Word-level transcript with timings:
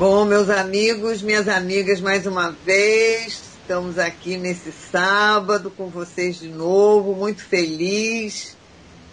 Bom, 0.00 0.24
meus 0.24 0.48
amigos, 0.48 1.20
minhas 1.20 1.46
amigas, 1.46 2.00
mais 2.00 2.26
uma 2.26 2.52
vez, 2.64 3.38
estamos 3.60 3.98
aqui 3.98 4.38
nesse 4.38 4.72
sábado 4.72 5.70
com 5.70 5.90
vocês 5.90 6.38
de 6.38 6.48
novo, 6.48 7.14
muito 7.14 7.44
feliz, 7.44 8.56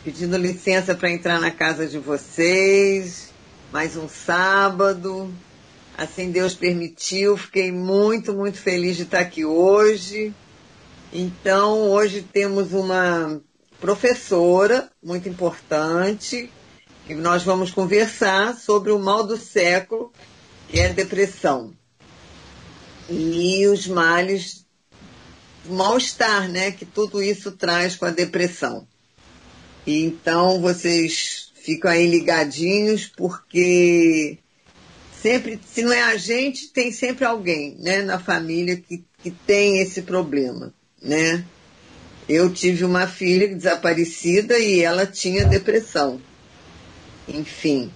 pedindo 0.01 0.37
licença 0.37 0.95
para 0.95 1.11
entrar 1.11 1.41
na 1.41 1.51
casa 1.51 1.85
de 1.85 1.99
vocês, 1.99 3.33
mais 3.69 3.97
um 3.97 4.07
sábado, 4.07 5.29
assim 5.97 6.31
Deus 6.31 6.55
permitiu, 6.55 7.35
fiquei 7.35 7.69
muito, 7.69 8.31
muito 8.31 8.57
feliz 8.57 8.95
de 8.95 9.03
estar 9.03 9.19
aqui 9.19 9.43
hoje. 9.43 10.33
Então, 11.11 11.81
hoje 11.91 12.21
temos 12.21 12.71
uma 12.71 13.41
professora 13.81 14.89
muito 15.03 15.27
importante, 15.27 16.49
e 17.09 17.13
nós 17.13 17.43
vamos 17.43 17.71
conversar 17.71 18.55
sobre 18.55 18.89
o 18.93 18.97
mal 18.97 19.25
do 19.25 19.35
século, 19.35 20.13
que 20.67 20.79
é 20.79 20.87
a 20.87 20.93
depressão. 20.93 21.73
E 23.09 23.65
os 23.67 23.87
males, 23.87 24.65
o 25.65 25.73
mal-estar, 25.73 26.49
né, 26.49 26.71
que 26.71 26.85
tudo 26.85 27.21
isso 27.21 27.51
traz 27.51 27.95
com 27.95 28.05
a 28.05 28.11
depressão. 28.11 28.87
E 29.85 30.03
então 30.03 30.59
vocês 30.59 31.51
ficam 31.55 31.89
aí 31.89 32.05
ligadinhos, 32.07 33.07
porque 33.07 34.37
sempre, 35.21 35.59
se 35.65 35.81
não 35.81 35.93
é 35.93 36.03
a 36.03 36.17
gente, 36.17 36.67
tem 36.67 36.91
sempre 36.91 37.25
alguém, 37.25 37.75
né, 37.79 38.01
na 38.01 38.19
família 38.19 38.75
que, 38.77 39.03
que 39.23 39.31
tem 39.31 39.79
esse 39.79 40.01
problema, 40.01 40.73
né. 41.01 41.45
Eu 42.27 42.53
tive 42.53 42.83
uma 42.83 43.07
filha 43.07 43.47
desaparecida 43.47 44.59
e 44.59 44.81
ela 44.81 45.05
tinha 45.05 45.45
depressão. 45.45 46.21
Enfim, 47.25 47.89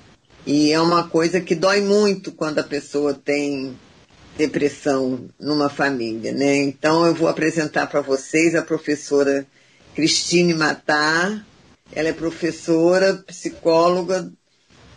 e 0.46 0.72
é 0.72 0.82
uma 0.82 1.08
coisa 1.08 1.40
que 1.40 1.54
dói 1.54 1.82
muito 1.82 2.32
quando 2.32 2.60
a 2.60 2.64
pessoa 2.64 3.14
tem 3.14 3.78
depressão 4.38 5.30
numa 5.40 5.70
família, 5.70 6.32
né? 6.32 6.58
Então 6.58 7.06
eu 7.06 7.14
vou 7.14 7.28
apresentar 7.28 7.88
para 7.88 8.02
vocês 8.02 8.56
a 8.56 8.62
professora 8.62 9.46
Cristine 9.94 10.54
Matar. 10.54 11.46
Ela 11.94 12.10
é 12.10 12.14
professora, 12.14 13.16
psicóloga 13.28 14.32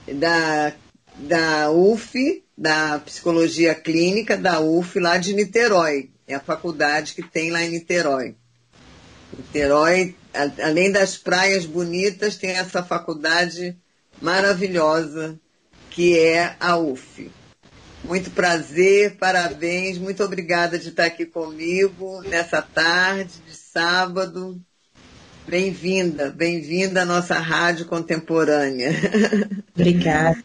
da, 0.06 0.72
da 1.16 1.70
UF, 1.70 2.42
da 2.56 3.00
Psicologia 3.00 3.74
Clínica 3.74 4.36
da 4.36 4.60
UF 4.60 4.98
lá 4.98 5.19
de 5.19 5.34
Niterói. 5.34 6.10
É 6.26 6.34
a 6.34 6.41
faculdade 6.41 7.14
que 7.14 7.22
tem 7.22 7.50
lá 7.50 7.62
em 7.62 7.70
Niterói. 7.70 8.34
Niterói, 9.36 10.14
além 10.62 10.91
das 10.91 11.19
praias 11.19 11.66
bonitas, 11.66 12.36
tem 12.36 12.50
essa 12.50 12.82
faculdade 12.82 13.76
maravilhosa 14.25 15.39
que 15.91 16.19
é 16.19 16.56
a 16.58 16.78
UF. 16.78 17.30
Muito 18.03 18.31
prazer, 18.31 19.16
parabéns, 19.19 19.98
muito 19.98 20.25
obrigada 20.25 20.78
de 20.78 20.89
estar 20.89 21.05
aqui 21.05 21.27
comigo 21.27 22.22
nessa 22.22 22.62
tarde 22.62 23.34
de 23.47 23.55
sábado. 23.55 24.58
Bem-vinda, 25.47 26.31
bem-vinda 26.31 27.03
à 27.03 27.05
nossa 27.05 27.39
rádio 27.39 27.84
contemporânea. 27.84 28.92
Obrigada. 29.77 30.42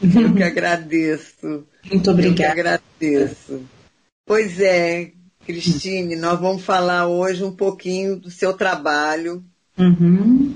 Eu 0.00 0.34
que 0.34 0.42
agradeço. 0.44 1.66
Muito 1.90 2.10
obrigada. 2.12 2.30
Eu 2.30 2.54
que 2.54 2.60
agradeço. 2.60 3.62
Pois 4.24 4.60
é, 4.60 5.10
Cristine, 5.44 6.14
nós 6.14 6.38
vamos 6.38 6.62
falar 6.62 7.08
hoje 7.08 7.42
um 7.42 7.50
pouquinho 7.50 8.14
do 8.14 8.30
seu 8.30 8.52
trabalho, 8.52 9.42
uhum. 9.76 10.54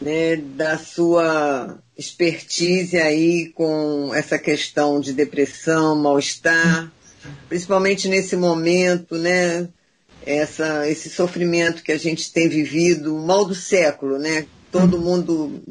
Né, 0.00 0.36
da 0.36 0.78
sua 0.78 1.78
expertise 1.96 2.96
aí 2.96 3.50
com 3.50 4.14
essa 4.14 4.38
questão 4.38 5.00
de 5.00 5.12
depressão, 5.12 5.96
mal-estar, 5.96 6.92
principalmente 7.48 8.08
nesse 8.08 8.36
momento, 8.36 9.16
né? 9.16 9.68
Essa, 10.24 10.88
esse 10.88 11.08
sofrimento 11.08 11.82
que 11.82 11.90
a 11.90 11.98
gente 11.98 12.32
tem 12.32 12.48
vivido, 12.48 13.16
o 13.16 13.26
mal 13.26 13.44
do 13.44 13.54
século, 13.54 14.18
né? 14.18 14.46
Todo 14.70 14.96
uhum. 14.96 15.02
mundo, 15.02 15.62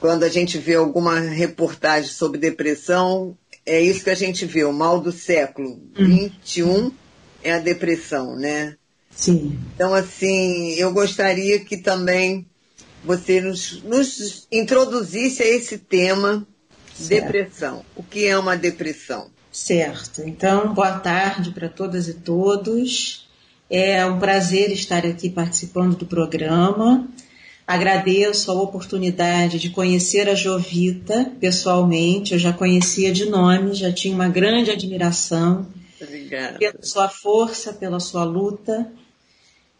quando 0.00 0.24
a 0.24 0.28
gente 0.28 0.58
vê 0.58 0.74
alguma 0.74 1.20
reportagem 1.20 2.10
sobre 2.10 2.40
depressão, 2.40 3.36
é 3.64 3.80
isso 3.80 4.04
que 4.04 4.10
a 4.10 4.14
gente 4.14 4.46
vê, 4.46 4.64
o 4.64 4.72
mal 4.72 5.00
do 5.00 5.12
século. 5.12 5.80
Uhum. 5.98 6.06
21 6.06 6.92
é 7.42 7.52
a 7.52 7.58
depressão, 7.58 8.36
né? 8.36 8.76
Sim. 9.10 9.58
Então, 9.74 9.94
assim, 9.94 10.74
eu 10.74 10.92
gostaria 10.92 11.60
que 11.60 11.76
também 11.76 12.46
você 13.06 13.40
nos, 13.40 13.82
nos 13.84 14.48
introduzisse 14.50 15.42
a 15.42 15.46
esse 15.46 15.78
tema 15.78 16.44
certo. 16.92 17.24
depressão. 17.24 17.84
O 17.94 18.02
que 18.02 18.26
é 18.26 18.36
uma 18.36 18.56
depressão? 18.56 19.30
Certo. 19.52 20.22
Então, 20.26 20.74
boa 20.74 20.98
tarde 20.98 21.52
para 21.52 21.68
todas 21.68 22.08
e 22.08 22.14
todos. 22.14 23.28
É 23.70 24.04
um 24.04 24.18
prazer 24.18 24.72
estar 24.72 25.06
aqui 25.06 25.30
participando 25.30 25.96
do 25.96 26.04
programa. 26.04 27.08
Agradeço 27.64 28.50
a 28.50 28.54
oportunidade 28.54 29.58
de 29.58 29.70
conhecer 29.70 30.28
a 30.28 30.34
Jovita 30.34 31.32
pessoalmente. 31.40 32.32
Eu 32.32 32.38
já 32.40 32.52
conhecia 32.52 33.12
de 33.12 33.26
nome, 33.26 33.74
já 33.74 33.92
tinha 33.92 34.14
uma 34.14 34.28
grande 34.28 34.72
admiração 34.72 35.66
Obrigada. 36.00 36.58
pela 36.58 36.82
sua 36.82 37.08
força, 37.08 37.72
pela 37.72 38.00
sua 38.00 38.24
luta 38.24 38.90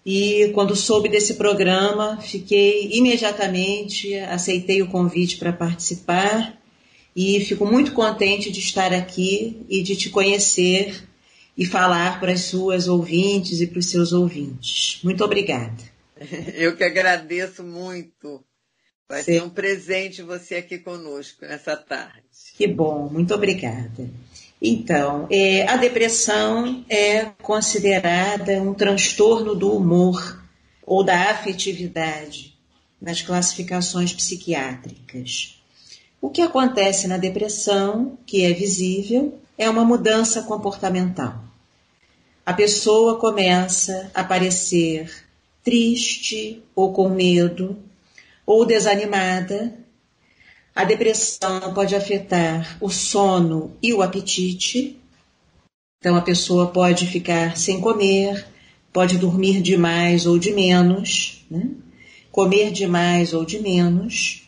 e 0.07 0.53
quando 0.55 0.77
soube 0.77 1.09
desse 1.09 1.35
programa, 1.35 2.21
fiquei 2.21 2.91
imediatamente, 2.93 4.15
aceitei 4.15 4.81
o 4.81 4.87
convite 4.87 5.37
para 5.37 5.53
participar 5.53 6.57
e 7.15 7.41
fico 7.41 7.67
muito 7.67 7.91
contente 7.91 8.53
de 8.53 8.61
estar 8.61 8.93
aqui 8.93 9.67
e 9.69 9.83
de 9.83 9.97
te 9.97 10.09
conhecer 10.09 11.03
e 11.59 11.67
falar 11.67 12.21
para 12.21 12.31
as 12.31 12.43
suas 12.43 12.87
ouvintes 12.87 13.61
e 13.61 13.67
para 13.67 13.81
os 13.81 13.87
seus 13.87 14.13
ouvintes. 14.13 15.01
Muito 15.03 15.25
obrigada. 15.25 15.83
Eu 16.55 16.77
que 16.77 16.85
agradeço 16.85 17.65
muito. 17.65 18.45
Vai 19.09 19.25
Sim. 19.25 19.33
ser 19.33 19.43
um 19.43 19.51
presente 19.51 20.23
você 20.23 20.57
aqui 20.57 20.79
conosco 20.79 21.45
nessa 21.45 21.77
tarde. 21.77 22.23
Que 22.57 22.69
bom, 22.69 23.09
muito 23.11 23.35
obrigada. 23.35 24.09
Então, 24.61 25.27
é, 25.31 25.69
a 25.69 25.77
depressão 25.77 26.85
é 26.89 27.27
considerada 27.43 28.63
um 28.63 28.73
transtorno 28.73 29.55
do 29.55 29.73
humor 29.73 30.43
ou 30.85 31.05
da 31.05 31.31
afetividade 31.31 32.57
nas 33.01 33.21
classificações 33.21 34.13
psiquiátricas. 34.13 35.61
O 36.21 36.31
que 36.31 36.41
acontece 36.41 37.07
na 37.07 37.19
depressão, 37.19 38.19
que 38.27 38.45
é 38.45 38.53
visível, 38.53 39.39
é 39.59 39.69
uma 39.69 39.85
mudança 39.85 40.43
comportamental. 40.43 41.45
A 42.45 42.53
pessoa 42.53 43.19
começa 43.19 44.11
a 44.15 44.25
parecer 44.25 45.27
triste 45.63 46.63
ou 46.75 46.93
com 46.93 47.09
medo 47.09 47.77
ou 48.47 48.65
desanimada 48.65 49.75
a 50.77 50.85
depressão 50.85 51.73
pode 51.73 51.97
afetar 51.97 52.77
o 52.83 52.91
sono 52.91 53.75
e 53.83 53.95
o 53.95 54.03
apetite. 54.03 55.01
Então 55.99 56.15
a 56.15 56.21
pessoa 56.21 56.67
pode 56.67 57.07
ficar 57.07 57.57
sem 57.57 57.81
comer, 57.81 58.47
pode 58.93 59.17
dormir 59.17 59.63
demais 59.63 60.27
ou 60.27 60.39
de 60.39 60.53
menos, 60.53 61.47
né? 61.51 61.71
comer 62.31 62.71
demais 62.73 63.33
ou 63.33 63.43
de 63.43 63.59
menos. 63.59 64.43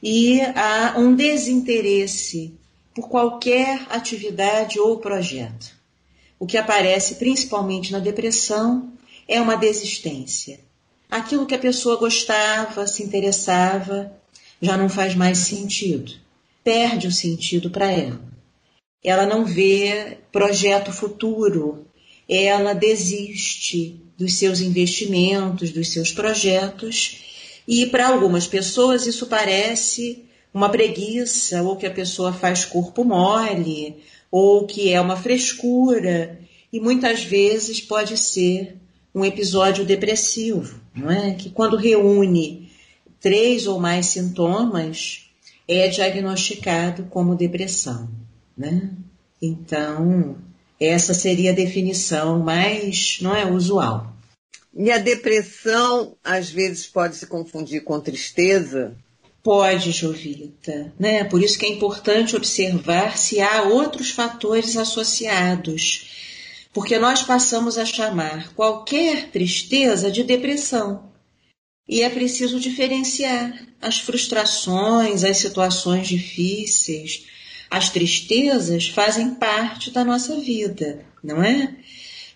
E 0.00 0.40
há 0.40 0.94
um 0.96 1.16
desinteresse 1.16 2.54
por 2.94 3.08
qualquer 3.08 3.88
atividade 3.90 4.78
ou 4.78 4.98
projeto. 4.98 5.74
O 6.38 6.46
que 6.46 6.56
aparece 6.56 7.16
principalmente 7.16 7.90
na 7.90 7.98
depressão 7.98 8.92
é 9.26 9.40
uma 9.40 9.56
desistência. 9.56 10.60
Aquilo 11.10 11.44
que 11.44 11.56
a 11.56 11.58
pessoa 11.58 11.96
gostava, 11.96 12.86
se 12.86 13.02
interessava, 13.02 14.12
já 14.60 14.76
não 14.76 14.88
faz 14.88 15.14
mais 15.14 15.38
sentido. 15.38 16.12
Perde 16.64 17.06
o 17.06 17.12
sentido 17.12 17.70
para 17.70 17.90
ela. 17.90 18.20
Ela 19.04 19.26
não 19.26 19.44
vê 19.44 20.18
projeto 20.32 20.92
futuro. 20.92 21.86
Ela 22.28 22.72
desiste 22.72 24.00
dos 24.16 24.34
seus 24.34 24.60
investimentos, 24.60 25.70
dos 25.70 25.92
seus 25.92 26.10
projetos. 26.10 27.22
E 27.68 27.86
para 27.86 28.08
algumas 28.08 28.46
pessoas 28.46 29.06
isso 29.06 29.26
parece 29.26 30.24
uma 30.52 30.70
preguiça, 30.70 31.62
ou 31.62 31.76
que 31.76 31.86
a 31.86 31.90
pessoa 31.90 32.32
faz 32.32 32.64
corpo 32.64 33.04
mole, 33.04 33.96
ou 34.30 34.66
que 34.66 34.92
é 34.92 35.00
uma 35.00 35.16
frescura. 35.16 36.40
E 36.72 36.80
muitas 36.80 37.22
vezes 37.22 37.80
pode 37.80 38.16
ser 38.16 38.76
um 39.14 39.24
episódio 39.24 39.84
depressivo, 39.84 40.80
não 40.94 41.10
é? 41.10 41.34
Que 41.34 41.50
quando 41.50 41.76
reúne 41.76 42.65
três 43.20 43.66
ou 43.66 43.78
mais 43.78 44.06
sintomas, 44.06 45.30
é 45.68 45.88
diagnosticado 45.88 47.04
como 47.04 47.34
depressão, 47.34 48.08
né? 48.56 48.90
Então, 49.40 50.36
essa 50.80 51.12
seria 51.12 51.52
a 51.52 51.54
definição 51.54 52.38
mais, 52.38 53.18
não 53.20 53.34
é, 53.34 53.50
usual. 53.50 54.12
E 54.74 54.90
a 54.90 54.98
depressão, 54.98 56.16
às 56.22 56.50
vezes, 56.50 56.86
pode 56.86 57.16
se 57.16 57.26
confundir 57.26 57.82
com 57.82 57.98
tristeza? 57.98 58.94
Pode, 59.42 59.92
Jovita, 59.92 60.92
né? 60.98 61.24
Por 61.24 61.42
isso 61.42 61.58
que 61.58 61.64
é 61.66 61.68
importante 61.70 62.36
observar 62.36 63.16
se 63.16 63.40
há 63.40 63.62
outros 63.62 64.10
fatores 64.10 64.76
associados, 64.76 66.10
porque 66.74 66.98
nós 66.98 67.22
passamos 67.22 67.78
a 67.78 67.86
chamar 67.86 68.52
qualquer 68.54 69.30
tristeza 69.30 70.10
de 70.10 70.24
depressão. 70.24 71.10
E 71.88 72.02
é 72.02 72.10
preciso 72.10 72.58
diferenciar 72.58 73.66
as 73.80 73.98
frustrações, 73.98 75.22
as 75.22 75.36
situações 75.36 76.08
difíceis, 76.08 77.26
as 77.70 77.90
tristezas 77.90 78.88
fazem 78.88 79.34
parte 79.34 79.90
da 79.90 80.04
nossa 80.04 80.40
vida, 80.40 81.04
não 81.22 81.42
é? 81.42 81.76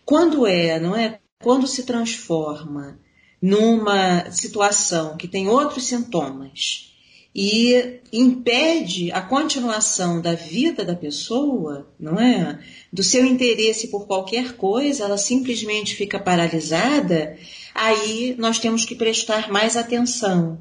Quando 0.04 0.46
é, 0.46 0.78
não 0.78 0.96
é? 0.96 1.18
Quando 1.42 1.66
se 1.66 1.84
transforma 1.84 2.98
numa 3.40 4.30
situação 4.30 5.16
que 5.16 5.26
tem 5.26 5.48
outros 5.48 5.84
sintomas 5.84 6.89
e 7.34 8.00
impede 8.12 9.12
a 9.12 9.20
continuação 9.20 10.20
da 10.20 10.34
vida 10.34 10.84
da 10.84 10.96
pessoa, 10.96 11.88
não 11.98 12.18
é? 12.18 12.58
Do 12.92 13.02
seu 13.02 13.24
interesse 13.24 13.88
por 13.88 14.06
qualquer 14.06 14.56
coisa, 14.56 15.04
ela 15.04 15.16
simplesmente 15.16 15.94
fica 15.94 16.18
paralisada, 16.18 17.36
aí 17.74 18.34
nós 18.36 18.58
temos 18.58 18.84
que 18.84 18.96
prestar 18.96 19.50
mais 19.50 19.76
atenção. 19.76 20.60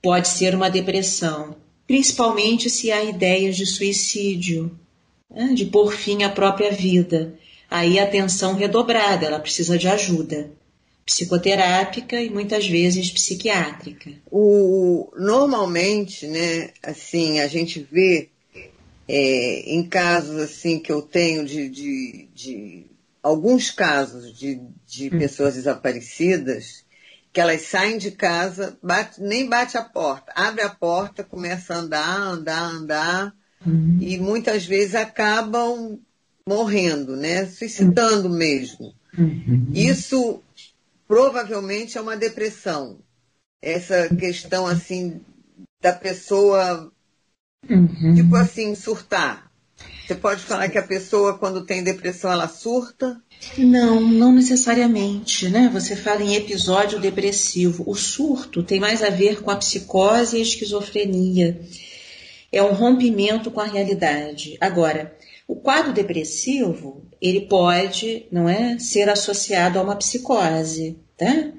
Pode 0.00 0.28
ser 0.28 0.54
uma 0.54 0.70
depressão, 0.70 1.56
principalmente 1.86 2.70
se 2.70 2.92
há 2.92 3.02
ideias 3.02 3.56
de 3.56 3.66
suicídio, 3.66 4.78
né? 5.28 5.52
de 5.52 5.66
pôr 5.66 5.92
fim 5.92 6.22
à 6.22 6.28
própria 6.28 6.70
vida. 6.70 7.34
Aí 7.68 7.98
atenção 7.98 8.54
redobrada, 8.54 9.26
ela 9.26 9.40
precisa 9.40 9.76
de 9.76 9.88
ajuda 9.88 10.57
psicoterápica 11.08 12.20
e 12.20 12.28
muitas 12.28 12.66
vezes 12.66 13.10
psiquiátrica. 13.10 14.12
O, 14.30 15.10
normalmente, 15.16 16.26
né, 16.26 16.68
assim, 16.82 17.40
a 17.40 17.48
gente 17.48 17.80
vê 17.90 18.28
é, 19.08 19.74
em 19.74 19.88
casos 19.88 20.36
assim 20.36 20.78
que 20.78 20.92
eu 20.92 21.00
tenho 21.00 21.46
de, 21.46 21.70
de, 21.70 22.28
de 22.34 22.86
alguns 23.22 23.70
casos 23.70 24.36
de, 24.38 24.60
de 24.86 25.06
hum. 25.06 25.18
pessoas 25.18 25.54
desaparecidas, 25.54 26.84
que 27.32 27.40
elas 27.40 27.62
saem 27.62 27.96
de 27.96 28.10
casa, 28.10 28.76
bate, 28.82 29.18
nem 29.22 29.48
bate 29.48 29.78
a 29.78 29.82
porta, 29.82 30.30
abre 30.36 30.60
a 30.60 30.68
porta, 30.68 31.24
começa 31.24 31.72
a 31.72 31.78
andar, 31.78 32.20
andar, 32.20 32.64
andar, 32.64 33.34
hum. 33.66 33.96
e 33.98 34.18
muitas 34.18 34.66
vezes 34.66 34.94
acabam 34.94 35.98
morrendo, 36.46 37.16
né? 37.16 37.46
Suicidando 37.46 38.28
hum. 38.28 38.36
mesmo. 38.36 38.92
Uhum. 39.16 39.70
Isso 39.72 40.42
provavelmente 41.08 41.96
é 41.96 42.00
uma 42.00 42.16
depressão. 42.16 43.00
Essa 43.60 44.14
questão 44.14 44.66
assim 44.66 45.20
da 45.80 45.92
pessoa 45.92 46.92
uhum. 47.68 48.14
tipo 48.14 48.36
assim 48.36 48.74
surtar. 48.74 49.50
Você 50.06 50.14
pode 50.14 50.42
falar 50.42 50.68
que 50.68 50.78
a 50.78 50.82
pessoa 50.82 51.38
quando 51.38 51.64
tem 51.64 51.82
depressão 51.82 52.30
ela 52.30 52.48
surta? 52.48 53.20
Não, 53.56 54.00
não 54.00 54.32
necessariamente, 54.32 55.48
né? 55.48 55.70
Você 55.72 55.94
fala 55.94 56.22
em 56.22 56.34
episódio 56.34 56.98
depressivo. 56.98 57.84
O 57.86 57.94
surto 57.94 58.62
tem 58.62 58.80
mais 58.80 59.02
a 59.02 59.10
ver 59.10 59.42
com 59.42 59.50
a 59.50 59.56
psicose 59.56 60.36
e 60.36 60.40
a 60.40 60.42
esquizofrenia. 60.42 61.60
É 62.50 62.62
um 62.62 62.72
rompimento 62.72 63.50
com 63.50 63.60
a 63.60 63.66
realidade. 63.66 64.56
Agora, 64.60 65.14
o 65.48 65.56
quadro 65.56 65.94
depressivo, 65.94 67.08
ele 67.22 67.46
pode, 67.48 68.26
não 68.30 68.46
é, 68.46 68.78
ser 68.78 69.08
associado 69.08 69.78
a 69.78 69.82
uma 69.82 69.96
psicose, 69.96 71.00
tá? 71.16 71.52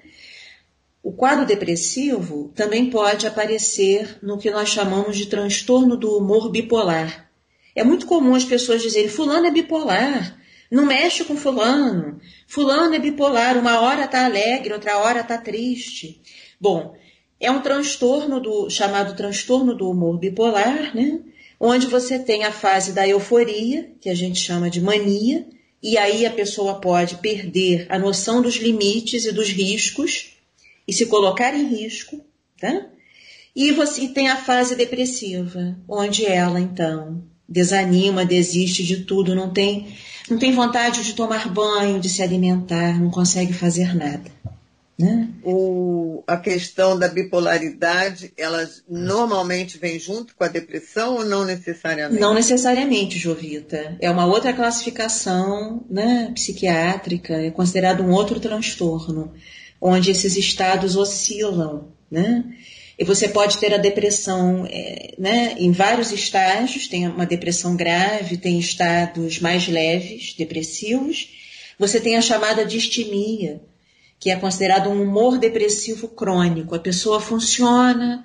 O 1.02 1.12
quadro 1.12 1.44
depressivo 1.44 2.52
também 2.54 2.92
pode 2.92 3.26
aparecer 3.26 4.20
no 4.22 4.38
que 4.38 4.52
nós 4.52 4.70
chamamos 4.70 5.18
de 5.18 5.26
transtorno 5.26 5.98
do 5.98 6.16
humor 6.16 6.52
bipolar. 6.52 7.32
É 7.76 7.84
muito 7.84 8.06
comum 8.06 8.36
as 8.36 8.46
pessoas 8.46 8.84
dizerem: 8.84 9.10
Fulano 9.10 9.48
é 9.48 9.52
bipolar, 9.52 10.40
não 10.70 10.86
mexe 10.86 11.24
com 11.24 11.36
Fulano. 11.36 12.20
Fulano 12.48 12.94
é 12.94 13.00
bipolar, 13.00 13.58
uma 13.58 13.82
hora 13.82 14.06
está 14.06 14.24
alegre, 14.24 14.72
outra 14.72 15.00
hora 15.00 15.22
está 15.22 15.40
triste. 15.40 16.22
Bom, 16.62 16.96
é 17.40 17.50
um 17.50 17.62
transtorno 17.62 18.40
do 18.40 18.70
chamado 18.70 19.16
transtorno 19.16 19.74
do 19.74 19.90
humor 19.90 20.20
bipolar, 20.20 20.96
né? 20.96 21.22
Onde 21.60 21.88
você 21.88 22.18
tem 22.18 22.46
a 22.46 22.52
fase 22.52 22.94
da 22.94 23.08
euforia, 23.08 23.92
que 24.00 24.10
a 24.10 24.16
gente 24.16 24.40
chama 24.40 24.70
de 24.70 24.80
mania, 24.80 25.46
e 25.82 25.98
aí 25.98 26.26
a 26.26 26.32
pessoa 26.32 26.80
pode 26.80 27.16
perder 27.18 27.86
a 27.90 27.98
noção 27.98 28.42
dos 28.42 28.56
limites 28.56 29.26
e 29.26 29.32
dos 29.32 29.50
riscos 29.50 30.34
e 30.88 30.94
se 30.94 31.06
colocar 31.06 31.54
em 31.54 31.68
risco, 31.68 32.24
tá? 32.60 32.88
E 33.56 33.72
você 33.72 34.08
tem 34.08 34.30
a 34.30 34.38
fase 34.38 34.76
depressiva, 34.76 35.78
onde 35.88 36.26
ela 36.26 36.60
então 36.60 37.24
desanima, 37.48 38.26
desiste 38.26 38.84
de 38.84 39.06
tudo, 39.06 39.36
não 39.36 39.52
tem, 39.52 39.88
não 40.30 40.38
tem 40.38 40.52
vontade 40.52 41.04
de 41.04 41.14
tomar 41.14 41.50
banho, 41.50 42.00
de 42.00 42.08
se 42.08 42.22
alimentar, 42.22 43.00
não 43.00 43.10
consegue 43.10 43.54
fazer 43.54 43.96
nada. 43.96 44.32
O, 45.44 46.24
a 46.28 46.36
questão 46.36 47.00
da 47.00 47.08
bipolaridade, 47.08 48.34
ela 48.38 48.70
normalmente 48.88 49.78
vem 49.78 49.98
junto 49.98 50.36
com 50.36 50.44
a 50.44 50.50
depressão 50.50 51.16
ou 51.16 51.26
não 51.26 51.46
necessariamente? 51.46 52.20
Não 52.20 52.34
necessariamente, 52.34 53.18
Jovita. 53.18 53.96
É 54.02 54.12
uma 54.12 54.26
outra 54.26 54.52
classificação 54.52 55.86
né, 55.90 56.32
psiquiátrica, 56.34 57.34
é 57.34 57.50
considerado 57.50 58.04
um 58.04 58.12
outro 58.12 58.42
transtorno, 58.42 59.34
onde 59.80 60.12
esses 60.12 60.36
estados 60.36 60.98
oscilam. 60.98 61.94
Né? 62.12 62.44
E 62.98 63.06
você 63.06 63.30
pode 63.30 63.58
ter 63.60 63.74
a 63.74 63.78
depressão 63.78 64.68
é, 64.70 65.14
né, 65.18 65.56
em 65.58 65.72
vários 65.72 66.12
estágios, 66.12 66.90
tem 66.90 67.08
uma 67.08 67.26
depressão 67.26 67.78
grave, 67.78 68.36
tem 68.36 68.60
estados 68.60 69.40
mais 69.40 69.70
leves, 69.70 70.36
depressivos. 70.38 71.30
Você 71.80 72.02
tem 72.02 72.18
a 72.18 72.22
chamada 72.22 72.66
distimia, 72.66 73.62
que 74.20 74.30
é 74.30 74.36
considerado 74.36 74.90
um 74.90 75.02
humor 75.02 75.38
depressivo 75.38 76.08
crônico. 76.10 76.76
A 76.76 76.80
pessoa 76.80 77.22
funciona, 77.22 78.24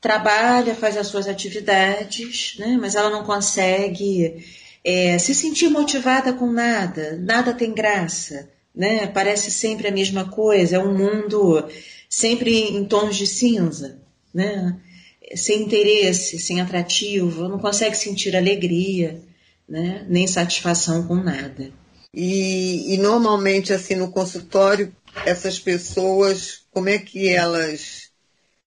trabalha, 0.00 0.74
faz 0.74 0.96
as 0.96 1.06
suas 1.06 1.28
atividades, 1.28 2.56
né? 2.58 2.76
mas 2.80 2.94
ela 2.96 3.10
não 3.10 3.24
consegue 3.24 4.44
é, 4.84 5.18
se 5.18 5.34
sentir 5.34 5.68
motivada 5.68 6.32
com 6.32 6.50
nada, 6.50 7.16
nada 7.20 7.54
tem 7.54 7.72
graça, 7.72 8.50
né? 8.74 9.06
parece 9.06 9.50
sempre 9.50 9.88
a 9.88 9.92
mesma 9.92 10.28
coisa, 10.28 10.76
é 10.76 10.78
um 10.78 10.96
mundo 10.96 11.64
sempre 12.08 12.70
em 12.70 12.84
tons 12.84 13.16
de 13.16 13.26
cinza, 13.26 13.98
né? 14.34 14.76
sem 15.34 15.62
interesse, 15.62 16.38
sem 16.38 16.60
atrativo, 16.60 17.48
não 17.48 17.58
consegue 17.58 17.96
sentir 17.96 18.36
alegria, 18.36 19.20
né? 19.68 20.04
nem 20.08 20.26
satisfação 20.26 21.06
com 21.06 21.16
nada. 21.16 21.70
E, 22.14 22.94
e 22.94 22.96
normalmente 22.98 23.72
assim 23.72 23.94
no 23.94 24.10
consultório 24.10 24.94
essas 25.24 25.58
pessoas, 25.58 26.62
como 26.70 26.88
é 26.88 26.98
que 26.98 27.28
elas, 27.28 28.10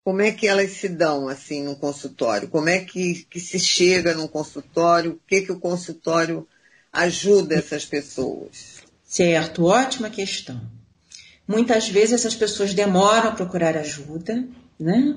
como 0.04 0.22
é 0.22 0.32
que 0.32 0.48
elas 0.48 0.72
se 0.72 0.90
dão 0.90 1.28
assim 1.28 1.64
no 1.64 1.76
consultório? 1.76 2.48
Como 2.48 2.70
é 2.70 2.80
que, 2.80 3.26
que 3.30 3.40
se 3.40 3.60
chega 3.60 4.14
no 4.14 4.28
consultório? 4.28 5.12
O 5.12 5.20
que 5.28 5.42
que 5.42 5.52
o 5.52 5.60
consultório 5.60 6.48
ajuda 6.92 7.56
essas 7.56 7.86
pessoas? 7.86 8.80
Certo, 9.06 9.66
ótima 9.66 10.10
questão. 10.10 10.62
Muitas 11.48 11.90
vezes 11.90 12.14
essas 12.14 12.36
pessoas 12.36 12.74
demoram 12.74 13.30
a 13.30 13.32
procurar 13.32 13.76
ajuda, 13.76 14.48
né? 14.80 15.16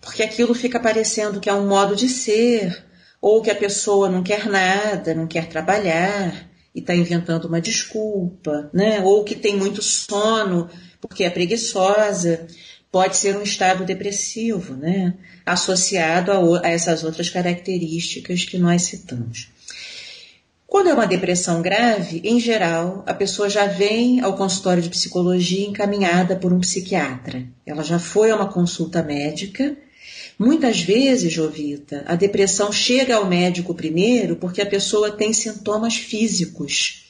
Porque 0.00 0.22
aquilo 0.22 0.54
fica 0.54 0.80
parecendo 0.80 1.40
que 1.40 1.50
é 1.50 1.52
um 1.52 1.68
modo 1.68 1.94
de 1.94 2.08
ser, 2.08 2.84
ou 3.20 3.42
que 3.42 3.50
a 3.50 3.54
pessoa 3.54 4.08
não 4.08 4.22
quer 4.22 4.46
nada, 4.46 5.14
não 5.14 5.26
quer 5.26 5.48
trabalhar, 5.48 6.47
está 6.78 6.94
inventando 6.94 7.46
uma 7.46 7.60
desculpa, 7.60 8.70
né? 8.72 9.00
Ou 9.00 9.24
que 9.24 9.34
tem 9.34 9.56
muito 9.56 9.82
sono 9.82 10.68
porque 11.00 11.24
é 11.24 11.30
preguiçosa. 11.30 12.46
Pode 12.90 13.16
ser 13.16 13.36
um 13.36 13.42
estado 13.42 13.84
depressivo, 13.84 14.74
né? 14.74 15.14
Associado 15.44 16.32
a, 16.32 16.66
a 16.66 16.68
essas 16.68 17.04
outras 17.04 17.28
características 17.28 18.44
que 18.44 18.58
nós 18.58 18.82
citamos. 18.82 19.50
Quando 20.66 20.90
é 20.90 20.94
uma 20.94 21.06
depressão 21.06 21.62
grave, 21.62 22.20
em 22.22 22.38
geral, 22.38 23.02
a 23.06 23.14
pessoa 23.14 23.48
já 23.48 23.66
vem 23.66 24.20
ao 24.20 24.36
consultório 24.36 24.82
de 24.82 24.90
psicologia 24.90 25.66
encaminhada 25.66 26.36
por 26.36 26.52
um 26.52 26.60
psiquiatra. 26.60 27.46
Ela 27.64 27.82
já 27.82 27.98
foi 27.98 28.30
a 28.30 28.36
uma 28.36 28.52
consulta 28.52 29.02
médica 29.02 29.76
Muitas 30.38 30.80
vezes, 30.80 31.32
Jovita, 31.32 32.04
a 32.06 32.14
depressão 32.14 32.70
chega 32.70 33.16
ao 33.16 33.26
médico 33.26 33.74
primeiro 33.74 34.36
porque 34.36 34.62
a 34.62 34.66
pessoa 34.66 35.10
tem 35.10 35.32
sintomas 35.32 35.96
físicos. 35.96 37.04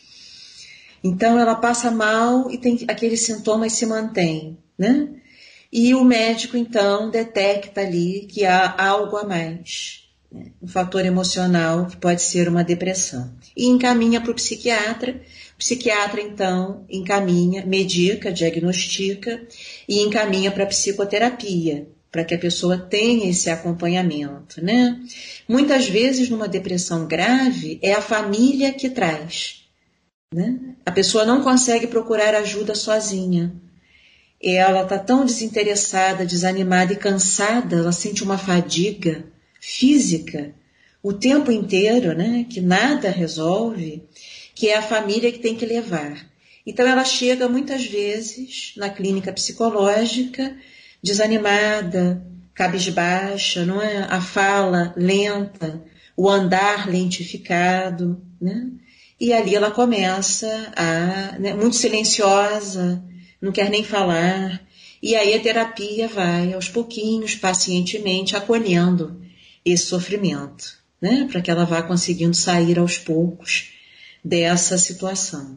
Então 1.05 1.39
ela 1.39 1.55
passa 1.55 1.91
mal 1.91 2.51
e 2.51 2.57
tem 2.57 2.87
aqueles 2.89 3.21
sintomas 3.21 3.75
se 3.75 3.85
mantêm, 3.85 4.57
né? 4.79 5.11
E 5.71 5.95
o 5.95 6.03
médico 6.03 6.57
então 6.57 7.11
detecta 7.11 7.83
ali 7.83 8.27
que 8.27 8.47
há 8.47 8.75
algo 8.83 9.19
a 9.19 9.25
mais, 9.25 10.09
né? 10.33 10.47
um 10.63 10.67
fator 10.67 11.05
emocional 11.05 11.85
que 11.85 11.99
pode 11.99 12.23
ser 12.23 12.49
uma 12.49 12.65
depressão. 12.65 13.31
E 13.55 13.67
encaminha 13.67 14.23
para 14.23 14.31
o 14.31 14.35
psiquiatra. 14.35 15.21
O 15.55 15.59
psiquiatra 15.59 16.23
então 16.23 16.87
encaminha, 16.89 17.67
medica, 17.67 18.33
diagnostica 18.33 19.47
e 19.87 20.01
encaminha 20.01 20.51
para 20.51 20.65
psicoterapia 20.65 21.87
para 22.11 22.25
que 22.25 22.35
a 22.35 22.39
pessoa 22.39 22.79
tenha 22.79 23.31
esse 23.31 23.51
acompanhamento, 23.51 24.65
né? 24.65 25.01
Muitas 25.49 25.89
vezes 25.89 26.29
numa 26.29 26.49
depressão 26.49 27.07
grave 27.07 27.79
é 27.83 27.93
a 27.93 28.01
família 28.01 28.73
que 28.73 28.89
traz, 28.89 29.65
né? 30.33 30.59
A 30.87 30.91
pessoa 30.91 31.25
não 31.25 31.43
consegue 31.43 31.87
procurar 31.87 32.35
ajuda 32.35 32.75
sozinha. 32.75 33.53
Ela 34.41 34.83
está 34.83 34.99
tão 34.99 35.27
desinteressada, 35.27 36.25
desanimada 36.25 36.93
e 36.93 36.97
cansada, 36.97 37.77
ela 37.77 37.93
sente 37.93 38.23
uma 38.23 38.39
fadiga 38.39 39.25
física 39.61 40.55
o 41.03 41.13
tempo 41.13 41.51
inteiro, 41.51 42.15
né? 42.15 42.47
Que 42.49 42.61
nada 42.61 43.11
resolve, 43.11 44.03
que 44.55 44.69
é 44.69 44.77
a 44.77 44.83
família 44.83 45.31
que 45.31 45.39
tem 45.39 45.55
que 45.55 45.67
levar. 45.67 46.27
Então 46.67 46.87
ela 46.87 47.05
chega 47.05 47.49
muitas 47.49 47.87
vezes 47.87 48.75
na 48.77 48.91
clínica 48.91 49.33
psicológica 49.33 50.57
desanimada, 51.03 52.23
cabisbaixa, 52.55 53.65
não 53.65 53.81
é? 53.81 53.99
A 54.11 54.21
fala 54.21 54.93
lenta, 54.97 55.83
o 56.17 56.29
andar 56.29 56.89
lentificado, 56.89 58.21
né? 58.41 58.69
E 59.21 59.33
ali 59.33 59.55
ela 59.55 59.71
começa 59.71 60.73
a, 60.77 61.39
né, 61.39 61.55
muito 61.55 61.77
silenciosa, 61.77 63.03
não 63.41 63.53
quer 63.53 63.71
nem 63.71 63.83
falar. 63.83 64.61
E 65.03 65.15
aí 65.15 65.35
a 65.35 65.41
terapia 65.41 66.09
vai 66.09 66.53
aos 66.53 66.69
pouquinhos, 66.69 67.35
pacientemente, 67.37 68.37
acolhendo 68.37 69.21
esse 69.65 69.87
sofrimento, 69.87 70.79
né? 71.01 71.29
Para 71.31 71.41
que 71.41 71.51
ela 71.51 71.65
vá 71.65 71.83
conseguindo 71.83 72.35
sair 72.35 72.79
aos 72.79 72.99
poucos 72.99 73.71
dessa 74.25 74.77
situação. 74.77 75.57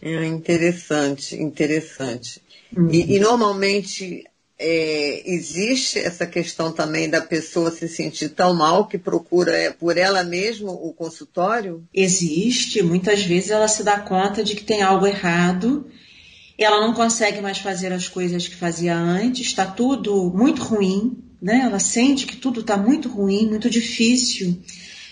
É 0.00 0.24
interessante, 0.24 1.36
interessante. 1.36 2.40
Uhum. 2.76 2.90
E, 2.90 3.16
e, 3.16 3.18
normalmente 3.18 4.24
é, 4.62 5.22
existe 5.24 5.98
essa 5.98 6.26
questão 6.26 6.70
também 6.70 7.08
da 7.08 7.22
pessoa 7.22 7.70
se 7.70 7.88
sentir 7.88 8.28
tão 8.28 8.54
mal 8.54 8.86
que 8.86 8.98
procura 8.98 9.56
é, 9.56 9.70
por 9.70 9.96
ela 9.96 10.22
mesma 10.22 10.70
o 10.70 10.92
consultório? 10.92 11.82
Existe. 11.94 12.82
Muitas 12.82 13.22
vezes 13.22 13.50
ela 13.50 13.66
se 13.66 13.82
dá 13.82 13.98
conta 13.98 14.44
de 14.44 14.54
que 14.54 14.62
tem 14.62 14.82
algo 14.82 15.06
errado. 15.06 15.86
Ela 16.58 16.86
não 16.86 16.92
consegue 16.92 17.40
mais 17.40 17.56
fazer 17.56 17.90
as 17.90 18.06
coisas 18.06 18.46
que 18.46 18.54
fazia 18.54 18.94
antes. 18.94 19.46
Está 19.46 19.64
tudo 19.64 20.30
muito 20.30 20.62
ruim. 20.62 21.16
Né? 21.40 21.62
Ela 21.64 21.78
sente 21.78 22.26
que 22.26 22.36
tudo 22.36 22.60
está 22.60 22.76
muito 22.76 23.08
ruim, 23.08 23.48
muito 23.48 23.70
difícil. 23.70 24.62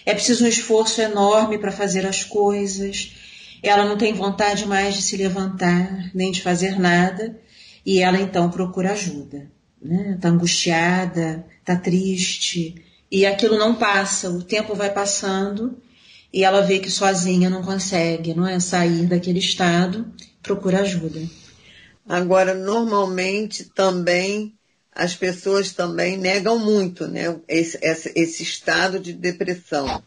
É 0.05 0.13
preciso 0.13 0.45
um 0.45 0.49
esforço 0.49 1.01
enorme 1.01 1.57
para 1.57 1.73
fazer 1.73 2.05
as 2.05 2.23
coisas. 2.23 3.15
Ela 3.63 3.87
não 3.87 3.97
tem 3.97 4.13
vontade 4.13 4.67
mais 4.67 4.95
de 4.95 5.03
se 5.03 5.17
levantar, 5.17 6.11
nem 6.15 6.31
de 6.31 6.43
fazer 6.43 6.79
nada 6.79 7.35
e 7.85 8.01
ela 8.01 8.21
então 8.21 8.51
procura 8.51 8.93
ajuda. 8.93 9.51
Né? 9.81 10.15
Está 10.17 10.29
angustiada, 10.29 11.47
está 11.61 11.77
triste, 11.77 12.75
e 13.11 13.25
aquilo 13.25 13.57
não 13.59 13.75
passa, 13.75 14.31
o 14.31 14.43
tempo 14.43 14.75
vai 14.75 14.93
passando 14.93 15.79
e 16.33 16.45
ela 16.45 16.61
vê 16.61 16.79
que 16.79 16.91
sozinha 16.91 17.49
não 17.49 17.63
consegue, 17.63 18.35
não 18.35 18.47
é 18.47 18.61
sair 18.61 19.07
daquele 19.07 19.39
estado, 19.39 20.07
procura 20.43 20.81
ajuda. 20.81 21.21
Agora, 22.07 22.55
normalmente 22.55 23.65
também 23.65 24.55
as 24.93 25.15
pessoas 25.15 25.73
também 25.73 26.19
negam 26.19 26.59
muito, 26.59 27.07
né, 27.07 27.39
esse, 27.47 27.79
esse, 27.81 28.13
esse 28.17 28.43
estado 28.43 28.99
de 28.99 29.13
depressão. 29.13 30.03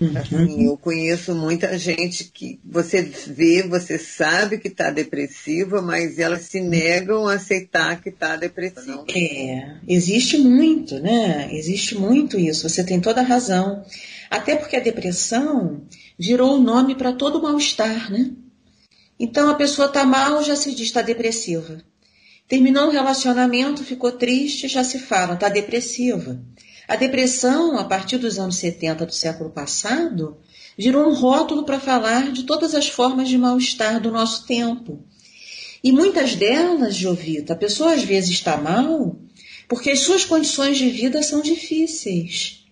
Uhum. 0.00 0.16
Assim, 0.16 0.64
eu 0.66 0.76
conheço 0.76 1.34
muita 1.34 1.76
gente 1.78 2.24
que 2.24 2.58
você 2.64 3.02
vê, 3.02 3.62
você 3.62 3.98
sabe 3.98 4.58
que 4.58 4.68
está 4.68 4.90
depressiva, 4.90 5.82
mas 5.82 6.18
elas 6.18 6.42
se 6.42 6.60
negam 6.60 7.26
a 7.26 7.34
aceitar 7.34 8.00
que 8.00 8.08
está 8.08 8.36
depressiva. 8.36 9.04
É, 9.14 9.76
existe 9.86 10.38
muito, 10.38 10.98
né? 11.00 11.48
Existe 11.52 11.96
muito 11.96 12.38
isso, 12.38 12.68
você 12.68 12.84
tem 12.84 13.00
toda 13.00 13.20
a 13.20 13.24
razão. 13.24 13.84
Até 14.30 14.54
porque 14.54 14.76
a 14.76 14.80
depressão 14.80 15.82
virou 16.18 16.56
o 16.56 16.62
nome 16.62 16.94
para 16.94 17.12
todo 17.12 17.42
mal-estar, 17.42 18.10
né? 18.10 18.30
Então 19.18 19.50
a 19.50 19.54
pessoa 19.54 19.88
está 19.88 20.04
mal, 20.04 20.42
já 20.42 20.56
se 20.56 20.74
diz 20.74 20.86
está 20.86 21.02
depressiva. 21.02 21.82
Terminou 22.50 22.88
um 22.88 22.90
relacionamento, 22.90 23.84
ficou 23.84 24.10
triste, 24.10 24.66
já 24.66 24.82
se 24.82 24.98
fala, 24.98 25.34
está 25.34 25.48
depressiva. 25.48 26.42
A 26.88 26.96
depressão, 26.96 27.78
a 27.78 27.84
partir 27.84 28.18
dos 28.18 28.40
anos 28.40 28.56
70 28.56 29.06
do 29.06 29.14
século 29.14 29.50
passado, 29.50 30.36
virou 30.76 31.08
um 31.08 31.14
rótulo 31.14 31.64
para 31.64 31.78
falar 31.78 32.32
de 32.32 32.42
todas 32.42 32.74
as 32.74 32.88
formas 32.88 33.28
de 33.28 33.38
mal-estar 33.38 34.00
do 34.00 34.10
nosso 34.10 34.48
tempo. 34.48 35.06
E 35.84 35.92
muitas 35.92 36.34
delas, 36.34 36.96
Jovita, 36.96 37.52
a 37.52 37.56
pessoa 37.56 37.94
às 37.94 38.02
vezes 38.02 38.30
está 38.30 38.56
mal 38.56 39.16
porque 39.68 39.92
as 39.92 40.00
suas 40.00 40.24
condições 40.24 40.76
de 40.76 40.90
vida 40.90 41.22
são 41.22 41.40
difíceis. 41.40 42.64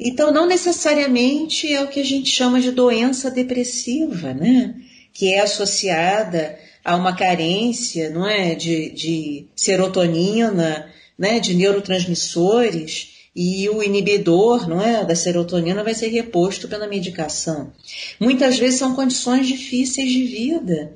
Então, 0.00 0.32
não 0.32 0.46
necessariamente 0.46 1.72
é 1.72 1.80
o 1.80 1.86
que 1.86 2.00
a 2.00 2.04
gente 2.04 2.28
chama 2.28 2.60
de 2.60 2.72
doença 2.72 3.30
depressiva, 3.30 4.34
né? 4.34 4.74
Que 5.12 5.32
é 5.32 5.42
associada 5.42 6.58
a 6.86 6.94
uma 6.94 7.16
carência, 7.16 8.08
não 8.10 8.24
é? 8.24 8.54
De, 8.54 8.90
de 8.90 9.46
serotonina, 9.56 10.88
né? 11.18 11.40
De 11.40 11.52
neurotransmissores 11.52 13.28
e 13.34 13.68
o 13.68 13.82
inibidor 13.82 14.68
não 14.68 14.80
é, 14.80 15.04
da 15.04 15.16
serotonina 15.16 15.82
vai 15.82 15.94
ser 15.94 16.06
reposto 16.06 16.68
pela 16.68 16.86
medicação. 16.86 17.72
Muitas 18.20 18.56
vezes 18.56 18.78
são 18.78 18.94
condições 18.94 19.48
difíceis 19.48 20.10
de 20.10 20.24
vida 20.26 20.92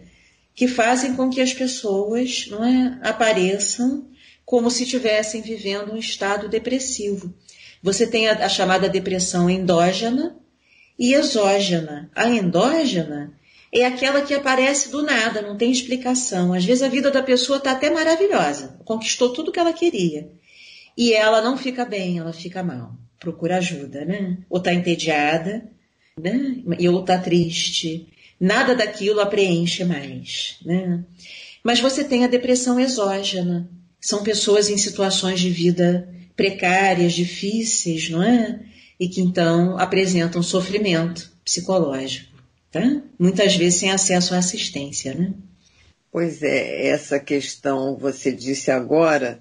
que 0.55 0.69
fazem 0.69 1.17
com 1.17 1.29
que 1.29 1.41
as 1.41 1.53
pessoas 1.53 2.47
não 2.49 2.65
é, 2.65 2.99
apareçam 3.03 4.07
como 4.45 4.71
se 4.71 4.85
estivessem 4.85 5.43
vivendo 5.43 5.93
um 5.93 5.97
estado 5.97 6.49
depressivo. 6.49 7.35
Você 7.83 8.07
tem 8.07 8.29
a, 8.29 8.45
a 8.47 8.49
chamada 8.49 8.89
depressão 8.89 9.51
endógena 9.51 10.37
e 10.97 11.15
exógena. 11.15 12.09
A 12.15 12.29
endógena 12.29 13.33
é 13.73 13.85
aquela 13.85 14.23
que 14.23 14.35
aparece 14.35 14.91
do 14.91 15.03
nada, 15.03 15.43
não 15.43 15.57
tem 15.57 15.71
explicação. 15.71 16.53
Às 16.53 16.65
vezes 16.65 16.83
a 16.83 16.89
vida 16.89 17.11
da 17.11 17.23
pessoa 17.23 17.59
está 17.59 17.73
até 17.73 17.91
maravilhosa, 17.91 18.79
conquistou 18.85 19.33
tudo 19.33 19.53
que 19.53 19.61
ela 19.61 19.73
queria 19.73 20.29
e 20.97 21.13
ela 21.13 21.41
não 21.41 21.57
fica 21.57 21.85
bem, 21.85 22.19
ela 22.19 22.33
fica 22.33 22.63
mal. 22.63 22.95
Procura 23.19 23.59
ajuda, 23.59 24.05
né? 24.05 24.39
Ou 24.49 24.61
tá 24.61 24.73
entediada, 24.73 25.65
né? 26.19 26.57
E 26.79 26.89
ou 26.89 27.03
tá 27.03 27.19
triste. 27.19 28.09
Nada 28.39 28.75
daquilo 28.75 29.21
a 29.21 29.27
preenche 29.27 29.85
mais, 29.85 30.57
né? 30.65 31.05
Mas 31.63 31.81
você 31.81 32.03
tem 32.03 32.25
a 32.25 32.29
depressão 32.29 32.81
exógena. 32.81 33.69
São 34.01 34.23
pessoas 34.23 34.71
em 34.71 34.79
situações 34.79 35.41
de 35.41 35.51
vida 35.51 36.09
precárias, 36.35 37.13
difíceis, 37.13 38.09
não 38.09 38.23
é? 38.23 38.61
E 38.99 39.09
que 39.09 39.21
então 39.21 39.79
apresentam 39.79 40.43
sofrimento 40.43 41.31
psicológico, 41.45 42.30
tá? 42.71 43.03
Muitas 43.19 43.57
vezes 43.57 43.81
sem 43.81 43.91
acesso 43.91 44.35
à 44.35 44.39
assistência, 44.39 45.15
né? 45.15 45.33
Pois 46.13 46.43
é, 46.43 46.89
essa 46.89 47.19
questão 47.21 47.97
você 47.97 48.33
disse 48.33 48.71
agora 48.71 49.41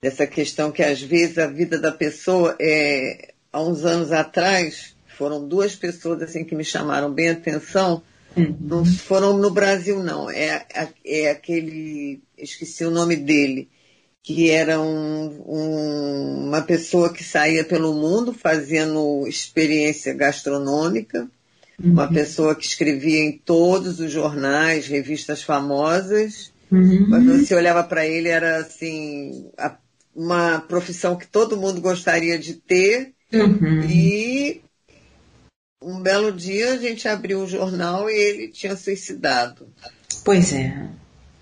dessa 0.00 0.26
questão 0.26 0.70
que 0.70 0.82
às 0.82 1.00
vezes 1.00 1.38
a 1.38 1.46
vida 1.46 1.78
da 1.78 1.92
pessoa 1.92 2.56
é 2.60 3.32
há 3.52 3.62
uns 3.62 3.84
anos 3.84 4.12
atrás 4.12 4.96
foram 5.16 5.46
duas 5.46 5.74
pessoas 5.74 6.22
assim 6.22 6.44
que 6.44 6.54
me 6.54 6.64
chamaram 6.64 7.12
bem 7.12 7.30
a 7.30 7.32
atenção 7.32 8.02
uhum. 8.36 8.56
não 8.60 8.84
foram 8.84 9.36
no 9.36 9.50
Brasil 9.50 10.02
não 10.02 10.30
é, 10.30 10.64
é 11.04 11.30
aquele 11.30 12.20
esqueci 12.36 12.84
o 12.84 12.90
nome 12.90 13.16
dele 13.16 13.68
que 14.22 14.50
era 14.50 14.80
um, 14.80 15.42
um, 15.46 16.48
uma 16.48 16.62
pessoa 16.62 17.12
que 17.12 17.24
saía 17.24 17.64
pelo 17.64 17.94
mundo 17.94 18.32
fazendo 18.32 19.26
experiência 19.26 20.12
gastronômica 20.12 21.28
uhum. 21.82 21.92
uma 21.92 22.08
pessoa 22.08 22.54
que 22.54 22.64
escrevia 22.64 23.20
em 23.20 23.38
todos 23.38 24.00
os 24.00 24.10
jornais 24.10 24.86
revistas 24.86 25.42
famosas 25.42 26.52
Uhum. 26.70 27.06
Mas 27.08 27.24
você 27.24 27.54
olhava 27.54 27.82
para 27.82 28.06
ele, 28.06 28.28
era 28.28 28.58
assim, 28.58 29.50
a 29.56 29.76
uma 30.14 30.60
profissão 30.60 31.16
que 31.16 31.26
todo 31.26 31.56
mundo 31.56 31.80
gostaria 31.80 32.38
de 32.38 32.54
ter. 32.54 33.12
Uhum. 33.32 33.82
E 33.88 34.60
um 35.82 36.00
belo 36.00 36.32
dia 36.32 36.72
a 36.72 36.76
gente 36.76 37.06
abriu 37.06 37.40
o 37.40 37.48
jornal 37.48 38.10
e 38.10 38.14
ele 38.14 38.48
tinha 38.48 38.76
suicidado. 38.76 39.68
Pois 40.24 40.52
é. 40.52 40.88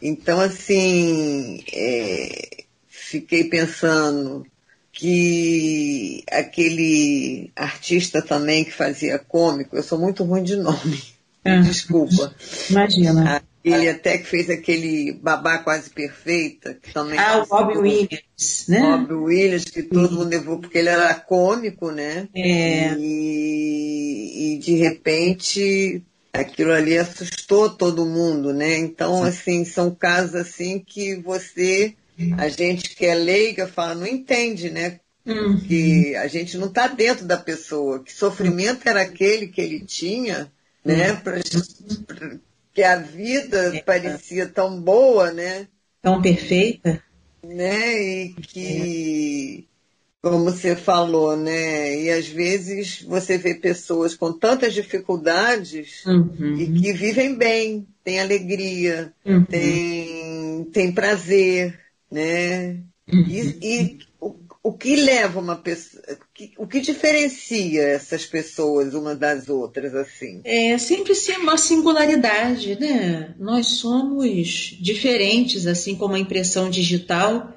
Então, 0.00 0.40
assim, 0.40 1.64
é, 1.72 2.64
fiquei 2.86 3.44
pensando 3.44 4.46
que 4.96 6.24
aquele 6.30 7.50
artista 7.54 8.22
também 8.22 8.64
que 8.64 8.72
fazia 8.72 9.18
cômico, 9.18 9.76
eu 9.76 9.82
sou 9.82 9.98
muito 9.98 10.24
ruim 10.24 10.42
de 10.42 10.56
nome, 10.56 11.02
ah. 11.44 11.60
desculpa. 11.60 12.34
Imagina. 12.70 13.42
Ele 13.62 13.90
até 13.90 14.16
que 14.16 14.24
fez 14.24 14.48
aquele 14.48 15.12
Babá 15.12 15.58
Quase 15.58 15.90
Perfeita, 15.90 16.78
que 16.80 16.94
também. 16.94 17.18
Ah, 17.18 17.42
o 17.42 17.46
Bob 17.46 17.76
Williams, 17.78 18.64
né? 18.68 18.80
Bob 18.80 19.12
Williams, 19.12 19.64
que 19.64 19.82
todo 19.82 20.14
mundo 20.14 20.30
levou, 20.30 20.60
porque 20.60 20.78
ele 20.78 20.88
era 20.88 21.12
cômico, 21.14 21.90
né? 21.90 22.28
É. 22.34 22.94
E, 22.96 24.54
e 24.54 24.58
de 24.58 24.76
repente 24.76 26.00
aquilo 26.32 26.72
ali 26.72 26.96
assustou 26.96 27.68
todo 27.68 28.06
mundo, 28.06 28.54
né? 28.54 28.78
Então, 28.78 29.22
Sim. 29.22 29.28
assim, 29.28 29.64
são 29.64 29.90
casos 29.90 30.36
assim 30.36 30.78
que 30.78 31.16
você 31.16 31.94
a 32.38 32.48
gente 32.48 32.94
que 32.94 33.04
é 33.04 33.14
leiga 33.14 33.66
fala, 33.66 33.94
não 33.94 34.06
entende, 34.06 34.70
né? 34.70 35.00
Uhum. 35.26 35.60
Que 35.60 36.14
a 36.16 36.28
gente 36.28 36.56
não 36.56 36.68
está 36.68 36.86
dentro 36.86 37.26
da 37.26 37.36
pessoa. 37.36 38.02
Que 38.02 38.12
sofrimento 38.12 38.88
era 38.88 39.02
aquele 39.02 39.48
que 39.48 39.60
ele 39.60 39.80
tinha, 39.80 40.50
né? 40.84 41.12
Uhum. 41.12 41.16
Pra, 41.16 41.40
pra, 42.06 42.38
que 42.72 42.82
a 42.82 42.96
vida 42.96 43.76
é. 43.76 43.80
parecia 43.80 44.46
tão 44.46 44.80
boa, 44.80 45.32
né? 45.32 45.66
Tão 46.00 46.22
perfeita. 46.22 47.02
Né? 47.42 48.02
E 48.02 48.34
que, 48.34 49.66
é. 50.22 50.28
como 50.28 50.44
você 50.44 50.76
falou, 50.76 51.36
né? 51.36 52.02
E 52.02 52.10
às 52.10 52.28
vezes 52.28 53.02
você 53.02 53.38
vê 53.38 53.54
pessoas 53.54 54.14
com 54.14 54.32
tantas 54.32 54.74
dificuldades 54.74 56.04
uhum. 56.06 56.56
e 56.58 56.80
que 56.80 56.92
vivem 56.92 57.34
bem, 57.34 57.86
têm 58.04 58.20
alegria, 58.20 59.12
uhum. 59.24 59.44
têm, 59.44 60.64
têm 60.72 60.92
prazer, 60.92 61.85
né? 62.10 62.80
E, 63.08 63.58
e 63.62 63.98
o, 64.20 64.34
o 64.62 64.72
que 64.72 64.96
leva 64.96 65.38
uma 65.38 65.54
pessoa, 65.54 66.02
o 66.58 66.66
que 66.66 66.80
diferencia 66.80 67.82
essas 67.82 68.26
pessoas 68.26 68.94
umas 68.94 69.16
das 69.16 69.48
outras 69.48 69.94
assim? 69.94 70.40
É 70.44 70.76
sempre 70.76 71.14
ser 71.14 71.38
uma 71.38 71.56
singularidade, 71.56 72.78
né? 72.80 73.34
Nós 73.38 73.66
somos 73.66 74.76
diferentes, 74.80 75.66
assim 75.66 75.94
como 75.94 76.14
a 76.14 76.18
impressão 76.18 76.68
digital, 76.68 77.54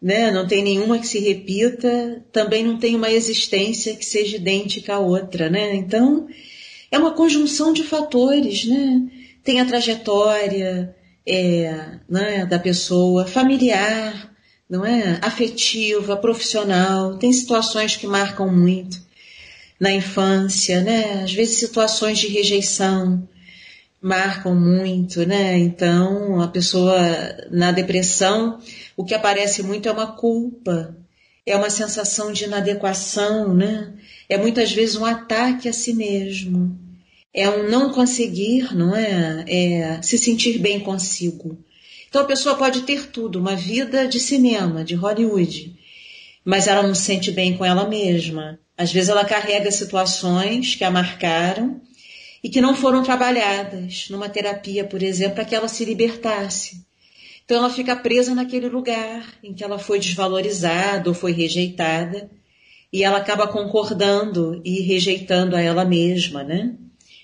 né? 0.00 0.30
Não 0.30 0.46
tem 0.46 0.62
nenhuma 0.62 0.98
que 0.98 1.08
se 1.08 1.20
repita, 1.20 2.22
também 2.30 2.62
não 2.62 2.78
tem 2.78 2.94
uma 2.94 3.10
existência 3.10 3.96
que 3.96 4.04
seja 4.04 4.36
idêntica 4.36 4.94
à 4.94 4.98
outra, 4.98 5.48
né? 5.48 5.74
Então 5.74 6.28
é 6.90 6.98
uma 6.98 7.14
conjunção 7.14 7.72
de 7.72 7.82
fatores, 7.82 8.66
né? 8.66 9.08
Tem 9.42 9.60
a 9.60 9.64
trajetória, 9.64 10.94
é, 11.26 11.98
né, 12.08 12.46
da 12.46 12.58
pessoa, 12.58 13.26
familiar, 13.26 14.32
não 14.68 14.84
é? 14.84 15.18
Afetiva, 15.22 16.16
profissional. 16.16 17.16
Tem 17.18 17.32
situações 17.32 17.96
que 17.96 18.06
marcam 18.06 18.52
muito 18.52 19.00
na 19.80 19.90
infância, 19.90 20.80
né? 20.80 21.22
Às 21.24 21.32
vezes 21.32 21.58
situações 21.58 22.18
de 22.18 22.28
rejeição 22.28 23.28
marcam 24.00 24.54
muito, 24.54 25.26
né? 25.26 25.58
Então, 25.58 26.40
a 26.40 26.48
pessoa 26.48 26.96
na 27.50 27.72
depressão, 27.72 28.60
o 28.96 29.04
que 29.04 29.14
aparece 29.14 29.62
muito 29.62 29.88
é 29.88 29.92
uma 29.92 30.12
culpa, 30.12 30.96
é 31.44 31.56
uma 31.56 31.70
sensação 31.70 32.32
de 32.32 32.44
inadequação, 32.44 33.54
né? 33.54 33.92
É 34.28 34.38
muitas 34.38 34.72
vezes 34.72 34.96
um 34.96 35.04
ataque 35.04 35.68
a 35.68 35.72
si 35.72 35.92
mesmo 35.92 36.85
é 37.36 37.50
um 37.50 37.68
não 37.68 37.92
conseguir, 37.92 38.74
não 38.74 38.96
é? 38.96 39.44
é? 39.46 40.02
se 40.02 40.16
sentir 40.16 40.58
bem 40.58 40.80
consigo. 40.80 41.62
Então 42.08 42.22
a 42.22 42.24
pessoa 42.24 42.56
pode 42.56 42.82
ter 42.82 43.08
tudo, 43.08 43.38
uma 43.38 43.54
vida 43.54 44.08
de 44.08 44.18
cinema, 44.18 44.82
de 44.82 44.94
Hollywood, 44.94 45.76
mas 46.42 46.66
ela 46.66 46.82
não 46.82 46.94
se 46.94 47.02
sente 47.02 47.30
bem 47.30 47.54
com 47.54 47.62
ela 47.62 47.86
mesma. 47.86 48.58
Às 48.78 48.90
vezes 48.90 49.10
ela 49.10 49.24
carrega 49.24 49.70
situações 49.70 50.74
que 50.74 50.82
a 50.82 50.90
marcaram 50.90 51.78
e 52.42 52.48
que 52.48 52.60
não 52.60 52.74
foram 52.74 53.02
trabalhadas 53.02 54.06
numa 54.08 54.30
terapia, 54.30 54.84
por 54.84 55.02
exemplo, 55.02 55.34
para 55.34 55.44
que 55.44 55.54
ela 55.54 55.68
se 55.68 55.84
libertasse. 55.84 56.86
Então 57.44 57.58
ela 57.58 57.70
fica 57.70 57.94
presa 57.94 58.34
naquele 58.34 58.68
lugar 58.68 59.34
em 59.42 59.52
que 59.52 59.62
ela 59.62 59.78
foi 59.78 59.98
desvalorizada 59.98 61.10
ou 61.10 61.14
foi 61.14 61.32
rejeitada 61.32 62.30
e 62.90 63.04
ela 63.04 63.18
acaba 63.18 63.46
concordando 63.46 64.62
e 64.64 64.80
rejeitando 64.80 65.54
a 65.54 65.60
ela 65.60 65.84
mesma, 65.84 66.42
né? 66.42 66.74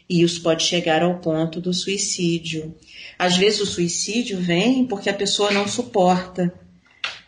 E 0.09 0.23
isso 0.23 0.43
pode 0.43 0.65
chegar 0.65 1.03
ao 1.03 1.19
ponto 1.19 1.61
do 1.61 1.73
suicídio. 1.73 2.75
Às 3.19 3.37
vezes 3.37 3.61
o 3.61 3.67
suicídio 3.67 4.41
vem 4.41 4.85
porque 4.85 5.09
a 5.09 5.15
pessoa 5.15 5.51
não 5.51 5.67
suporta 5.67 6.53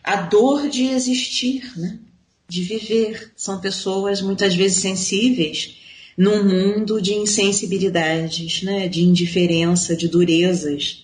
a 0.03 0.17
dor 0.17 0.69
de 0.69 0.85
existir, 0.85 1.71
né? 1.77 1.99
de 2.47 2.61
viver. 2.61 3.31
São 3.35 3.59
pessoas 3.59 4.21
muitas 4.21 4.53
vezes 4.53 4.77
sensíveis 4.79 5.77
num 6.17 6.43
mundo 6.43 7.01
de 7.01 7.13
insensibilidades, 7.13 8.61
né? 8.61 8.87
de 8.87 9.01
indiferença, 9.01 9.95
de 9.95 10.07
durezas. 10.07 11.03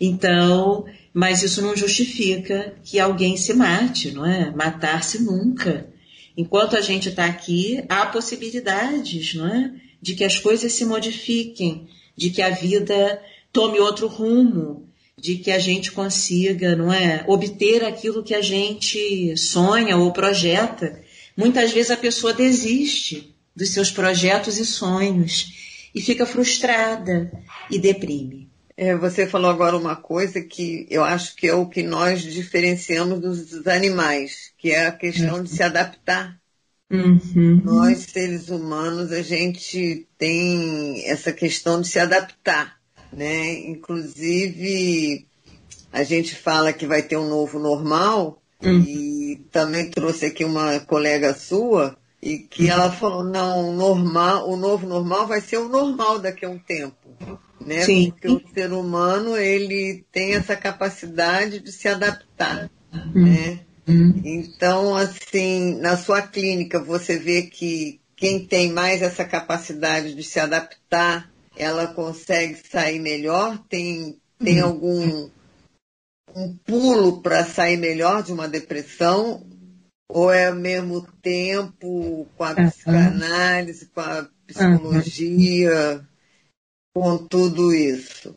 Então, 0.00 0.84
mas 1.12 1.42
isso 1.42 1.62
não 1.62 1.74
justifica 1.74 2.74
que 2.84 3.00
alguém 3.00 3.36
se 3.38 3.54
mate, 3.54 4.10
não 4.10 4.26
é? 4.26 4.50
Matar-se 4.50 5.22
nunca. 5.22 5.88
Enquanto 6.36 6.76
a 6.76 6.82
gente 6.82 7.08
está 7.08 7.24
aqui, 7.24 7.82
há 7.88 8.04
possibilidades, 8.04 9.34
não 9.34 9.48
é? 9.48 9.72
De 10.00 10.14
que 10.14 10.24
as 10.24 10.38
coisas 10.38 10.72
se 10.72 10.84
modifiquem, 10.84 11.88
de 12.16 12.30
que 12.30 12.42
a 12.42 12.50
vida 12.50 13.20
tome 13.52 13.78
outro 13.78 14.06
rumo, 14.06 14.88
de 15.18 15.36
que 15.36 15.50
a 15.50 15.58
gente 15.58 15.92
consiga, 15.92 16.76
não 16.76 16.92
é, 16.92 17.24
obter 17.26 17.84
aquilo 17.84 18.22
que 18.22 18.34
a 18.34 18.42
gente 18.42 19.36
sonha 19.36 19.96
ou 19.96 20.12
projeta. 20.12 21.02
Muitas 21.36 21.72
vezes 21.72 21.90
a 21.90 21.96
pessoa 21.96 22.34
desiste 22.34 23.34
dos 23.54 23.70
seus 23.70 23.90
projetos 23.90 24.58
e 24.58 24.66
sonhos 24.66 25.88
e 25.94 26.00
fica 26.00 26.26
frustrada 26.26 27.32
e 27.70 27.78
deprime. 27.78 28.50
É, 28.76 28.94
você 28.94 29.26
falou 29.26 29.50
agora 29.50 29.74
uma 29.74 29.96
coisa 29.96 30.42
que 30.42 30.86
eu 30.90 31.02
acho 31.02 31.34
que 31.34 31.48
é 31.48 31.54
o 31.54 31.66
que 31.66 31.82
nós 31.82 32.20
diferenciamos 32.22 33.20
dos 33.20 33.66
animais, 33.66 34.52
que 34.58 34.70
é 34.70 34.86
a 34.86 34.92
questão 34.92 35.42
de 35.42 35.48
se 35.48 35.62
adaptar 35.62 36.38
Uhum. 36.90 37.62
Nós, 37.64 37.98
seres 37.98 38.48
humanos, 38.48 39.10
a 39.10 39.22
gente 39.22 40.06
tem 40.16 41.04
essa 41.08 41.32
questão 41.32 41.80
de 41.80 41.88
se 41.88 41.98
adaptar, 41.98 42.76
né? 43.12 43.54
Inclusive, 43.68 45.26
a 45.92 46.02
gente 46.04 46.34
fala 46.34 46.72
que 46.72 46.86
vai 46.86 47.02
ter 47.02 47.16
um 47.16 47.28
novo 47.28 47.58
normal 47.58 48.40
uhum. 48.62 48.80
e 48.80 49.44
também 49.50 49.90
trouxe 49.90 50.26
aqui 50.26 50.44
uma 50.44 50.78
colega 50.80 51.34
sua 51.34 51.96
e 52.22 52.38
que 52.38 52.64
uhum. 52.64 52.70
ela 52.70 52.92
falou, 52.92 53.24
não, 53.24 53.72
normal, 53.72 54.48
o 54.48 54.56
novo 54.56 54.86
normal 54.86 55.26
vai 55.26 55.40
ser 55.40 55.58
o 55.58 55.68
normal 55.68 56.20
daqui 56.20 56.44
a 56.44 56.50
um 56.50 56.58
tempo, 56.58 56.96
né? 57.60 57.82
Sim. 57.82 58.10
Porque 58.10 58.28
o 58.28 58.42
ser 58.54 58.72
humano, 58.72 59.36
ele 59.36 60.04
tem 60.12 60.34
essa 60.34 60.54
capacidade 60.54 61.58
de 61.58 61.72
se 61.72 61.88
adaptar, 61.88 62.70
uhum. 62.92 63.24
né? 63.24 63.60
Uhum. 63.88 64.20
Então, 64.24 64.96
assim, 64.96 65.76
na 65.80 65.96
sua 65.96 66.20
clínica, 66.22 66.82
você 66.82 67.18
vê 67.18 67.42
que 67.42 68.00
quem 68.16 68.46
tem 68.46 68.72
mais 68.72 69.02
essa 69.02 69.24
capacidade 69.24 70.14
de 70.14 70.22
se 70.24 70.40
adaptar, 70.40 71.30
ela 71.56 71.86
consegue 71.86 72.60
sair 72.68 72.98
melhor? 72.98 73.58
Tem, 73.68 74.18
tem 74.38 74.62
uhum. 74.62 74.68
algum 74.68 75.30
um 76.34 76.56
pulo 76.56 77.22
para 77.22 77.44
sair 77.44 77.76
melhor 77.76 78.22
de 78.22 78.32
uma 78.32 78.48
depressão? 78.48 79.46
Ou 80.08 80.32
é 80.32 80.48
ao 80.48 80.54
mesmo 80.54 81.02
tempo 81.22 82.26
com 82.36 82.44
a 82.44 82.54
psicanálise, 82.54 83.86
com 83.86 84.00
a 84.00 84.28
psicologia, 84.46 86.06
com 86.94 87.18
tudo 87.18 87.74
isso? 87.74 88.34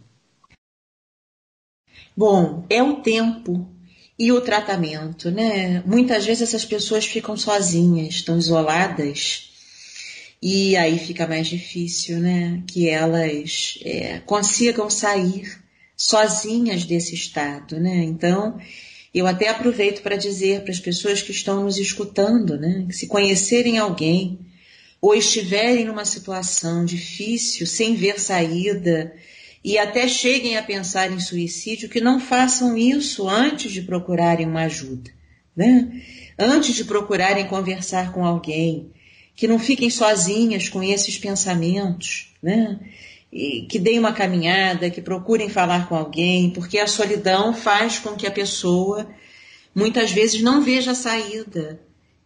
Bom, 2.15 2.65
é 2.69 2.81
o 2.83 3.01
tempo 3.01 3.69
e 4.19 4.33
o 4.33 4.41
tratamento, 4.41 5.31
né? 5.31 5.81
Muitas 5.85 6.25
vezes 6.25 6.43
essas 6.43 6.65
pessoas 6.65 7.05
ficam 7.05 7.37
sozinhas, 7.37 8.15
estão 8.15 8.37
isoladas, 8.37 9.49
e 10.41 10.75
aí 10.75 10.99
fica 10.99 11.25
mais 11.25 11.47
difícil, 11.47 12.19
né? 12.19 12.61
Que 12.67 12.89
elas 12.89 13.79
é, 13.81 14.19
consigam 14.25 14.89
sair 14.89 15.57
sozinhas 15.95 16.83
desse 16.83 17.15
estado, 17.15 17.79
né? 17.79 18.03
Então, 18.03 18.59
eu 19.13 19.25
até 19.25 19.47
aproveito 19.47 20.01
para 20.01 20.17
dizer 20.17 20.61
para 20.61 20.71
as 20.71 20.79
pessoas 20.79 21.21
que 21.21 21.31
estão 21.31 21.63
nos 21.63 21.77
escutando, 21.77 22.57
né? 22.57 22.85
Que 22.89 22.95
se 22.95 23.07
conhecerem 23.07 23.77
alguém 23.77 24.37
ou 25.01 25.15
estiverem 25.15 25.85
numa 25.85 26.03
situação 26.03 26.83
difícil, 26.83 27.65
sem 27.65 27.95
ver 27.95 28.19
saída, 28.19 29.13
e 29.63 29.77
até 29.77 30.07
cheguem 30.07 30.57
a 30.57 30.63
pensar 30.63 31.11
em 31.11 31.19
suicídio, 31.19 31.89
que 31.89 31.99
não 31.99 32.19
façam 32.19 32.77
isso 32.77 33.27
antes 33.27 33.71
de 33.71 33.81
procurarem 33.81 34.45
uma 34.45 34.61
ajuda, 34.61 35.11
né? 35.55 36.01
Antes 36.37 36.75
de 36.75 36.85
procurarem 36.85 37.47
conversar 37.47 38.13
com 38.13 38.25
alguém, 38.25 38.91
que 39.35 39.47
não 39.47 39.59
fiquem 39.59 39.89
sozinhas 39.89 40.69
com 40.69 40.81
esses 40.81 41.17
pensamentos, 41.17 42.33
né? 42.41 42.79
E 43.31 43.63
que 43.63 43.77
deem 43.77 43.99
uma 43.99 44.13
caminhada, 44.13 44.89
que 44.89 45.01
procurem 45.01 45.49
falar 45.49 45.87
com 45.87 45.95
alguém, 45.95 46.49
porque 46.49 46.79
a 46.79 46.87
solidão 46.87 47.53
faz 47.53 47.99
com 47.99 48.15
que 48.15 48.25
a 48.25 48.31
pessoa 48.31 49.07
muitas 49.75 50.11
vezes 50.11 50.41
não 50.41 50.61
veja 50.61 50.91
a 50.91 50.95
saída, 50.95 51.79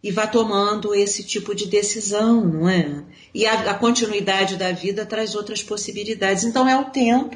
e 0.04 0.10
vá 0.10 0.26
tomando 0.26 0.94
esse 0.94 1.24
tipo 1.24 1.54
de 1.54 1.66
decisão, 1.66 2.44
não 2.44 2.68
é? 2.68 3.02
E 3.32 3.46
a, 3.46 3.70
a, 3.70 3.74
continuidade 3.74 4.56
da 4.56 4.70
vida 4.70 5.06
traz 5.06 5.34
outras 5.34 5.62
possibilidades. 5.62 6.44
Então 6.44 6.68
é 6.68 6.78
o 6.78 6.90
tempo 6.90 7.34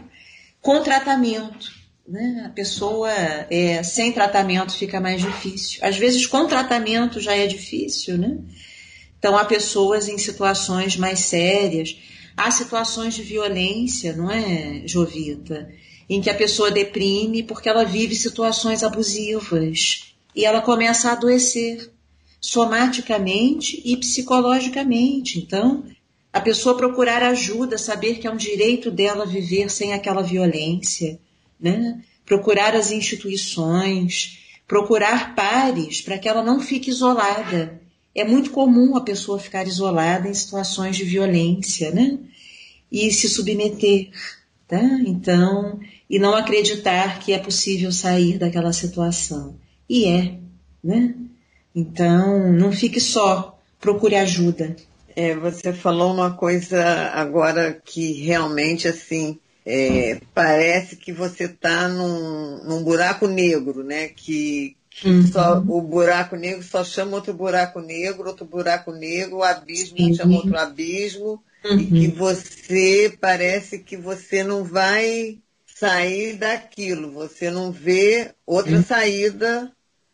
com 0.60 0.82
tratamento. 0.82 1.72
Né? 2.06 2.44
A 2.44 2.50
pessoa 2.50 3.10
é, 3.10 3.82
sem 3.82 4.12
tratamento 4.12 4.76
fica 4.76 5.00
mais 5.00 5.22
difícil. 5.22 5.80
Às 5.82 5.96
vezes 5.96 6.26
com 6.26 6.46
tratamento 6.46 7.20
já 7.20 7.34
é 7.34 7.46
difícil, 7.46 8.18
né? 8.18 8.36
Então 9.18 9.34
há 9.34 9.46
pessoas 9.46 10.06
em 10.06 10.18
situações 10.18 10.94
mais 10.94 11.20
sérias, 11.20 11.96
há 12.36 12.50
situações 12.50 13.14
de 13.14 13.22
violência, 13.22 14.14
não 14.14 14.30
é, 14.30 14.82
Jovita? 14.84 15.70
em 16.10 16.22
que 16.22 16.30
a 16.30 16.34
pessoa 16.34 16.70
deprime 16.70 17.42
porque 17.42 17.68
ela 17.68 17.84
vive 17.84 18.14
situações 18.14 18.82
abusivas 18.82 20.14
e 20.34 20.44
ela 20.44 20.62
começa 20.62 21.10
a 21.10 21.12
adoecer 21.12 21.90
somaticamente 22.40 23.82
e 23.84 23.96
psicologicamente. 23.96 25.38
Então, 25.38 25.84
a 26.32 26.40
pessoa 26.40 26.76
procurar 26.76 27.22
ajuda, 27.22 27.78
saber 27.78 28.18
que 28.18 28.26
é 28.26 28.30
um 28.30 28.36
direito 28.36 28.90
dela 28.90 29.26
viver 29.26 29.70
sem 29.70 29.92
aquela 29.92 30.22
violência, 30.22 31.18
né? 31.60 32.00
procurar 32.24 32.76
as 32.76 32.92
instituições, 32.92 34.38
procurar 34.66 35.34
pares 35.34 36.02
para 36.02 36.18
que 36.18 36.28
ela 36.28 36.44
não 36.44 36.60
fique 36.60 36.90
isolada. 36.90 37.80
É 38.14 38.22
muito 38.22 38.50
comum 38.50 38.96
a 38.96 39.00
pessoa 39.00 39.38
ficar 39.38 39.66
isolada 39.66 40.28
em 40.28 40.34
situações 40.34 40.96
de 40.96 41.04
violência, 41.04 41.90
né? 41.90 42.18
E 42.92 43.10
se 43.10 43.28
submeter, 43.28 44.10
tá? 44.66 44.82
Então, 45.06 45.80
e 46.08 46.18
não 46.18 46.34
acreditar 46.34 47.18
que 47.20 47.32
é 47.32 47.38
possível 47.38 47.90
sair 47.90 48.38
daquela 48.38 48.72
situação. 48.72 49.56
E 49.88 50.04
é, 50.06 50.38
né? 50.84 51.14
Então, 51.78 52.52
não 52.52 52.72
fique 52.72 52.98
só, 52.98 53.56
procure 53.80 54.16
ajuda. 54.16 54.74
É, 55.14 55.36
você 55.36 55.72
falou 55.72 56.12
uma 56.12 56.32
coisa 56.32 56.82
agora 57.14 57.80
que 57.84 58.14
realmente, 58.14 58.88
assim, 58.88 59.38
é, 59.64 60.20
parece 60.34 60.96
que 60.96 61.12
você 61.12 61.44
está 61.44 61.86
num, 61.86 62.64
num, 62.64 62.82
buraco 62.82 63.28
negro, 63.28 63.84
né? 63.84 64.08
Que, 64.08 64.76
que 64.90 65.08
uhum. 65.08 65.26
só, 65.28 65.58
o 65.58 65.80
buraco 65.80 66.34
negro 66.34 66.64
só 66.64 66.82
chama 66.82 67.14
outro 67.14 67.32
buraco 67.32 67.80
negro, 67.80 68.26
outro 68.26 68.44
buraco 68.44 68.90
negro, 68.90 69.36
o 69.36 69.44
abismo 69.44 70.00
uhum. 70.00 70.14
chama 70.14 70.36
outro 70.36 70.58
abismo, 70.58 71.40
uhum. 71.64 71.78
e 71.78 71.86
que 71.86 72.08
você 72.08 73.16
parece 73.20 73.78
que 73.78 73.96
você 73.96 74.42
não 74.42 74.64
vai 74.64 75.38
sair 75.64 76.34
daquilo, 76.36 77.12
você 77.12 77.52
não 77.52 77.70
vê 77.70 78.32
outra 78.44 78.82
saída, 78.82 79.70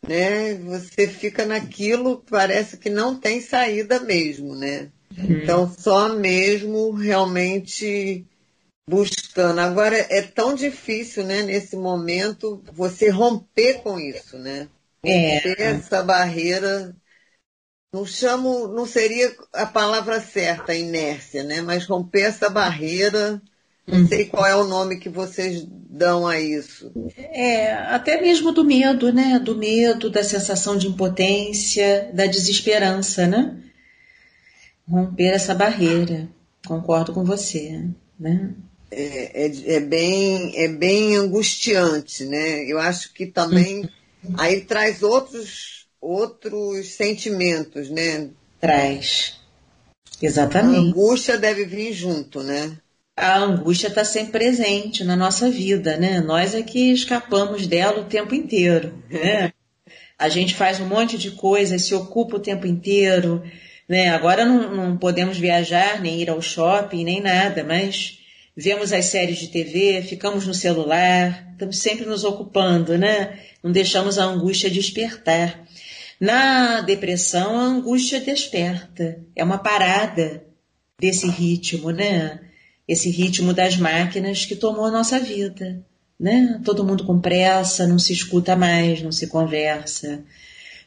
né? 0.07 0.55
Você 0.55 1.07
fica 1.07 1.45
naquilo, 1.45 2.23
parece 2.29 2.77
que 2.77 2.89
não 2.89 3.19
tem 3.19 3.41
saída 3.41 3.99
mesmo, 3.99 4.55
né? 4.55 4.89
Então 5.17 5.71
só 5.71 6.09
mesmo 6.09 6.91
realmente 6.91 8.25
buscando. 8.87 9.59
Agora 9.59 9.97
é 9.97 10.21
tão 10.21 10.53
difícil, 10.53 11.23
né, 11.23 11.41
nesse 11.41 11.75
momento, 11.75 12.63
você 12.73 13.09
romper 13.09 13.81
com 13.81 13.99
isso, 13.99 14.37
né? 14.37 14.67
É. 15.03 15.35
Romper 15.35 15.61
é. 15.61 15.63
essa 15.71 16.03
barreira. 16.03 16.95
Não 17.93 18.05
chamo, 18.05 18.67
não 18.67 18.85
seria 18.85 19.33
a 19.53 19.65
palavra 19.65 20.19
certa, 20.19 20.75
inércia, 20.75 21.43
né? 21.43 21.61
Mas 21.61 21.85
romper 21.85 22.23
essa 22.23 22.49
barreira 22.49 23.41
não 23.87 24.07
sei 24.07 24.25
qual 24.25 24.45
é 24.45 24.55
o 24.55 24.63
nome 24.63 24.97
que 24.97 25.09
vocês 25.09 25.65
dão 25.69 26.27
a 26.27 26.39
isso. 26.39 26.91
É, 27.15 27.73
até 27.73 28.19
mesmo 28.19 28.51
do 28.51 28.63
medo, 28.63 29.13
né? 29.13 29.39
Do 29.39 29.55
medo, 29.55 30.09
da 30.09 30.23
sensação 30.23 30.75
de 30.77 30.87
impotência, 30.87 32.09
da 32.13 32.25
desesperança, 32.25 33.27
né? 33.27 33.57
Romper 34.87 35.33
essa 35.33 35.53
barreira. 35.53 36.27
Concordo 36.65 37.13
com 37.13 37.23
você, 37.23 37.87
né? 38.19 38.53
É, 38.89 39.45
é, 39.45 39.75
é 39.75 39.79
bem, 39.79 40.57
é 40.57 40.67
bem 40.67 41.15
angustiante, 41.15 42.25
né? 42.25 42.63
Eu 42.65 42.79
acho 42.79 43.13
que 43.13 43.25
também 43.25 43.87
aí 44.37 44.61
traz 44.61 45.03
outros, 45.03 45.87
outros 46.01 46.95
sentimentos, 46.95 47.89
né? 47.89 48.29
Traz. 48.59 49.39
Exatamente. 50.21 50.77
A 50.77 50.81
angústia 50.81 51.37
deve 51.37 51.65
vir 51.65 51.93
junto, 51.93 52.41
né? 52.41 52.77
A 53.15 53.37
angústia 53.37 53.87
está 53.87 54.03
sempre 54.03 54.33
presente 54.33 55.03
na 55.03 55.15
nossa 55.15 55.49
vida, 55.49 55.97
né? 55.97 56.19
Nós 56.19 56.53
é 56.53 56.61
que 56.61 56.91
escapamos 56.91 57.65
dela 57.65 58.01
o 58.01 58.05
tempo 58.05 58.35
inteiro, 58.35 59.01
né? 59.09 59.53
A 60.17 60.27
gente 60.27 60.53
faz 60.53 60.79
um 60.79 60.85
monte 60.85 61.17
de 61.17 61.31
coisas, 61.31 61.83
se 61.83 61.95
ocupa 61.95 62.35
o 62.35 62.41
tempo 62.41 62.67
inteiro, 62.67 63.41
né? 63.87 64.09
Agora 64.09 64.45
não, 64.45 64.75
não 64.75 64.97
podemos 64.97 65.37
viajar, 65.37 66.01
nem 66.01 66.21
ir 66.21 66.29
ao 66.29 66.41
shopping, 66.41 67.05
nem 67.05 67.21
nada, 67.21 67.63
mas 67.63 68.19
vemos 68.55 68.91
as 68.91 69.05
séries 69.05 69.37
de 69.37 69.47
TV, 69.47 70.01
ficamos 70.01 70.45
no 70.45 70.53
celular, 70.53 71.51
estamos 71.53 71.79
sempre 71.79 72.05
nos 72.05 72.25
ocupando, 72.25 72.97
né? 72.97 73.39
Não 73.63 73.71
deixamos 73.71 74.19
a 74.19 74.25
angústia 74.25 74.69
despertar. 74.69 75.65
Na 76.19 76.81
depressão, 76.81 77.57
a 77.57 77.63
angústia 77.63 78.19
desperta. 78.19 79.21
É 79.35 79.43
uma 79.43 79.57
parada 79.57 80.45
desse 80.99 81.27
ritmo, 81.27 81.91
né? 81.91 82.44
Esse 82.87 83.09
ritmo 83.09 83.53
das 83.53 83.77
máquinas 83.77 84.45
que 84.45 84.55
tomou 84.55 84.85
a 84.85 84.91
nossa 84.91 85.19
vida. 85.19 85.83
Né? 86.19 86.61
Todo 86.63 86.85
mundo 86.85 87.05
com 87.05 87.19
pressa, 87.19 87.87
não 87.87 87.99
se 87.99 88.13
escuta 88.13 88.55
mais, 88.55 89.01
não 89.01 89.11
se 89.11 89.27
conversa, 89.27 90.23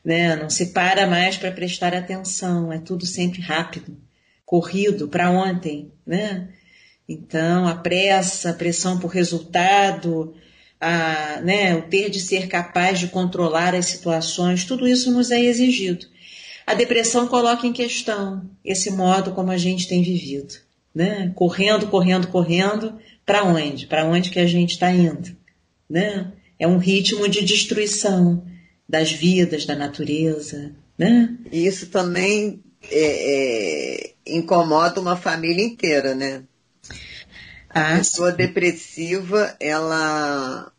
né? 0.05 0.37
não 0.37 0.49
se 0.49 0.67
para 0.67 1.07
mais 1.07 1.37
para 1.37 1.53
prestar 1.53 1.95
atenção, 1.95 2.73
é 2.73 2.79
tudo 2.79 3.05
sempre 3.05 3.41
rápido, 3.43 3.97
corrido 4.47 5.09
para 5.09 5.31
ontem. 5.31 5.93
Né? 6.07 6.49
Então, 7.07 7.67
a 7.67 7.75
pressa, 7.75 8.51
a 8.51 8.55
pressão 8.55 8.99
por 8.99 9.09
resultado, 9.09 10.35
a, 10.81 11.41
né, 11.43 11.75
o 11.75 11.83
ter 11.83 12.09
de 12.09 12.21
ser 12.21 12.47
capaz 12.47 13.01
de 13.01 13.09
controlar 13.09 13.75
as 13.75 13.87
situações, 13.87 14.65
tudo 14.65 14.87
isso 14.87 15.11
nos 15.11 15.31
é 15.31 15.41
exigido. 15.41 16.07
A 16.67 16.75
depressão 16.75 17.27
coloca 17.27 17.67
em 17.67 17.73
questão 17.73 18.49
esse 18.65 18.91
modo 18.91 19.33
como 19.33 19.51
a 19.51 19.57
gente 19.57 19.89
tem 19.89 20.03
vivido 20.03 20.68
né? 20.99 21.31
Correndo, 21.37 21.87
correndo, 21.87 22.27
correndo, 22.27 22.99
para 23.25 23.45
onde? 23.45 23.87
Para 23.87 24.05
onde 24.05 24.31
que 24.31 24.41
a 24.41 24.47
gente 24.49 24.73
está 24.73 24.91
indo, 24.91 25.37
né? 25.89 26.33
É 26.59 26.67
um 26.67 26.77
ritmo 26.77 27.29
de 27.29 27.45
destruição 27.45 28.45
das 28.89 29.13
vidas, 29.13 29.65
da 29.65 29.77
natureza, 29.77 30.75
né? 30.99 31.39
E 31.53 31.65
isso 31.65 31.87
também 31.87 32.61
é, 32.91 34.07
é, 34.07 34.15
incomoda 34.27 35.01
uma 35.01 35.17
família 35.17 35.65
inteira, 35.65 36.17
né? 36.17 36.43
Ah, 37.71 37.95
a 37.95 37.99
pessoa 37.99 38.33
sim. 38.33 38.37
depressiva, 38.39 39.57
ela, 39.61 40.73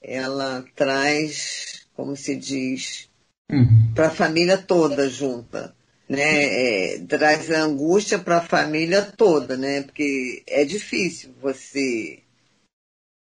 ela 0.00 0.64
traz, 0.76 1.88
como 1.96 2.14
se 2.14 2.36
diz, 2.36 3.08
uhum. 3.50 3.90
para 3.96 4.06
a 4.06 4.10
família 4.10 4.56
toda 4.56 5.08
junta 5.08 5.74
né, 6.12 6.94
é, 6.94 6.98
traz 7.08 7.50
angústia 7.50 8.18
para 8.18 8.36
a 8.36 8.42
família 8.46 9.00
toda, 9.00 9.56
né? 9.56 9.80
Porque 9.80 10.42
é 10.46 10.62
difícil 10.62 11.34
você 11.40 12.18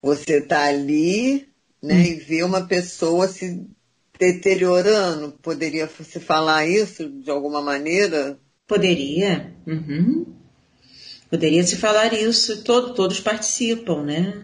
você 0.02 0.40
tá 0.40 0.64
ali, 0.64 1.48
né, 1.82 1.96
hum. 1.96 2.02
e 2.02 2.14
ver 2.14 2.44
uma 2.44 2.66
pessoa 2.66 3.28
se 3.28 3.66
deteriorando. 4.18 5.32
Poderia 5.42 5.86
se 5.86 6.18
falar 6.18 6.66
isso 6.66 7.10
de 7.10 7.30
alguma 7.30 7.60
maneira? 7.60 8.38
Poderia. 8.66 9.54
Uhum. 9.66 10.34
Poderia 11.28 11.62
se 11.64 11.76
falar 11.76 12.14
isso. 12.14 12.62
Todo, 12.62 12.94
todos 12.94 13.20
participam, 13.20 14.02
né? 14.02 14.42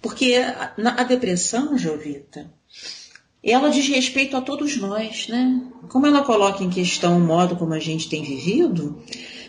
Porque 0.00 0.34
a, 0.34 0.74
a 0.76 1.02
depressão, 1.02 1.76
Jovita, 1.76 2.52
ela 3.42 3.70
diz 3.70 3.88
respeito 3.88 4.36
a 4.36 4.40
todos 4.40 4.76
nós, 4.76 5.28
né? 5.28 5.62
Como 5.88 6.06
ela 6.06 6.22
coloca 6.22 6.62
em 6.62 6.70
questão 6.70 7.16
o 7.16 7.20
modo 7.20 7.56
como 7.56 7.72
a 7.72 7.78
gente 7.78 8.08
tem 8.08 8.22
vivido, 8.22 9.02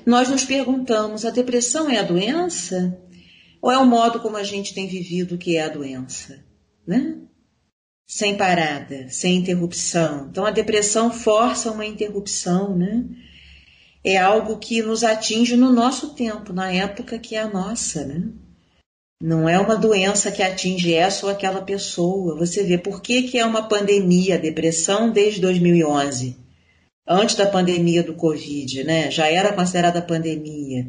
nós 0.05 0.29
nos 0.29 0.45
perguntamos: 0.45 1.25
a 1.25 1.29
depressão 1.29 1.89
é 1.89 1.97
a 1.97 2.03
doença? 2.03 2.97
Ou 3.61 3.71
é 3.71 3.77
o 3.77 3.85
modo 3.85 4.19
como 4.19 4.37
a 4.37 4.43
gente 4.43 4.73
tem 4.73 4.87
vivido 4.87 5.37
que 5.37 5.57
é 5.57 5.63
a 5.63 5.69
doença? 5.69 6.43
Né? 6.87 7.17
Sem 8.07 8.35
parada, 8.35 9.07
sem 9.09 9.35
interrupção. 9.35 10.27
Então 10.31 10.45
a 10.45 10.51
depressão 10.51 11.11
força 11.11 11.71
uma 11.71 11.85
interrupção, 11.85 12.75
né? 12.75 13.05
É 14.03 14.17
algo 14.17 14.57
que 14.57 14.81
nos 14.81 15.03
atinge 15.03 15.55
no 15.55 15.71
nosso 15.71 16.15
tempo, 16.15 16.51
na 16.51 16.71
época 16.71 17.19
que 17.19 17.35
é 17.35 17.41
a 17.41 17.47
nossa, 17.47 18.03
né? 18.03 18.29
Não 19.21 19.47
é 19.47 19.59
uma 19.59 19.75
doença 19.75 20.31
que 20.31 20.41
atinge 20.41 20.95
essa 20.95 21.27
ou 21.27 21.31
aquela 21.31 21.61
pessoa. 21.61 22.35
Você 22.37 22.63
vê 22.63 22.75
por 22.75 23.03
que, 23.03 23.23
que 23.23 23.37
é 23.37 23.45
uma 23.45 23.61
pandemia, 23.61 24.33
a 24.33 24.39
depressão, 24.39 25.11
desde 25.11 25.39
2011. 25.39 26.35
Antes 27.07 27.35
da 27.35 27.45
pandemia 27.45 28.01
do 28.01 28.15
Covid, 28.15 28.83
né? 28.83 29.11
Já 29.11 29.27
era 29.27 29.53
considerada 29.53 30.01
pandemia. 30.01 30.87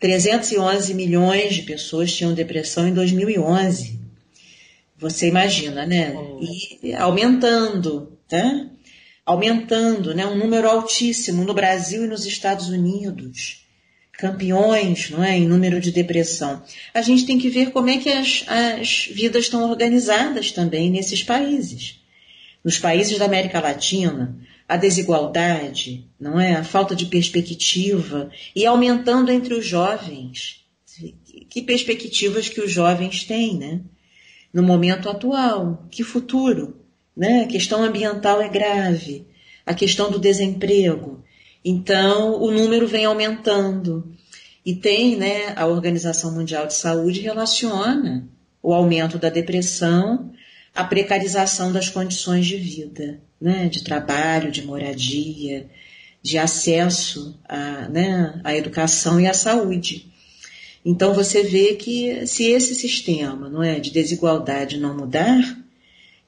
311 0.00 0.94
milhões 0.94 1.54
de 1.54 1.62
pessoas 1.62 2.12
tinham 2.12 2.34
depressão 2.34 2.88
em 2.88 2.92
2011. 2.92 4.00
Você 4.98 5.28
imagina, 5.28 5.86
né? 5.86 6.12
E 6.82 6.92
aumentando, 6.94 8.18
tá? 8.28 8.66
Aumentando, 9.24 10.12
né? 10.12 10.26
Um 10.26 10.36
número 10.36 10.68
altíssimo 10.68 11.44
no 11.44 11.54
Brasil 11.54 12.04
e 12.04 12.08
nos 12.08 12.26
Estados 12.26 12.68
Unidos 12.68 13.63
campeões 14.18 15.10
não 15.10 15.22
é, 15.22 15.36
em 15.36 15.46
número 15.46 15.80
de 15.80 15.90
depressão. 15.90 16.62
A 16.92 17.02
gente 17.02 17.26
tem 17.26 17.38
que 17.38 17.48
ver 17.48 17.70
como 17.70 17.90
é 17.90 17.98
que 17.98 18.10
as, 18.10 18.44
as 18.46 19.08
vidas 19.10 19.44
estão 19.44 19.68
organizadas 19.68 20.52
também 20.52 20.90
nesses 20.90 21.22
países. 21.22 22.00
Nos 22.64 22.78
países 22.78 23.18
da 23.18 23.26
América 23.26 23.60
Latina, 23.60 24.38
a 24.68 24.76
desigualdade, 24.76 26.08
não 26.18 26.40
é, 26.40 26.54
a 26.54 26.64
falta 26.64 26.94
de 26.94 27.06
perspectiva 27.06 28.30
e 28.54 28.64
aumentando 28.64 29.30
entre 29.30 29.54
os 29.54 29.66
jovens. 29.66 30.64
que 31.50 31.62
perspectivas 31.62 32.48
que 32.48 32.60
os 32.60 32.70
jovens 32.70 33.24
têm, 33.24 33.58
né? 33.58 33.80
No 34.52 34.62
momento 34.62 35.10
atual, 35.10 35.86
que 35.90 36.04
futuro, 36.04 36.76
né? 37.16 37.42
A 37.42 37.46
questão 37.46 37.82
ambiental 37.82 38.40
é 38.40 38.48
grave, 38.48 39.26
a 39.66 39.74
questão 39.74 40.10
do 40.10 40.18
desemprego. 40.18 41.23
Então, 41.64 42.42
o 42.42 42.50
número 42.50 42.86
vem 42.86 43.06
aumentando. 43.06 44.12
E 44.64 44.74
tem, 44.74 45.16
né, 45.16 45.54
a 45.56 45.66
Organização 45.66 46.32
Mundial 46.32 46.66
de 46.66 46.74
Saúde 46.74 47.20
relaciona 47.20 48.28
o 48.62 48.74
aumento 48.74 49.18
da 49.18 49.30
depressão 49.30 50.32
à 50.74 50.84
precarização 50.84 51.72
das 51.72 51.88
condições 51.88 52.46
de 52.46 52.56
vida, 52.56 53.20
né, 53.40 53.68
de 53.68 53.82
trabalho, 53.82 54.50
de 54.50 54.62
moradia, 54.62 55.68
de 56.22 56.38
acesso 56.38 57.38
à, 57.48 57.88
né, 57.88 58.40
à 58.42 58.54
educação 58.56 59.20
e 59.20 59.26
à 59.26 59.34
saúde. 59.34 60.10
Então 60.84 61.14
você 61.14 61.42
vê 61.42 61.74
que 61.74 62.26
se 62.26 62.44
esse 62.44 62.74
sistema, 62.74 63.48
não 63.48 63.62
é, 63.62 63.78
de 63.80 63.90
desigualdade 63.90 64.78
não 64.78 64.96
mudar, 64.96 65.58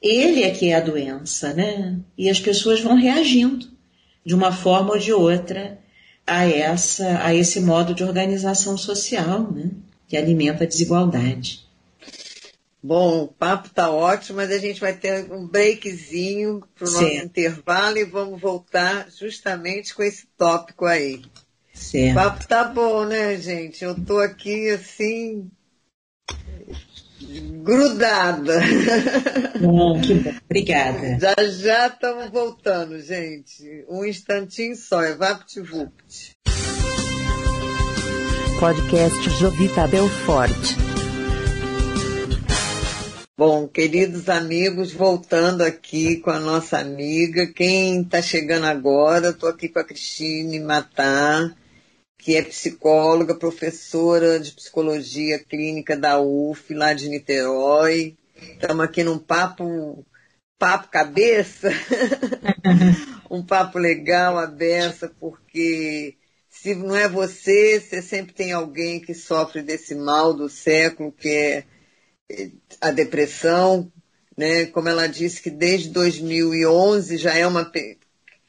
ele 0.01 0.43
é 0.43 0.51
que 0.51 0.71
é 0.71 0.75
a 0.75 0.81
doença, 0.81 1.53
né? 1.53 1.99
E 2.17 2.29
as 2.31 2.39
pessoas 2.41 2.81
vão 2.81 2.95
reagindo 2.95 3.76
de 4.27 4.35
uma 4.35 4.51
forma 4.51 4.91
ou 4.91 4.99
de 4.99 5.13
outra 5.13 5.79
a 6.27 6.45
essa 6.45 7.25
a 7.25 7.33
esse 7.33 7.61
modo 7.61 7.95
de 7.95 8.03
organização 8.03 8.77
social, 8.77 9.53
né? 9.53 9.71
Que 10.09 10.17
alimenta 10.17 10.65
a 10.65 10.67
desigualdade. 10.67 11.65
Bom, 12.83 13.23
o 13.23 13.29
papo 13.29 13.71
tá 13.71 13.89
ótimo, 13.91 14.37
mas 14.37 14.51
a 14.51 14.59
gente 14.59 14.81
vai 14.81 14.95
ter 14.95 15.33
um 15.33 15.47
breakzinho 15.47 16.63
para 16.75 16.89
o 16.89 16.91
nosso 16.91 17.05
intervalo 17.05 17.99
e 17.99 18.05
vamos 18.05 18.41
voltar 18.41 19.09
justamente 19.11 19.95
com 19.95 20.03
esse 20.03 20.27
tópico 20.37 20.85
aí. 20.85 21.23
Certo. 21.73 22.13
O 22.13 22.15
papo 22.15 22.49
tá 22.49 22.65
bom, 22.65 23.05
né, 23.05 23.37
gente? 23.37 23.85
Eu 23.85 23.95
tô 24.05 24.19
aqui 24.19 24.71
assim 24.71 25.49
grudada. 27.63 28.61
Bom, 29.61 30.01
que 30.01 30.15
bom. 30.15 30.33
Obrigada. 30.45 31.19
Já 31.19 31.35
já 31.49 31.87
estamos 31.89 32.31
voltando, 32.31 33.01
gente. 33.01 33.85
Um 33.89 34.05
instantinho 34.05 34.77
só, 34.77 35.03
é 35.03 35.15
VaptVupt. 35.15 36.37
Podcast 38.61 39.31
Jovita 39.39 39.87
Belfort. 39.87 40.87
Bom, 43.39 43.69
queridos 43.69 44.31
amigos, 44.31 44.93
voltando 44.93 45.61
aqui 45.61 46.17
com 46.17 46.31
a 46.31 46.41
nossa 46.41 46.79
amiga. 46.79 47.47
Quem 47.47 48.01
está 48.01 48.23
chegando 48.23 48.65
agora, 48.65 49.29
estou 49.29 49.51
aqui 49.51 49.69
com 49.69 49.79
a 49.79 49.85
Cristine 49.85 50.59
Matar 50.59 51.55
que 52.27 52.35
é 52.35 52.43
psicóloga, 52.43 53.37
professora 53.37 54.41
de 54.41 54.51
psicologia 54.51 55.39
clínica 55.39 55.97
da 55.97 56.21
UF, 56.21 56.75
lá 56.75 56.93
de 56.93 57.09
Niterói. 57.09 58.17
Estamos 58.35 58.85
aqui 58.85 59.05
num 59.05 59.17
papo, 59.17 60.05
papo 60.59 60.89
cabeça, 60.89 61.71
um 63.31 63.47
papo 63.47 63.79
legal, 63.79 64.39
aberta, 64.39 65.09
porque 65.21 66.17
se 66.51 66.75
não 66.75 66.97
é 66.97 67.09
você, 67.09 67.79
você 67.79 68.03
sempre 68.03 68.35
tem 68.35 68.51
alguém 68.51 68.99
que 68.99 69.15
sofre 69.15 69.63
desse 69.63 69.95
mal 69.95 70.35
do 70.35 70.49
século, 70.49 71.13
que 71.13 71.29
é 71.29 71.65
a 72.81 72.91
depressão, 72.91 73.89
né? 74.37 74.67
Como 74.67 74.89
ela 74.89 75.07
disse 75.07 75.41
que 75.41 75.49
desde 75.49 75.91
2011 75.91 77.19
já 77.19 77.37
é 77.37 77.47
uma 77.47 77.71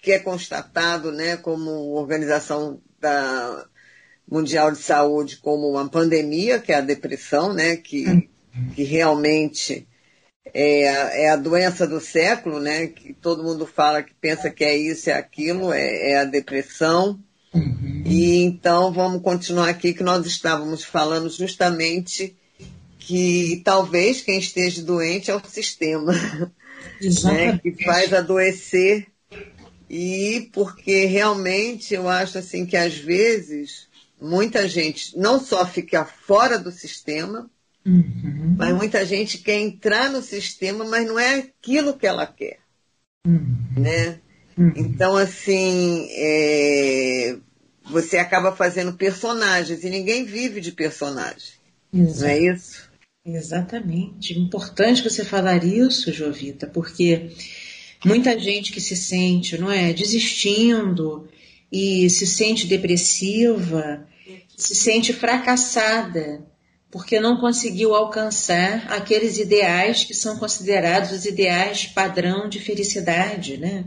que 0.01 0.11
é 0.11 0.17
constatado, 0.17 1.11
né, 1.11 1.37
como 1.37 1.91
organização 1.93 2.81
da 2.99 3.65
Mundial 4.29 4.71
de 4.71 4.79
Saúde 4.79 5.37
como 5.37 5.69
uma 5.69 5.87
pandemia, 5.87 6.59
que 6.59 6.71
é 6.71 6.75
a 6.75 6.81
depressão, 6.81 7.53
né, 7.53 7.77
que, 7.77 8.05
uhum. 8.05 8.27
que 8.75 8.83
realmente 8.83 9.87
é 10.53 10.89
a, 10.89 11.17
é 11.17 11.29
a 11.29 11.35
doença 11.35 11.87
do 11.87 11.99
século, 11.99 12.59
né, 12.59 12.87
que 12.87 13.13
todo 13.13 13.43
mundo 13.43 13.65
fala 13.65 14.03
que 14.03 14.13
pensa 14.19 14.49
que 14.49 14.63
é 14.63 14.75
isso, 14.75 15.09
é 15.09 15.13
aquilo, 15.13 15.71
é, 15.71 16.11
é 16.11 16.17
a 16.17 16.25
depressão. 16.25 17.19
Uhum. 17.53 18.03
E 18.05 18.43
então 18.43 18.91
vamos 18.91 19.21
continuar 19.21 19.69
aqui 19.69 19.93
que 19.93 20.03
nós 20.03 20.25
estávamos 20.25 20.83
falando 20.83 21.29
justamente 21.29 22.35
que 22.99 23.61
talvez 23.63 24.21
quem 24.21 24.37
esteja 24.37 24.83
doente 24.83 25.31
é 25.31 25.35
o 25.35 25.41
sistema, 25.47 26.11
né, 27.23 27.57
que 27.59 27.83
faz 27.83 28.13
adoecer 28.13 29.07
e 29.89 30.49
porque 30.53 31.05
realmente 31.05 31.93
eu 31.93 32.09
acho 32.09 32.37
assim 32.37 32.65
que 32.65 32.75
às 32.75 32.97
vezes 32.97 33.87
muita 34.21 34.67
gente 34.67 35.17
não 35.17 35.39
só 35.39 35.65
fica 35.65 36.03
fora 36.03 36.57
do 36.59 36.71
sistema, 36.71 37.49
uhum. 37.85 38.55
mas 38.57 38.75
muita 38.75 39.05
gente 39.05 39.37
quer 39.37 39.59
entrar 39.59 40.09
no 40.11 40.21
sistema, 40.21 40.83
mas 40.83 41.07
não 41.07 41.19
é 41.19 41.35
aquilo 41.35 41.97
que 41.97 42.07
ela 42.07 42.25
quer. 42.25 42.59
Uhum. 43.25 43.55
Né? 43.77 44.19
Uhum. 44.57 44.73
Então, 44.75 45.15
assim, 45.15 46.07
é... 46.11 47.37
você 47.85 48.17
acaba 48.17 48.55
fazendo 48.55 48.93
personagens 48.93 49.83
e 49.83 49.89
ninguém 49.89 50.25
vive 50.25 50.59
de 50.59 50.71
personagem. 50.71 51.53
Exato. 51.93 52.21
Não 52.21 52.27
é 52.27 52.39
isso? 52.39 52.89
Exatamente. 53.23 54.39
Importante 54.39 55.03
você 55.03 55.23
falar 55.23 55.63
isso, 55.63 56.13
Jovita, 56.13 56.65
porque 56.65 57.29
muita 58.05 58.37
gente 58.39 58.71
que 58.71 58.81
se 58.81 58.95
sente, 58.95 59.57
não 59.57 59.71
é, 59.71 59.93
desistindo 59.93 61.27
e 61.71 62.09
se 62.09 62.25
sente 62.25 62.67
depressiva, 62.67 64.07
se 64.55 64.75
sente 64.75 65.13
fracassada 65.13 66.45
porque 66.89 67.19
não 67.19 67.37
conseguiu 67.37 67.93
alcançar 67.93 68.91
aqueles 68.91 69.37
ideais 69.37 70.03
que 70.03 70.13
são 70.13 70.37
considerados 70.37 71.11
os 71.11 71.25
ideais 71.25 71.85
padrão 71.85 72.47
de 72.47 72.59
felicidade, 72.59 73.57
né? 73.57 73.85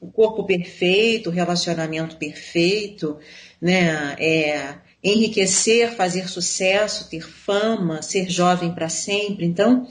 O 0.00 0.10
corpo 0.10 0.44
perfeito, 0.44 1.30
o 1.30 1.32
relacionamento 1.32 2.16
perfeito, 2.16 3.16
né? 3.60 4.16
É, 4.18 4.74
enriquecer, 5.02 5.92
fazer 5.94 6.28
sucesso, 6.28 7.08
ter 7.08 7.22
fama, 7.22 8.02
ser 8.02 8.28
jovem 8.28 8.72
para 8.72 8.88
sempre. 8.88 9.46
Então, 9.46 9.86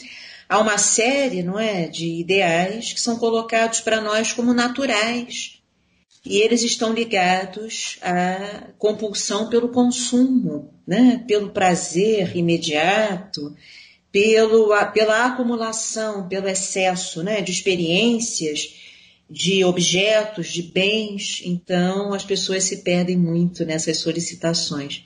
há 0.51 0.59
uma 0.59 0.77
série, 0.77 1.41
não 1.41 1.57
é, 1.57 1.87
de 1.87 2.19
ideais 2.19 2.91
que 2.91 2.99
são 2.99 3.17
colocados 3.17 3.79
para 3.79 4.01
nós 4.01 4.33
como 4.33 4.53
naturais. 4.53 5.61
E 6.25 6.39
eles 6.39 6.61
estão 6.61 6.93
ligados 6.93 7.97
à 8.01 8.67
compulsão 8.77 9.49
pelo 9.49 9.69
consumo, 9.69 10.73
né? 10.85 11.23
pelo 11.25 11.51
prazer 11.51 12.35
imediato, 12.35 13.55
pelo, 14.11 14.75
pela 14.91 15.25
acumulação, 15.25 16.27
pelo 16.27 16.49
excesso 16.49 17.23
né? 17.23 17.39
de 17.39 17.53
experiências, 17.53 18.75
de 19.29 19.63
objetos, 19.63 20.49
de 20.51 20.63
bens. 20.63 21.41
Então, 21.45 22.13
as 22.13 22.25
pessoas 22.25 22.65
se 22.65 22.83
perdem 22.83 23.15
muito 23.15 23.63
nessas 23.63 23.99
solicitações. 23.99 25.05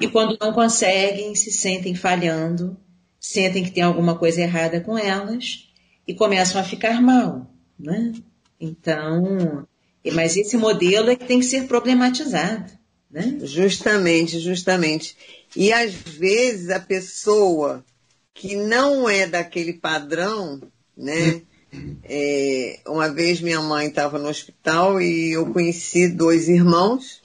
E 0.00 0.06
quando 0.06 0.38
não 0.40 0.52
conseguem, 0.52 1.34
se 1.34 1.50
sentem 1.50 1.92
falhando 1.96 2.78
sentem 3.26 3.64
que 3.64 3.72
tem 3.72 3.82
alguma 3.82 4.16
coisa 4.16 4.40
errada 4.40 4.80
com 4.80 4.96
elas 4.96 5.68
e 6.06 6.14
começam 6.14 6.60
a 6.60 6.64
ficar 6.64 7.02
mal, 7.02 7.50
né? 7.76 8.12
Então, 8.60 9.66
mas 10.12 10.36
esse 10.36 10.56
modelo 10.56 11.10
é 11.10 11.16
que 11.16 11.26
tem 11.26 11.40
que 11.40 11.46
ser 11.46 11.66
problematizado, 11.66 12.70
né? 13.10 13.36
Justamente, 13.42 14.38
justamente. 14.38 15.16
E 15.56 15.72
às 15.72 15.92
vezes 15.92 16.70
a 16.70 16.78
pessoa 16.78 17.84
que 18.32 18.54
não 18.54 19.08
é 19.08 19.26
daquele 19.26 19.72
padrão, 19.72 20.60
né? 20.96 21.42
É, 22.04 22.78
uma 22.86 23.08
vez 23.12 23.40
minha 23.40 23.60
mãe 23.60 23.88
estava 23.88 24.18
no 24.18 24.28
hospital 24.28 25.02
e 25.02 25.32
eu 25.32 25.52
conheci 25.52 26.08
dois 26.08 26.48
irmãos 26.48 27.20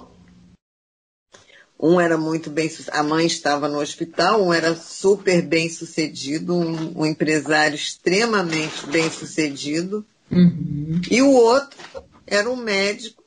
um 1.81 1.99
era 1.99 2.17
muito 2.17 2.49
bem 2.49 2.69
a 2.91 3.01
mãe 3.01 3.25
estava 3.25 3.67
no 3.67 3.79
hospital, 3.79 4.45
um 4.45 4.53
era 4.53 4.75
super 4.75 5.41
bem 5.41 5.67
sucedido, 5.67 6.55
um, 6.55 6.99
um 7.01 7.05
empresário 7.05 7.75
extremamente 7.75 8.85
bem 8.87 9.09
sucedido, 9.09 10.05
uhum. 10.31 11.01
e 11.09 11.21
o 11.21 11.31
outro 11.31 11.79
era 12.27 12.49
um 12.49 12.55
médico 12.55 13.23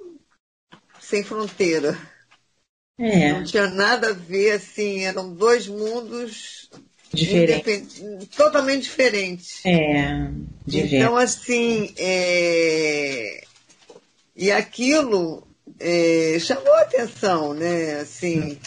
sem 1.01 1.25
fronteira. 1.25 1.99
É. 2.97 3.33
Não 3.33 3.43
tinha 3.43 3.69
nada 3.69 4.11
a 4.11 4.13
ver, 4.13 4.53
assim, 4.53 5.01
eram 5.01 5.35
dois 5.35 5.67
mundos 5.67 6.71
Diferente. 7.13 8.27
totalmente 8.37 8.85
diferentes. 8.85 9.65
É, 9.65 10.31
então, 10.67 11.17
assim, 11.17 11.93
é... 11.97 13.45
e 14.37 14.51
aquilo 14.51 15.47
é, 15.81 16.37
chamou 16.39 16.73
a 16.75 16.83
atenção, 16.83 17.55
né? 17.55 18.01
Assim, 18.01 18.59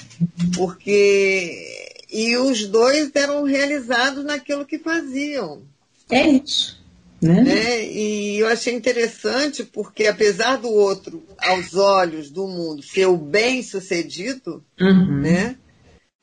porque. 0.55 1.85
E 2.09 2.37
os 2.37 2.65
dois 2.67 3.11
eram 3.13 3.43
realizados 3.43 4.23
naquilo 4.23 4.65
que 4.65 4.79
faziam. 4.79 5.61
É 6.09 6.25
isso. 6.25 6.81
Né? 7.21 7.43
né? 7.43 7.85
E 7.85 8.37
eu 8.39 8.47
achei 8.47 8.73
interessante 8.73 9.63
porque, 9.63 10.07
apesar 10.07 10.57
do 10.57 10.69
outro, 10.69 11.23
aos 11.37 11.75
olhos 11.75 12.29
do 12.29 12.47
mundo, 12.47 12.81
ser 12.81 13.07
o 13.07 13.17
bem 13.17 13.61
sucedido, 13.61 14.63
uhum. 14.79 15.21
né? 15.21 15.57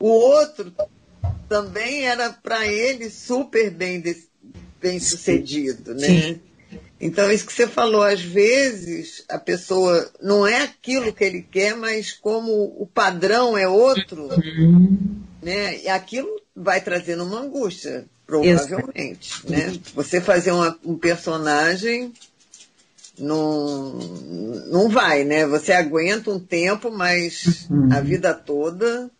o 0.04 0.08
outro 0.08 0.70
também 1.48 2.02
era 2.02 2.30
para 2.30 2.66
ele 2.66 3.08
super 3.08 3.70
bem, 3.70 4.02
bem 4.80 5.00
sucedido, 5.00 5.94
né? 5.94 6.06
Sim. 6.06 6.40
Então, 7.00 7.30
isso 7.30 7.46
que 7.46 7.52
você 7.52 7.66
falou, 7.66 8.02
às 8.02 8.20
vezes 8.20 9.24
a 9.28 9.38
pessoa 9.38 10.10
não 10.22 10.46
é 10.46 10.62
aquilo 10.62 11.12
que 11.12 11.24
ele 11.24 11.42
quer, 11.42 11.76
mas 11.76 12.12
como 12.12 12.74
o 12.78 12.86
padrão 12.86 13.58
é 13.58 13.68
outro, 13.68 14.28
uhum. 14.28 15.22
né? 15.42 15.80
E 15.82 15.88
aquilo 15.88 16.28
vai 16.54 16.80
trazendo 16.80 17.24
uma 17.24 17.40
angústia, 17.40 18.06
provavelmente, 18.26 19.30
né? 19.48 19.72
Você 19.94 20.20
fazer 20.20 20.52
uma, 20.52 20.78
um 20.84 20.96
personagem 20.96 22.12
não, 23.18 23.92
não 24.68 24.88
vai, 24.88 25.24
né? 25.24 25.46
Você 25.46 25.72
aguenta 25.72 26.30
um 26.30 26.38
tempo, 26.38 26.90
mas 26.90 27.68
uhum. 27.70 27.92
a 27.92 28.00
vida 28.00 28.32
toda 28.32 29.10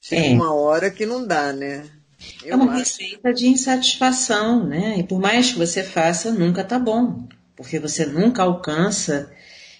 chega 0.00 0.26
é. 0.26 0.30
uma 0.30 0.54
hora 0.54 0.90
que 0.90 1.04
não 1.06 1.26
dá, 1.26 1.52
né? 1.52 1.84
Eu 2.44 2.52
é 2.52 2.56
uma 2.56 2.72
acho. 2.72 2.78
receita 2.80 3.32
de 3.32 3.46
insatisfação, 3.46 4.66
né? 4.66 4.96
E 4.98 5.02
por 5.02 5.20
mais 5.20 5.52
que 5.52 5.58
você 5.58 5.82
faça, 5.82 6.30
nunca 6.30 6.64
tá 6.64 6.78
bom, 6.78 7.28
porque 7.56 7.78
você 7.78 8.06
nunca 8.06 8.42
alcança 8.42 9.30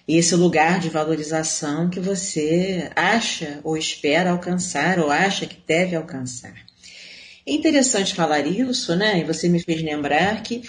esse 0.06 0.34
lugar 0.34 0.80
de 0.80 0.88
valorização 0.88 1.88
que 1.88 2.00
você 2.00 2.90
acha 2.96 3.60
ou 3.62 3.76
espera 3.76 4.30
alcançar 4.30 4.98
ou 4.98 5.10
acha 5.10 5.46
que 5.46 5.56
deve 5.66 5.94
alcançar. 5.94 6.54
É 7.46 7.52
interessante 7.52 8.14
falar 8.14 8.46
isso, 8.46 8.94
né? 8.96 9.20
E 9.20 9.24
você 9.24 9.48
me 9.48 9.60
fez 9.62 9.82
lembrar 9.82 10.42
que 10.42 10.62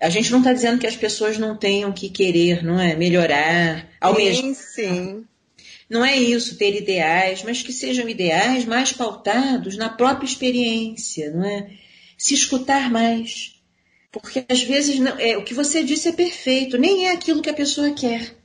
a 0.00 0.08
gente 0.08 0.30
não 0.30 0.38
está 0.38 0.52
dizendo 0.52 0.78
que 0.78 0.86
as 0.86 0.96
pessoas 0.96 1.38
não 1.38 1.56
tenham 1.56 1.92
que 1.92 2.08
querer, 2.08 2.62
não 2.64 2.78
é? 2.78 2.94
Melhorar, 2.94 3.88
almejar. 4.00 4.42
Sim, 4.42 4.54
sim. 4.54 5.24
Não 5.90 6.04
é 6.04 6.16
isso, 6.16 6.56
ter 6.56 6.80
ideais, 6.80 7.42
mas 7.42 7.62
que 7.62 7.72
sejam 7.72 8.08
ideais 8.08 8.64
mais 8.64 8.92
pautados 8.92 9.76
na 9.76 9.88
própria 9.88 10.24
experiência, 10.24 11.32
não 11.32 11.44
é? 11.44 11.68
Se 12.16 12.32
escutar 12.32 12.88
mais. 12.88 13.56
Porque 14.12 14.44
às 14.48 14.62
vezes 14.62 15.00
não, 15.00 15.18
é, 15.18 15.36
o 15.36 15.42
que 15.42 15.52
você 15.52 15.82
disse 15.82 16.08
é 16.08 16.12
perfeito, 16.12 16.78
nem 16.78 17.08
é 17.08 17.12
aquilo 17.12 17.42
que 17.42 17.50
a 17.50 17.54
pessoa 17.54 17.90
quer. 17.90 18.36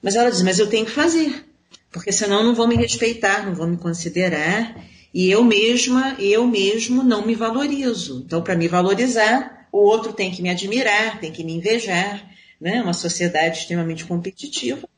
Mas 0.00 0.14
ela 0.14 0.30
diz, 0.30 0.42
mas 0.42 0.60
eu 0.60 0.68
tenho 0.68 0.86
que 0.86 0.92
fazer, 0.92 1.44
porque 1.90 2.12
senão 2.12 2.44
não 2.44 2.54
vão 2.54 2.68
me 2.68 2.76
respeitar, 2.76 3.44
não 3.44 3.54
vão 3.54 3.66
me 3.66 3.78
considerar, 3.78 4.80
e 5.12 5.28
eu 5.28 5.42
mesma, 5.42 6.14
eu 6.20 6.46
mesmo 6.46 7.02
não 7.02 7.26
me 7.26 7.34
valorizo. 7.34 8.22
Então, 8.24 8.42
para 8.42 8.54
me 8.54 8.68
valorizar, 8.68 9.66
o 9.72 9.78
outro 9.78 10.12
tem 10.12 10.30
que 10.30 10.40
me 10.40 10.50
admirar, 10.50 11.20
tem 11.20 11.32
que 11.32 11.42
me 11.42 11.54
invejar, 11.54 12.30
né? 12.60 12.80
Uma 12.80 12.92
sociedade 12.92 13.58
extremamente 13.58 14.04
competitiva 14.04 14.88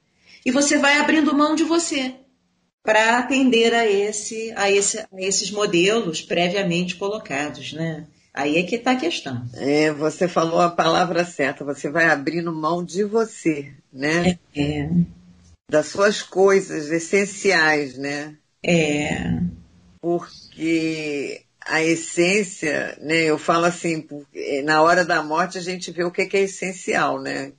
e 0.44 0.50
você 0.50 0.78
vai 0.78 0.98
abrindo 0.98 1.34
mão 1.34 1.54
de 1.54 1.64
você 1.64 2.14
para 2.82 3.18
atender 3.18 3.74
a, 3.74 3.86
esse, 3.86 4.52
a, 4.56 4.70
esse, 4.70 4.98
a 4.98 5.08
esses 5.16 5.50
modelos 5.50 6.20
previamente 6.20 6.96
colocados, 6.96 7.72
né? 7.72 8.06
Aí 8.32 8.58
é 8.58 8.62
que 8.64 8.74
está 8.74 8.90
a 8.92 8.96
questão. 8.96 9.42
É, 9.54 9.92
você 9.92 10.28
falou 10.28 10.60
a 10.60 10.70
palavra 10.70 11.24
certa, 11.24 11.64
você 11.64 11.88
vai 11.88 12.06
abrindo 12.06 12.52
mão 12.52 12.84
de 12.84 13.04
você, 13.04 13.72
né? 13.92 14.38
É. 14.54 14.60
é. 14.60 14.90
Das 15.70 15.86
suas 15.86 16.20
coisas 16.20 16.90
essenciais, 16.90 17.96
né? 17.96 18.36
É. 18.62 19.40
Porque 20.00 21.42
a 21.64 21.82
essência, 21.82 22.98
né? 23.00 23.22
Eu 23.22 23.38
falo 23.38 23.64
assim, 23.64 24.06
na 24.64 24.82
hora 24.82 25.04
da 25.04 25.22
morte 25.22 25.56
a 25.56 25.62
gente 25.62 25.90
vê 25.90 26.04
o 26.04 26.10
que 26.10 26.28
é 26.36 26.40
essencial, 26.40 27.20
né? 27.20 27.52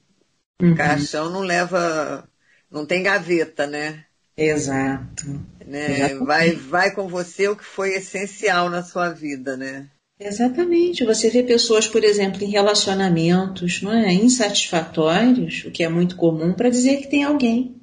Uhum. 0.62 0.76
Caixão 0.76 1.30
não 1.30 1.42
leva 1.42 2.28
não 2.72 2.86
tem 2.86 3.04
gaveta, 3.04 3.68
né? 3.68 4.04
Exato. 4.38 5.42
Né? 5.66 6.14
Vai, 6.16 6.52
vai 6.52 6.92
com 6.94 7.08
você 7.08 7.48
o 7.48 7.56
que 7.56 7.64
foi 7.64 7.96
essencial 7.96 8.70
na 8.70 8.84
sua 8.84 9.10
vida, 9.10 9.56
né? 9.56 9.88
Exatamente. 10.20 11.04
Você 11.04 11.30
vê 11.30 11.44
pessoas, 11.44 11.88
por 11.88 12.04
exemplo, 12.04 12.44
em 12.44 12.50
relacionamentos 12.50 13.82
não 13.82 13.94
é, 13.94 14.14
insatisfatórios, 14.14 15.66
o 15.66 15.72
que 15.72 15.84
é 15.84 15.90
muito 15.90 16.16
comum, 16.16 16.54
para 16.54 16.70
dizer 16.70 16.98
que 16.98 17.08
tem 17.10 17.24
alguém, 17.24 17.76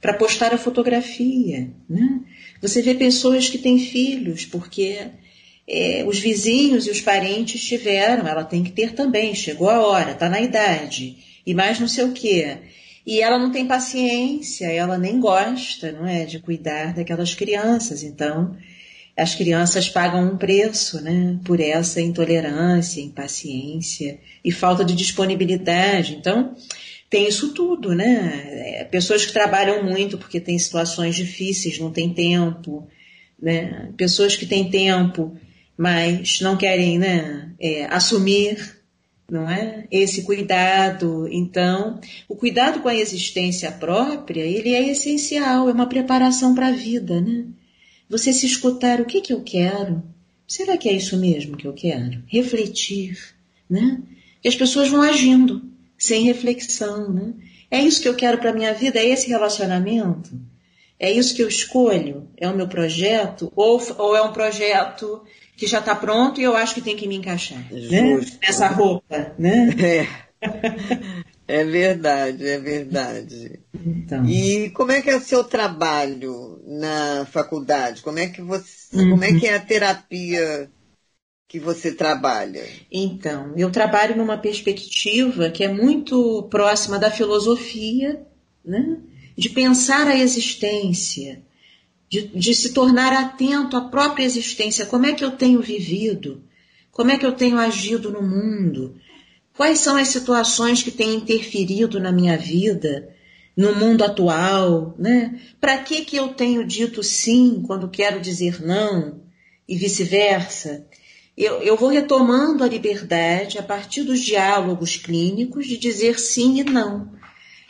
para 0.00 0.14
postar 0.14 0.54
a 0.54 0.58
fotografia. 0.58 1.70
Né? 1.88 2.20
Você 2.62 2.80
vê 2.80 2.94
pessoas 2.94 3.48
que 3.48 3.58
têm 3.58 3.78
filhos 3.78 4.46
porque 4.46 5.08
é, 5.68 6.04
os 6.06 6.18
vizinhos 6.18 6.86
e 6.86 6.90
os 6.90 7.00
parentes 7.00 7.62
tiveram, 7.62 8.26
ela 8.26 8.44
tem 8.44 8.64
que 8.64 8.72
ter 8.72 8.94
também, 8.94 9.34
chegou 9.34 9.68
a 9.68 9.80
hora, 9.86 10.12
está 10.12 10.28
na 10.28 10.40
idade, 10.40 11.18
e 11.46 11.54
mais 11.54 11.78
não 11.78 11.88
sei 11.88 12.04
o 12.04 12.12
quê. 12.12 12.56
E 13.06 13.20
ela 13.20 13.38
não 13.38 13.50
tem 13.50 13.66
paciência, 13.66 14.66
ela 14.66 14.98
nem 14.98 15.18
gosta, 15.18 15.90
não 15.92 16.06
é, 16.06 16.24
de 16.24 16.38
cuidar 16.38 16.94
daquelas 16.94 17.34
crianças. 17.34 18.02
Então, 18.02 18.56
as 19.16 19.34
crianças 19.34 19.88
pagam 19.88 20.24
um 20.24 20.36
preço, 20.36 21.00
né, 21.02 21.38
por 21.44 21.60
essa 21.60 22.00
intolerância, 22.00 23.00
impaciência 23.00 24.18
e 24.44 24.52
falta 24.52 24.84
de 24.84 24.94
disponibilidade. 24.94 26.14
Então, 26.14 26.54
tem 27.10 27.26
isso 27.26 27.52
tudo, 27.52 27.92
né? 27.92 28.42
É, 28.46 28.84
pessoas 28.84 29.26
que 29.26 29.32
trabalham 29.32 29.82
muito 29.82 30.16
porque 30.16 30.40
têm 30.40 30.58
situações 30.58 31.16
difíceis, 31.16 31.78
não 31.78 31.90
têm 31.90 32.14
tempo, 32.14 32.86
né? 33.42 33.90
Pessoas 33.96 34.36
que 34.36 34.46
têm 34.46 34.70
tempo, 34.70 35.36
mas 35.76 36.40
não 36.40 36.56
querem, 36.56 36.98
né, 36.98 37.50
é, 37.58 37.86
assumir 37.86 38.79
não 39.30 39.48
é? 39.48 39.86
Esse 39.90 40.22
cuidado, 40.22 41.28
então, 41.30 42.00
o 42.28 42.34
cuidado 42.34 42.80
com 42.80 42.88
a 42.88 42.94
existência 42.94 43.70
própria, 43.70 44.42
ele 44.42 44.74
é 44.74 44.90
essencial, 44.90 45.68
é 45.68 45.72
uma 45.72 45.86
preparação 45.86 46.54
para 46.54 46.68
a 46.68 46.72
vida, 46.72 47.20
né? 47.20 47.44
Você 48.08 48.32
se 48.32 48.46
escutar, 48.46 49.00
o 49.00 49.04
que 49.04 49.20
que 49.20 49.32
eu 49.32 49.42
quero? 49.42 50.02
Será 50.46 50.76
que 50.76 50.88
é 50.88 50.92
isso 50.92 51.16
mesmo 51.16 51.56
que 51.56 51.66
eu 51.66 51.72
quero? 51.72 52.22
Refletir, 52.26 53.16
né? 53.68 54.02
Que 54.42 54.48
as 54.48 54.56
pessoas 54.56 54.88
vão 54.88 55.00
agindo 55.00 55.62
sem 55.96 56.24
reflexão, 56.24 57.12
né? 57.12 57.32
É 57.70 57.80
isso 57.80 58.02
que 58.02 58.08
eu 58.08 58.16
quero 58.16 58.38
para 58.38 58.52
minha 58.52 58.74
vida, 58.74 58.98
é 58.98 59.06
esse 59.06 59.28
relacionamento? 59.28 60.30
É 61.00 61.10
isso 61.10 61.34
que 61.34 61.42
eu 61.42 61.48
escolho? 61.48 62.28
É 62.36 62.46
o 62.46 62.54
meu 62.54 62.68
projeto? 62.68 63.50
Ou, 63.56 63.80
ou 63.96 64.14
é 64.14 64.20
um 64.20 64.34
projeto 64.34 65.22
que 65.56 65.66
já 65.66 65.78
está 65.78 65.96
pronto 65.96 66.38
e 66.38 66.44
eu 66.44 66.54
acho 66.54 66.74
que 66.74 66.82
tem 66.82 66.94
que 66.94 67.08
me 67.08 67.16
encaixar 67.16 67.66
né? 67.72 68.20
nessa 68.42 68.68
roupa, 68.68 69.34
né? 69.38 69.70
É. 69.78 70.06
é 71.48 71.64
verdade, 71.64 72.46
é 72.46 72.58
verdade. 72.58 73.60
Então. 73.74 74.26
E 74.26 74.68
como 74.70 74.92
é 74.92 75.00
que 75.00 75.08
é 75.08 75.16
o 75.16 75.22
seu 75.22 75.42
trabalho 75.42 76.62
na 76.66 77.26
faculdade? 77.26 78.02
Como 78.02 78.18
é 78.18 78.28
que 78.28 78.42
você, 78.42 78.96
uhum. 78.96 79.10
como 79.10 79.24
é 79.24 79.38
que 79.38 79.46
é 79.46 79.54
a 79.54 79.60
terapia 79.60 80.70
que 81.48 81.58
você 81.58 81.92
trabalha? 81.92 82.62
Então, 82.92 83.54
eu 83.56 83.70
trabalho 83.70 84.16
numa 84.16 84.36
perspectiva 84.36 85.48
que 85.48 85.64
é 85.64 85.68
muito 85.68 86.42
próxima 86.50 86.98
da 86.98 87.10
filosofia, 87.10 88.22
né? 88.62 88.98
De 89.40 89.48
pensar 89.48 90.06
a 90.06 90.18
existência, 90.18 91.42
de, 92.06 92.26
de 92.26 92.54
se 92.54 92.74
tornar 92.74 93.10
atento 93.10 93.74
à 93.74 93.80
própria 93.80 94.22
existência. 94.22 94.84
Como 94.84 95.06
é 95.06 95.14
que 95.14 95.24
eu 95.24 95.30
tenho 95.30 95.62
vivido? 95.62 96.44
Como 96.92 97.10
é 97.10 97.16
que 97.16 97.24
eu 97.24 97.32
tenho 97.32 97.56
agido 97.56 98.10
no 98.10 98.20
mundo? 98.20 98.96
Quais 99.56 99.78
são 99.78 99.96
as 99.96 100.08
situações 100.08 100.82
que 100.82 100.90
têm 100.90 101.14
interferido 101.14 101.98
na 101.98 102.12
minha 102.12 102.36
vida, 102.36 103.16
no 103.56 103.74
mundo 103.74 104.04
atual, 104.04 104.94
né? 104.98 105.40
Para 105.58 105.78
que 105.78 106.04
que 106.04 106.16
eu 106.16 106.34
tenho 106.34 106.62
dito 106.62 107.02
sim 107.02 107.62
quando 107.66 107.88
quero 107.88 108.20
dizer 108.20 108.60
não 108.60 109.22
e 109.66 109.74
vice-versa? 109.74 110.86
Eu, 111.34 111.62
eu 111.62 111.78
vou 111.78 111.88
retomando 111.88 112.62
a 112.62 112.68
liberdade 112.68 113.56
a 113.56 113.62
partir 113.62 114.02
dos 114.02 114.20
diálogos 114.20 114.96
clínicos 114.96 115.66
de 115.66 115.78
dizer 115.78 116.20
sim 116.20 116.60
e 116.60 116.62
não 116.62 117.18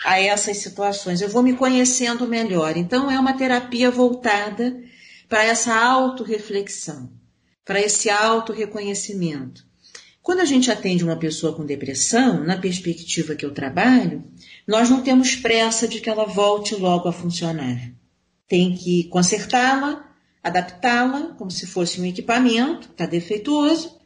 a 0.05 0.21
essas 0.21 0.59
situações. 0.59 1.21
Eu 1.21 1.29
vou 1.29 1.43
me 1.43 1.55
conhecendo 1.55 2.27
melhor. 2.27 2.77
Então, 2.77 3.11
é 3.11 3.19
uma 3.19 3.35
terapia 3.35 3.91
voltada 3.91 4.83
para 5.29 5.45
essa 5.45 5.75
autorreflexão, 5.75 7.11
para 7.65 7.81
esse 7.81 8.11
autorreconhecimento. 8.11 9.65
Quando 10.23 10.41
a 10.41 10.45
gente 10.45 10.71
atende 10.71 11.03
uma 11.03 11.17
pessoa 11.17 11.55
com 11.55 11.65
depressão, 11.65 12.45
na 12.45 12.57
perspectiva 12.57 13.35
que 13.35 13.45
eu 13.45 13.53
trabalho, 13.53 14.25
nós 14.67 14.91
não 14.91 15.03
temos 15.03 15.35
pressa 15.35 15.89
de 15.89 16.01
que 16.01 16.11
ela 16.11 16.27
volte 16.27 16.75
logo 16.75 17.09
a 17.09 17.13
funcionar. 17.13 17.91
Tem 18.47 18.75
que 18.75 19.05
consertá-la, 19.05 20.05
adaptá-la, 20.43 21.35
como 21.39 21.51
se 21.51 21.67
fosse 21.67 22.01
um 22.01 22.05
equipamento, 22.05 22.89
está 22.91 23.07
defeituoso, 23.07 24.00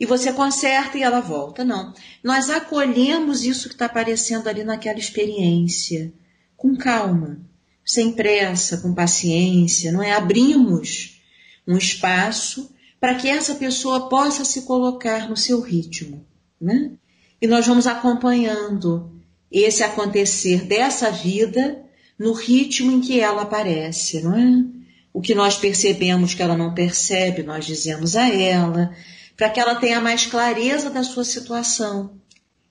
e 0.00 0.06
você 0.06 0.32
conserta 0.32 0.96
e 0.96 1.02
ela 1.02 1.20
volta. 1.20 1.62
Não. 1.62 1.92
Nós 2.24 2.48
acolhemos 2.48 3.44
isso 3.44 3.68
que 3.68 3.74
está 3.74 3.84
aparecendo 3.84 4.48
ali 4.48 4.64
naquela 4.64 4.98
experiência, 4.98 6.10
com 6.56 6.74
calma, 6.74 7.38
sem 7.84 8.12
pressa, 8.12 8.78
com 8.78 8.94
paciência, 8.94 9.92
não 9.92 10.02
é? 10.02 10.12
Abrimos 10.12 11.20
um 11.68 11.76
espaço 11.76 12.74
para 12.98 13.14
que 13.14 13.28
essa 13.28 13.54
pessoa 13.54 14.08
possa 14.08 14.44
se 14.44 14.62
colocar 14.62 15.28
no 15.28 15.36
seu 15.36 15.60
ritmo, 15.60 16.24
né? 16.58 16.92
E 17.40 17.46
nós 17.46 17.66
vamos 17.66 17.86
acompanhando 17.86 19.12
esse 19.52 19.82
acontecer 19.82 20.64
dessa 20.64 21.10
vida 21.10 21.84
no 22.18 22.32
ritmo 22.32 22.90
em 22.90 23.00
que 23.00 23.20
ela 23.20 23.42
aparece, 23.42 24.22
não 24.22 24.34
é? 24.34 24.80
o 25.12 25.20
que 25.20 25.34
nós 25.34 25.56
percebemos 25.56 26.34
que 26.34 26.42
ela 26.42 26.56
não 26.56 26.72
percebe, 26.72 27.42
nós 27.42 27.64
dizemos 27.64 28.16
a 28.16 28.28
ela, 28.28 28.94
para 29.40 29.48
que 29.48 29.58
ela 29.58 29.76
tenha 29.76 30.02
mais 30.02 30.26
clareza 30.26 30.90
da 30.90 31.02
sua 31.02 31.24
situação 31.24 32.20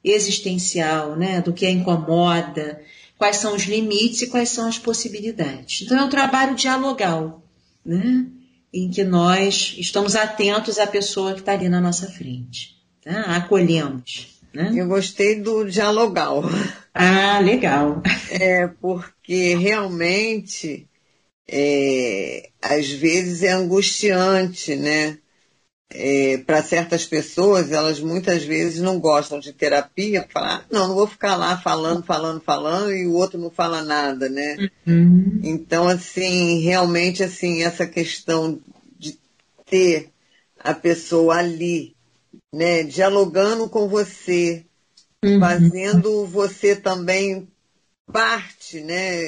existencial, 0.04 1.16
né? 1.16 1.42
do 1.42 1.52
que 1.52 1.66
a 1.66 1.72
incomoda, 1.72 2.80
quais 3.18 3.38
são 3.38 3.56
os 3.56 3.64
limites 3.64 4.22
e 4.22 4.28
quais 4.28 4.50
são 4.50 4.68
as 4.68 4.78
possibilidades. 4.78 5.82
Então 5.82 5.98
é 5.98 6.04
um 6.04 6.10
trabalho 6.10 6.54
dialogal, 6.54 7.42
né? 7.84 8.28
em 8.72 8.88
que 8.88 9.04
nós 9.04 9.74
estamos 9.80 10.16
atentos 10.16 10.78
à 10.78 10.86
pessoa 10.86 11.34
que 11.34 11.40
está 11.40 11.54
ali 11.54 11.68
na 11.68 11.82
nossa 11.82 12.06
frente, 12.06 12.78
tá? 13.04 13.22
acolhemos. 13.36 14.40
Né? 14.54 14.72
Eu 14.76 14.88
gostei 14.88 15.42
do 15.42 15.66
dialogal. 15.66 16.44
Ah, 16.94 17.40
legal. 17.40 18.04
É, 18.32 18.68
porque 18.68 19.56
realmente, 19.56 20.88
é, 21.48 22.52
às 22.62 22.88
vezes 22.92 23.42
é 23.42 23.54
angustiante, 23.54 24.76
né? 24.76 25.18
É, 25.92 26.38
para 26.46 26.62
certas 26.62 27.04
pessoas, 27.06 27.72
elas 27.72 28.00
muitas 28.00 28.44
vezes 28.44 28.80
não 28.80 29.00
gostam 29.00 29.40
de 29.40 29.52
terapia, 29.52 30.28
falar, 30.32 30.58
ah, 30.58 30.66
não, 30.72 30.90
não 30.90 30.96
vou 30.96 31.08
ficar 31.08 31.36
lá 31.36 31.58
falando, 31.58 32.04
falando, 32.04 32.40
falando, 32.42 32.94
e 32.94 33.08
o 33.08 33.14
outro 33.14 33.40
não 33.40 33.50
fala 33.50 33.84
nada, 33.84 34.30
né? 34.30 34.70
Uhum. 34.86 35.40
Então, 35.44 35.88
assim, 35.88 36.60
realmente, 36.60 37.24
assim, 37.24 37.64
essa 37.64 37.88
questão 37.88 38.60
de 39.00 39.18
ter 39.66 40.10
a 40.60 40.76
pessoa 40.76 41.38
ali, 41.38 41.96
né, 42.54 42.84
dialogando 42.84 43.68
com 43.68 43.88
você, 43.88 44.64
uhum. 45.24 45.40
fazendo 45.40 46.26
você 46.28 46.76
também 46.76 47.48
parte, 48.12 48.82
né? 48.82 49.24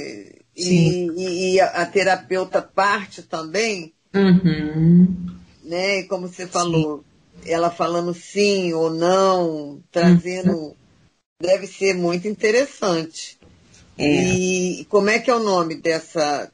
E, 0.56 1.08
e, 1.18 1.54
e, 1.54 1.62
a, 1.62 1.86
terapeuta 1.86 2.62
parte 2.62 3.24
também, 3.24 3.94
uhum. 4.14 5.16
Né? 5.72 6.00
E 6.00 6.04
como 6.04 6.28
você 6.28 6.46
falou, 6.46 7.06
sim. 7.42 7.50
ela 7.50 7.72
falando 7.72 8.14
sim 8.14 8.74
ou 8.74 8.90
não, 8.90 9.82
trazendo. 9.90 10.52
Uhum. 10.52 10.76
Deve 11.42 11.66
ser 11.66 11.96
muito 11.96 12.28
interessante. 12.28 13.40
É. 13.98 14.06
E 14.06 14.86
como 14.90 15.10
é 15.10 15.18
que 15.18 15.32
é 15.32 15.36
o 15.36 15.40
nome 15.40 15.76
dessa, 15.76 16.52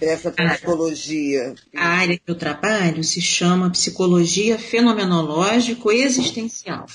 dessa 0.00 0.30
ah, 0.30 0.54
psicologia? 0.54 1.54
A 1.74 1.88
área 1.88 2.16
que 2.16 2.30
eu 2.30 2.34
trabalho 2.34 3.04
se 3.04 3.20
chama 3.20 3.68
psicologia 3.70 4.58
fenomenológico-existencial. 4.58 6.86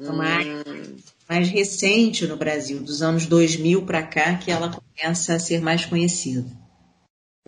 É 0.00 0.08
uma 0.08 0.26
área 0.26 0.64
mais 1.28 1.48
recente 1.48 2.24
no 2.26 2.36
Brasil, 2.36 2.78
dos 2.78 3.02
anos 3.02 3.26
2000 3.26 3.84
para 3.84 4.02
cá, 4.02 4.36
que 4.36 4.50
ela 4.50 4.70
começa 4.70 5.34
a 5.34 5.40
ser 5.40 5.60
mais 5.60 5.84
conhecida. 5.84 6.46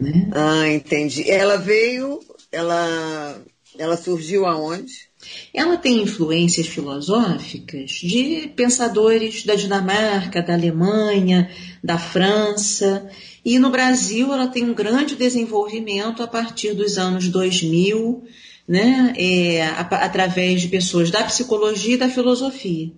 Né? 0.01 0.31
Ah, 0.33 0.69
entendi. 0.69 1.31
Ela 1.31 1.59
veio, 1.59 2.21
ela, 2.53 3.43
ela 3.79 3.97
surgiu 3.97 4.47
aonde? 4.47 5.09
Ela 5.53 5.77
tem 5.77 6.03
influências 6.03 6.67
filosóficas 6.67 7.91
de 7.91 8.51
pensadores 8.57 9.45
da 9.45 9.55
Dinamarca, 9.55 10.43
da 10.43 10.55
Alemanha, 10.55 11.51
da 11.83 11.99
França, 11.99 13.11
e 13.45 13.59
no 13.59 13.71
Brasil 13.71 14.33
ela 14.33 14.49
tem 14.49 14.65
um 14.65 14.75
grande 14.75 15.17
desenvolvimento 15.17 16.23
a 16.23 16.27
partir 16.27 16.75
dos 16.75 16.99
anos 16.99 17.29
2000, 17.29 18.25
né, 18.67 19.13
é, 19.17 19.63
através 19.67 20.61
de 20.61 20.69
pessoas 20.69 21.11
da 21.11 21.25
psicologia 21.25 21.95
e 21.95 21.99
da 21.99 22.09
filosofia, 22.09 22.93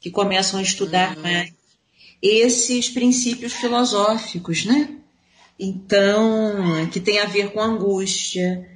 que 0.00 0.10
começam 0.10 0.58
a 0.58 0.62
estudar 0.62 1.16
uhum. 1.16 1.22
mais 1.22 1.52
esses 2.20 2.88
princípios 2.88 3.52
filosóficos, 3.52 4.64
né? 4.64 4.88
Então, 5.58 6.88
que 6.92 6.98
tem 6.98 7.18
a 7.18 7.26
ver 7.26 7.52
com 7.52 7.60
a 7.60 7.66
angústia, 7.66 8.68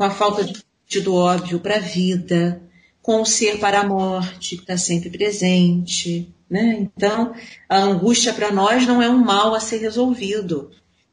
com 0.00 0.04
a 0.04 0.10
falta 0.10 0.42
de 0.42 0.64
sentido 0.88 1.14
óbvio 1.14 1.60
para 1.60 1.76
a 1.76 1.80
vida, 1.80 2.62
com 3.02 3.20
o 3.20 3.26
ser 3.26 3.58
para 3.58 3.80
a 3.80 3.86
morte, 3.86 4.56
que 4.56 4.62
está 4.62 4.78
sempre 4.78 5.10
presente. 5.10 6.34
Né? 6.48 6.88
Então, 6.96 7.34
a 7.68 7.76
angústia 7.76 8.32
para 8.32 8.50
nós 8.50 8.86
não 8.86 9.02
é 9.02 9.10
um 9.10 9.18
mal 9.18 9.54
a 9.54 9.60
ser 9.60 9.76
resolvido. 9.76 10.70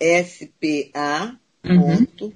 SPA, 0.00 1.38
uhum. 1.64 2.32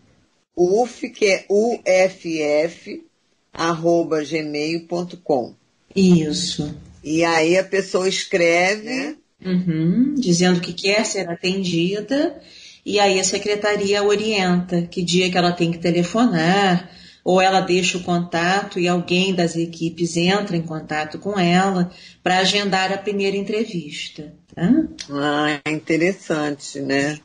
UF, 0.56 1.08
que 1.10 1.26
é 1.26 1.46
UFF, 1.48 3.04
arroba 3.52 4.24
gmail.com. 4.24 5.54
Isso. 5.94 6.74
E 7.02 7.24
aí 7.24 7.56
a 7.56 7.64
pessoa 7.64 8.08
escreve. 8.08 8.84
Né? 8.84 9.16
Uhum, 9.44 10.14
dizendo 10.14 10.60
que 10.60 10.72
quer 10.72 11.04
ser 11.04 11.28
atendida, 11.28 12.40
e 12.84 12.98
aí 12.98 13.20
a 13.20 13.24
secretaria 13.24 14.02
orienta 14.02 14.82
que 14.82 15.02
dia 15.02 15.30
que 15.30 15.38
ela 15.38 15.52
tem 15.52 15.70
que 15.70 15.78
telefonar, 15.78 16.90
ou 17.24 17.40
ela 17.40 17.60
deixa 17.60 17.98
o 17.98 18.02
contato 18.02 18.80
e 18.80 18.88
alguém 18.88 19.32
das 19.34 19.54
equipes 19.54 20.16
entra 20.16 20.56
em 20.56 20.62
contato 20.62 21.18
com 21.18 21.38
ela 21.38 21.90
para 22.22 22.38
agendar 22.38 22.92
a 22.92 22.98
primeira 22.98 23.36
entrevista. 23.36 24.34
Tá? 24.54 24.68
Ah, 25.10 25.70
interessante, 25.70 26.80
né? 26.80 27.18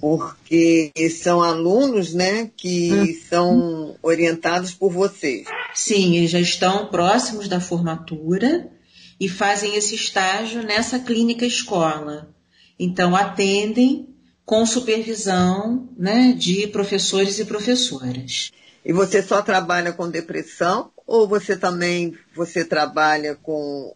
Porque 0.00 0.92
são 1.10 1.42
alunos, 1.42 2.14
né, 2.14 2.50
que 2.56 2.92
hum. 2.92 3.14
são 3.28 3.96
orientados 4.00 4.72
por 4.72 4.92
vocês. 4.92 5.46
Sim, 5.74 6.16
eles 6.16 6.30
já 6.30 6.40
estão 6.40 6.86
próximos 6.86 7.48
da 7.48 7.60
formatura 7.60 8.70
e 9.18 9.28
fazem 9.28 9.76
esse 9.76 9.94
estágio 9.94 10.62
nessa 10.62 11.00
clínica 11.00 11.44
escola. 11.44 12.32
Então 12.78 13.16
atendem 13.16 14.15
com 14.46 14.64
supervisão, 14.64 15.88
né, 15.98 16.32
de 16.32 16.68
professores 16.68 17.40
e 17.40 17.44
professoras. 17.44 18.52
E 18.84 18.92
você 18.92 19.20
só 19.20 19.42
trabalha 19.42 19.92
com 19.92 20.08
depressão 20.08 20.92
ou 21.04 21.26
você 21.26 21.56
também 21.56 22.16
você 22.34 22.64
trabalha 22.64 23.34
com, 23.34 23.92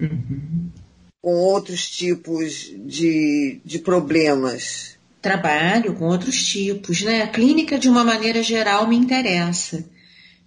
uhum. 0.00 0.70
com 1.20 1.34
outros 1.34 1.90
tipos 1.90 2.72
de, 2.86 3.60
de 3.64 3.80
problemas? 3.80 4.96
Trabalho 5.20 5.96
com 5.96 6.04
outros 6.04 6.44
tipos, 6.44 7.02
né? 7.02 7.22
A 7.22 7.28
clínica, 7.28 7.78
de 7.78 7.88
uma 7.88 8.04
maneira 8.04 8.42
geral, 8.42 8.86
me 8.86 8.96
interessa. 8.96 9.84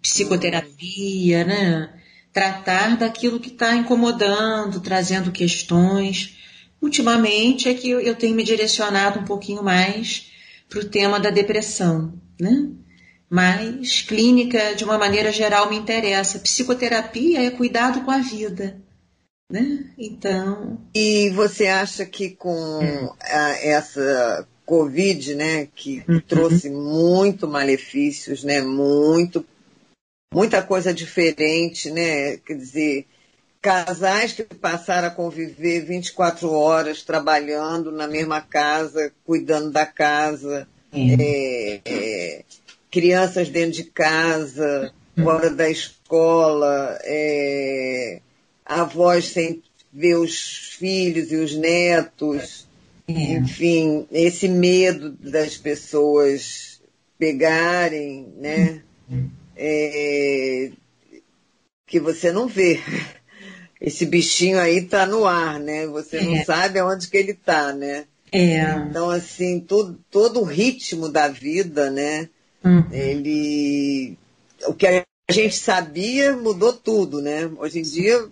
Psicoterapia, 0.02 1.44
né? 1.44 1.94
Tratar 2.32 2.98
daquilo 2.98 3.40
que 3.40 3.50
está 3.50 3.76
incomodando, 3.76 4.80
trazendo 4.80 5.32
questões. 5.32 6.38
Ultimamente 6.82 7.70
é 7.70 7.74
que 7.74 7.90
eu 7.90 8.16
tenho 8.16 8.36
me 8.36 8.44
direcionado 8.44 9.20
um 9.20 9.26
pouquinho 9.26 9.64
mais 9.64 10.32
para 10.70 10.80
o 10.80 10.86
tema 10.86 11.20
da 11.20 11.30
depressão, 11.30 12.14
né? 12.40 12.70
Mas 13.30 14.02
clínica, 14.02 14.76
de 14.76 14.84
uma 14.84 14.98
maneira 14.98 15.32
geral, 15.32 15.70
me 15.70 15.76
interessa. 15.76 16.40
Psicoterapia 16.40 17.44
é 17.44 17.50
cuidado 17.50 18.02
com 18.02 18.12
a 18.12 18.20
vida. 18.20 18.82
Né? 19.52 19.92
Então. 19.98 20.80
E 20.94 21.30
você 21.32 21.68
acha 21.68 22.06
que 22.06 22.32
com 22.32 22.80
a, 23.22 23.50
essa 23.62 24.48
Covid, 24.66 25.36
né, 25.36 25.68
que 25.76 26.04
uhum. 26.08 26.20
trouxe 26.20 26.70
muito 26.70 27.48
malefícios, 27.48 28.44
né, 28.44 28.62
muito, 28.62 29.46
muita 30.34 30.64
coisa 30.64 30.92
diferente, 30.92 31.92
né, 31.92 32.38
quer 32.38 32.58
dizer, 32.58 33.06
casais 33.66 34.32
que 34.32 34.44
passaram 34.44 35.08
a 35.08 35.12
conviver 35.12 35.84
24 35.84 36.52
horas 36.52 37.02
trabalhando 37.02 37.92
na 37.92 38.08
mesma 38.08 38.40
casa, 38.40 39.12
cuidando 39.26 39.72
da 39.72 39.88
casa, 39.88 40.68
uhum. 40.94 41.18
é, 41.20 41.82
é, 41.84 42.44
crianças 42.92 43.50
dentro 43.50 43.72
de 43.72 43.86
casa, 43.86 44.94
fora 45.20 45.50
da 45.50 45.68
escola, 45.68 47.00
é, 47.06 48.22
avós 48.64 49.30
sem 49.30 49.64
ver 49.92 50.18
os 50.18 50.76
filhos 50.78 51.32
e 51.32 51.36
os 51.36 51.56
netos, 51.56 52.68
enfim, 53.08 54.06
esse 54.12 54.48
medo 54.48 55.10
das 55.10 55.58
pessoas 55.58 56.80
pegarem, 57.18 58.32
né? 58.38 58.84
É, 59.58 60.70
que 61.88 62.00
você 62.00 62.32
não 62.32 62.48
vê. 62.48 62.80
Esse 63.86 64.04
bichinho 64.04 64.60
aí 64.60 64.82
tá 64.82 65.06
no 65.06 65.26
ar, 65.26 65.60
né? 65.60 65.86
Você 65.86 66.20
não 66.20 66.36
é. 66.38 66.44
sabe 66.44 66.80
aonde 66.80 67.08
que 67.08 67.16
ele 67.16 67.36
tá, 67.36 67.72
né? 67.72 68.06
É. 68.32 68.64
Então, 68.90 69.12
assim, 69.12 69.60
todo, 69.60 70.00
todo 70.10 70.42
o 70.42 70.44
ritmo 70.44 71.08
da 71.08 71.28
vida, 71.28 71.92
né? 71.92 72.28
Uhum. 72.64 72.84
Ele. 72.92 74.18
O 74.66 74.74
que 74.74 74.88
a 74.88 75.06
gente 75.32 75.56
sabia 75.56 76.36
mudou 76.36 76.74
tudo, 76.74 77.22
né? 77.22 77.48
Hoje 77.60 77.80
em 77.80 77.84
dia, 77.84 78.28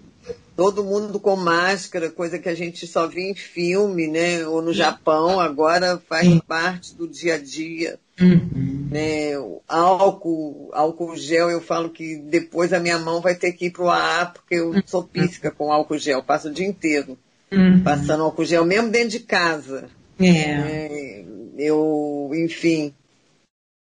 todo 0.56 0.84
mundo 0.84 1.20
com 1.20 1.36
máscara, 1.36 2.10
coisa 2.10 2.40
que 2.40 2.50
a 2.50 2.56
gente 2.56 2.88
só 2.88 3.08
via 3.08 3.30
em 3.30 3.36
filme, 3.36 4.08
né? 4.08 4.48
Ou 4.48 4.60
no 4.60 4.74
Japão, 4.74 5.40
agora 5.40 6.02
faz 6.10 6.28
uhum. 6.28 6.40
parte 6.40 6.96
do 6.96 7.08
dia 7.08 7.36
a 7.36 7.38
dia. 7.38 8.00
Uhum. 8.20 8.73
Né? 8.94 9.38
O 9.38 9.62
álcool, 9.68 10.70
álcool 10.74 11.16
gel, 11.16 11.50
eu 11.50 11.60
falo 11.60 11.90
que 11.90 12.18
depois 12.18 12.72
a 12.72 12.80
minha 12.80 13.00
mão 13.00 13.22
vai 13.22 13.36
ter 13.36 13.54
que 13.54 13.66
ir 13.66 13.72
pro 13.72 13.90
AA, 13.90 14.28
porque 14.28 14.56
eu 14.56 14.74
sou 14.86 15.02
uhum. 15.02 15.08
pisca 15.08 15.52
com 15.52 15.72
álcool 15.72 15.98
gel, 15.98 16.24
passo 16.24 16.50
o 16.50 16.54
dia 16.54 16.68
inteiro 16.68 17.18
uhum. 17.54 17.84
passando 17.84 18.24
álcool 18.24 18.46
gel, 18.46 18.66
mesmo 18.66 18.90
dentro 18.90 19.10
de 19.10 19.20
casa. 19.20 19.90
É. 20.20 20.28
é 20.28 21.26
eu, 21.58 22.32
enfim, 22.34 22.94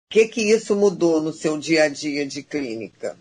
que, 0.10 0.28
que 0.28 0.42
isso 0.42 0.76
mudou 0.76 1.22
no 1.22 1.32
seu 1.32 1.58
dia 1.58 1.84
a 1.84 1.88
dia 1.88 2.26
de 2.26 2.42
clínica? 2.42 3.16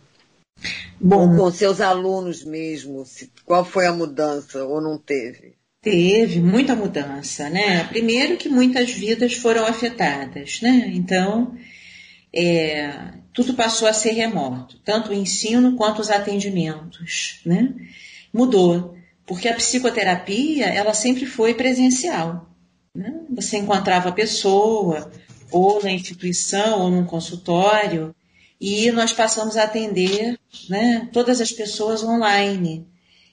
Bom, 1.00 1.30
ou 1.30 1.36
com 1.36 1.52
seus 1.52 1.80
alunos 1.80 2.44
mesmo, 2.44 3.04
se, 3.04 3.30
qual 3.44 3.64
foi 3.64 3.86
a 3.86 3.92
mudança 3.92 4.64
ou 4.64 4.80
não 4.80 4.96
teve? 4.98 5.57
Teve 5.90 6.40
muita 6.40 6.76
mudança, 6.76 7.48
né? 7.48 7.84
Primeiro 7.84 8.36
que 8.36 8.48
muitas 8.48 8.90
vidas 8.90 9.34
foram 9.34 9.66
afetadas, 9.66 10.60
né? 10.60 10.90
Então, 10.92 11.56
é, 12.32 12.92
tudo 13.32 13.54
passou 13.54 13.88
a 13.88 13.92
ser 13.92 14.12
remoto, 14.12 14.78
tanto 14.84 15.10
o 15.10 15.14
ensino 15.14 15.76
quanto 15.76 16.00
os 16.00 16.10
atendimentos, 16.10 17.40
né? 17.46 17.74
Mudou, 18.32 18.96
porque 19.26 19.48
a 19.48 19.54
psicoterapia, 19.54 20.66
ela 20.66 20.92
sempre 20.92 21.24
foi 21.24 21.54
presencial, 21.54 22.50
né? 22.94 23.20
Você 23.30 23.56
encontrava 23.56 24.10
a 24.10 24.12
pessoa, 24.12 25.10
ou 25.50 25.82
na 25.82 25.90
instituição 25.90 26.80
ou 26.80 26.90
num 26.90 27.04
consultório, 27.04 28.14
e 28.60 28.90
nós 28.90 29.12
passamos 29.12 29.56
a 29.56 29.62
atender 29.62 30.38
né, 30.68 31.08
todas 31.12 31.40
as 31.40 31.52
pessoas 31.52 32.02
online. 32.02 32.86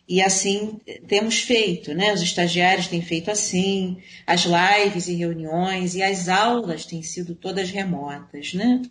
E 0.07 0.21
assim 0.21 0.79
temos 1.07 1.39
feito, 1.39 1.93
né? 1.93 2.13
Os 2.13 2.21
estagiários 2.21 2.87
têm 2.87 3.01
feito 3.01 3.31
assim, 3.31 3.97
as 4.25 4.45
lives 4.45 5.07
e 5.07 5.15
reuniões 5.15 5.95
e 5.95 6.03
as 6.03 6.29
aulas 6.29 6.85
têm 6.85 7.01
sido 7.01 7.33
todas 7.33 7.71
remotas, 7.71 8.53
né? 8.53 8.83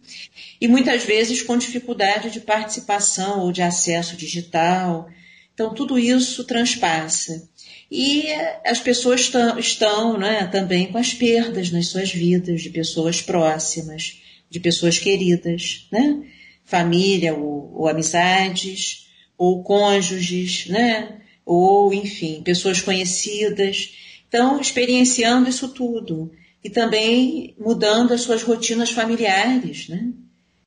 E 0.60 0.66
muitas 0.66 1.04
vezes 1.04 1.40
com 1.40 1.56
dificuldade 1.56 2.30
de 2.30 2.40
participação 2.40 3.40
ou 3.40 3.52
de 3.52 3.62
acesso 3.62 4.16
digital. 4.16 5.08
Então 5.54 5.72
tudo 5.72 5.96
isso 5.96 6.42
transpassa. 6.44 7.48
E 7.88 8.26
as 8.64 8.80
pessoas 8.80 9.30
estão 9.58 10.18
né, 10.18 10.48
também 10.48 10.90
com 10.90 10.98
as 10.98 11.14
perdas 11.14 11.70
nas 11.70 11.86
suas 11.86 12.12
vidas 12.12 12.62
de 12.62 12.70
pessoas 12.70 13.22
próximas, 13.22 14.20
de 14.50 14.58
pessoas 14.58 14.98
queridas, 14.98 15.86
né? 15.92 16.24
família 16.64 17.34
ou, 17.34 17.72
ou 17.72 17.88
amizades, 17.88 19.03
ou 19.36 19.62
cônjuges, 19.62 20.66
né? 20.68 21.20
ou 21.44 21.92
enfim, 21.92 22.42
pessoas 22.42 22.80
conhecidas. 22.80 23.94
Então, 24.28 24.60
experienciando 24.60 25.48
isso 25.48 25.68
tudo 25.68 26.32
e 26.62 26.70
também 26.70 27.54
mudando 27.58 28.12
as 28.12 28.22
suas 28.22 28.42
rotinas 28.42 28.90
familiares. 28.90 29.88
Né? 29.88 30.08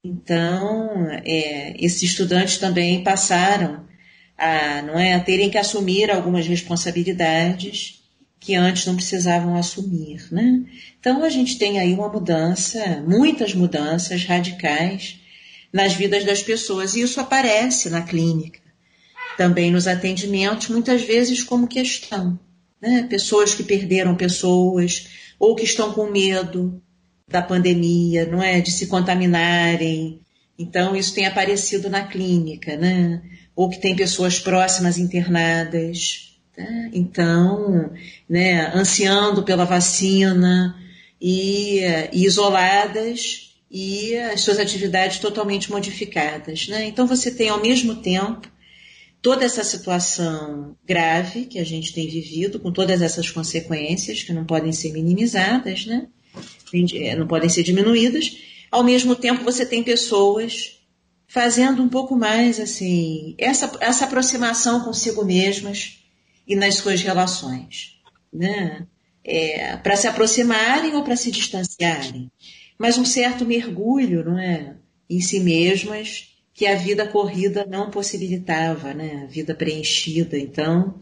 Então, 0.03 1.07
é, 1.25 1.75
esses 1.83 2.03
estudantes 2.03 2.57
também 2.57 3.03
passaram 3.03 3.85
a, 4.37 4.81
não 4.83 4.99
é, 4.99 5.15
a 5.15 5.19
terem 5.19 5.49
que 5.49 5.57
assumir 5.57 6.11
algumas 6.11 6.45
responsabilidades 6.47 8.03
que 8.39 8.53
antes 8.55 8.85
não 8.85 8.95
precisavam 8.95 9.55
assumir, 9.55 10.27
né? 10.31 10.63
Então 10.99 11.23
a 11.23 11.29
gente 11.29 11.57
tem 11.57 11.79
aí 11.79 11.91
uma 11.91 12.07
mudança, 12.07 13.03
muitas 13.05 13.55
mudanças 13.55 14.23
radicais 14.23 15.19
nas 15.71 15.93
vidas 15.93 16.23
das 16.23 16.41
pessoas 16.41 16.95
e 16.95 17.01
isso 17.01 17.19
aparece 17.19 17.89
na 17.89 18.01
clínica, 18.01 18.59
também 19.37 19.71
nos 19.71 19.87
atendimentos, 19.87 20.69
muitas 20.69 21.01
vezes 21.01 21.43
como 21.43 21.67
questão, 21.67 22.39
né? 22.81 23.07
Pessoas 23.09 23.53
que 23.53 23.63
perderam 23.63 24.15
pessoas 24.15 25.07
ou 25.39 25.55
que 25.55 25.63
estão 25.63 25.93
com 25.93 26.09
medo 26.09 26.81
da 27.29 27.41
pandemia, 27.41 28.25
não 28.25 28.41
é, 28.41 28.61
de 28.61 28.71
se 28.71 28.87
contaminarem. 28.87 30.19
Então 30.57 30.95
isso 30.95 31.13
tem 31.13 31.25
aparecido 31.25 31.89
na 31.89 32.07
clínica, 32.07 32.75
né? 32.75 33.21
ou 33.57 33.67
que 33.67 33.81
tem 33.81 33.95
pessoas 33.95 34.37
próximas 34.37 34.99
internadas. 34.99 36.37
Tá? 36.55 36.63
Então, 36.93 37.91
né, 38.29 38.71
ansiando 38.73 39.41
pela 39.41 39.65
vacina 39.65 40.77
e, 41.19 41.79
e, 42.13 42.23
isoladas 42.23 43.46
e 43.69 44.15
as 44.17 44.41
suas 44.41 44.59
atividades 44.59 45.19
totalmente 45.19 45.69
modificadas. 45.69 46.67
Né? 46.67 46.85
Então, 46.85 47.05
você 47.05 47.31
tem 47.31 47.49
ao 47.49 47.61
mesmo 47.61 47.95
tempo 47.95 48.49
toda 49.21 49.45
essa 49.45 49.63
situação 49.63 50.75
grave 50.85 51.45
que 51.45 51.59
a 51.59 51.65
gente 51.65 51.93
tem 51.93 52.07
vivido, 52.07 52.59
com 52.59 52.71
todas 52.71 53.01
essas 53.01 53.29
consequências 53.29 54.23
que 54.23 54.31
não 54.31 54.45
podem 54.45 54.71
ser 54.71 54.91
minimizadas, 54.93 55.85
né? 55.85 56.07
não 57.17 57.27
podem 57.27 57.49
ser 57.49 57.63
diminuídas. 57.63 58.37
Ao 58.71 58.83
mesmo 58.83 59.15
tempo, 59.15 59.43
você 59.43 59.65
tem 59.65 59.83
pessoas 59.83 60.77
fazendo 61.27 61.83
um 61.83 61.89
pouco 61.89 62.15
mais 62.15 62.59
assim 62.59 63.35
essa, 63.37 63.69
essa 63.81 64.05
aproximação 64.05 64.81
consigo 64.81 65.25
mesmas 65.25 65.99
e 66.47 66.55
nas 66.55 66.75
suas 66.75 67.01
relações, 67.01 67.99
né? 68.31 68.87
É, 69.29 69.75
para 69.75 69.97
se 69.97 70.07
aproximarem 70.07 70.95
ou 70.95 71.03
para 71.03 71.17
se 71.17 71.29
distanciarem, 71.29 72.31
mas 72.77 72.97
um 72.97 73.05
certo 73.05 73.45
mergulho, 73.45 74.23
não 74.23 74.39
é, 74.39 74.75
em 75.09 75.19
si 75.19 75.39
mesmas 75.39 76.29
que 76.53 76.65
a 76.65 76.75
vida 76.75 77.07
corrida 77.07 77.65
não 77.69 77.91
possibilitava, 77.91 78.93
né? 78.93 79.23
A 79.23 79.27
vida 79.27 79.53
preenchida, 79.53 80.37
então 80.37 80.99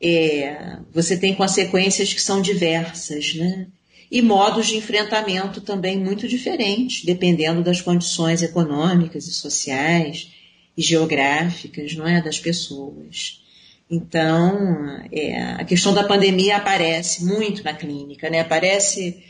é, 0.00 0.78
você 0.92 1.16
tem 1.16 1.34
consequências 1.34 2.12
que 2.12 2.20
são 2.20 2.40
diversas, 2.40 3.34
né? 3.34 3.66
e 4.10 4.22
modos 4.22 4.68
de 4.68 4.76
enfrentamento 4.76 5.60
também 5.60 5.98
muito 5.98 6.28
diferentes, 6.28 7.04
dependendo 7.04 7.62
das 7.62 7.80
condições 7.80 8.42
econômicas 8.42 9.26
e 9.26 9.32
sociais 9.32 10.30
e 10.76 10.82
geográficas, 10.82 11.94
não 11.94 12.06
é, 12.06 12.22
das 12.22 12.38
pessoas. 12.38 13.42
Então, 13.90 15.00
é, 15.12 15.38
a 15.52 15.64
questão 15.64 15.94
da 15.94 16.04
pandemia 16.04 16.56
aparece 16.56 17.24
muito 17.24 17.64
na 17.64 17.72
clínica, 17.72 18.28
né? 18.28 18.40
Aparece 18.40 19.22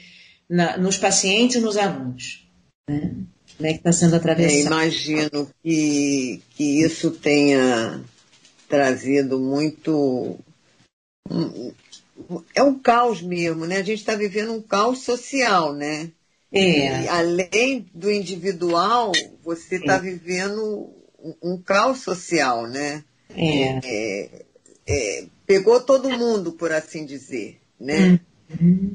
na, 0.48 0.76
nos 0.76 0.96
pacientes 0.96 1.56
e 1.56 1.60
nos 1.60 1.76
alunos. 1.76 2.46
Né? 2.88 3.12
né, 3.58 3.72
que 3.72 3.78
está 3.78 3.92
sendo 3.92 4.14
É, 4.14 4.18
atravessado. 4.18 4.66
imagino 4.66 5.50
que, 5.62 6.42
que 6.50 6.82
isso 6.82 7.10
tenha 7.10 8.02
trazido 8.68 9.38
muito. 9.38 10.38
É 12.54 12.62
um 12.62 12.78
caos 12.78 13.22
mesmo, 13.22 13.66
né? 13.66 13.78
A 13.78 13.82
gente 13.82 13.98
está 13.98 14.14
vivendo 14.14 14.52
um 14.52 14.62
caos 14.62 15.00
social, 15.02 15.72
né? 15.74 16.10
E 16.52 16.58
É, 16.58 17.08
além 17.08 17.86
do 17.92 18.10
individual, 18.10 19.12
você 19.44 19.76
está 19.76 19.98
vivendo 19.98 20.90
um, 21.42 21.58
caos 21.58 22.00
social, 22.00 22.66
né? 22.66 23.04
é. 24.86 25.24
Pegou 25.46 25.80
todo 25.80 26.10
mundo, 26.10 26.52
por 26.52 26.72
assim 26.72 27.04
dizer, 27.04 27.60
né? 27.78 28.20
Uhum. 28.60 28.94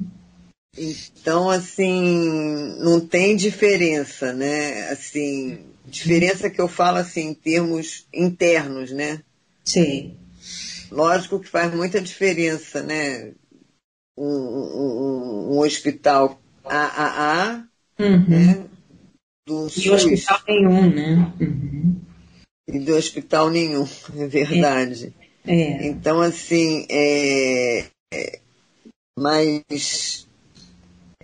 Então, 0.78 1.50
assim, 1.50 2.78
não 2.80 3.06
tem 3.06 3.36
diferença, 3.36 4.32
né? 4.32 4.90
Assim, 4.90 5.66
diferença 5.86 6.50
que 6.50 6.62
eu 6.62 6.68
falo 6.68 6.98
assim 6.98 7.30
em 7.30 7.34
termos 7.34 8.08
internos, 8.14 8.92
né? 8.92 9.22
Sei. 9.66 10.16
Lógico 10.90 11.40
que 11.40 11.50
faz 11.50 11.74
muita 11.74 12.00
diferença, 12.00 12.82
né? 12.82 13.34
Um, 14.18 14.26
um- 14.26 15.52
um- 15.54 15.60
hospital 15.60 16.42
AAA, 16.64 17.68
Uhum. 18.00 18.30
né? 18.30 18.66
Do 19.46 19.68
E 19.68 19.70
SUS 19.72 19.88
hospital 20.06 20.42
nenhum, 20.48 20.90
né? 20.96 21.34
Uhum. 21.40 22.02
e 22.68 22.80
do 22.80 22.96
hospital 22.96 23.50
nenhum, 23.50 23.86
é 24.18 24.28
verdade. 24.28 25.14
É. 25.46 25.88
Então, 25.88 26.22
assim, 26.22 26.86
é, 26.90 27.86
é, 28.14 28.40
mas 29.18 30.28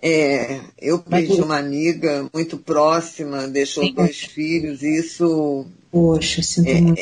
é, 0.02 0.62
eu 0.80 1.00
perdi 1.00 1.42
uma 1.42 1.58
amiga 1.58 2.30
muito 2.34 2.58
próxima, 2.58 3.48
deixou 3.48 3.86
Sim. 3.86 3.94
dois 3.94 4.20
filhos, 4.20 4.82
e 4.82 5.00
isso 5.00 5.66
Poxa, 5.92 6.42
muito. 6.82 7.02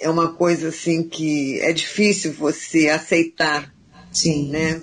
é 0.00 0.08
uma 0.08 0.32
coisa 0.32 0.68
assim 0.68 1.02
que 1.02 1.60
é 1.60 1.72
difícil 1.72 2.32
você 2.32 2.88
aceitar, 2.88 3.72
Sim. 4.10 4.48
né? 4.50 4.82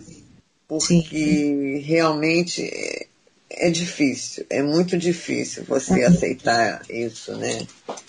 Porque 0.68 1.82
realmente 1.86 2.62
é, 2.64 3.08
é 3.50 3.70
difícil, 3.70 4.46
é 4.50 4.62
muito 4.62 4.98
difícil 4.98 5.64
você 5.64 6.02
Uhum. 6.02 6.08
aceitar 6.08 6.82
isso, 6.90 7.36
né? 7.38 7.66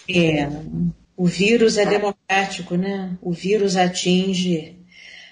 É. 0.08 0.48
O 1.16 1.26
vírus 1.26 1.76
é 1.76 1.84
democrático, 1.84 2.76
né? 2.76 3.16
O 3.20 3.32
vírus 3.32 3.76
atinge 3.76 4.77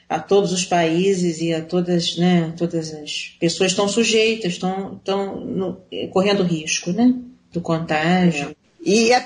a 0.09 0.19
todos 0.21 0.53
os 0.53 0.65
países 0.65 1.41
e 1.41 1.53
a 1.53 1.61
todas, 1.63 2.17
né? 2.17 2.53
Todas 2.57 2.93
as 2.95 3.37
pessoas 3.41 3.73
estão 3.73 3.89
sujeitas, 3.89 4.53
estão, 4.53 4.95
estão 4.97 5.41
no- 5.41 5.81
correndo 6.11 6.43
risco, 6.45 6.93
né? 6.93 7.15
Do 7.53 7.61
contágio. 7.61 8.55
E 8.85 9.13
a 9.13 9.21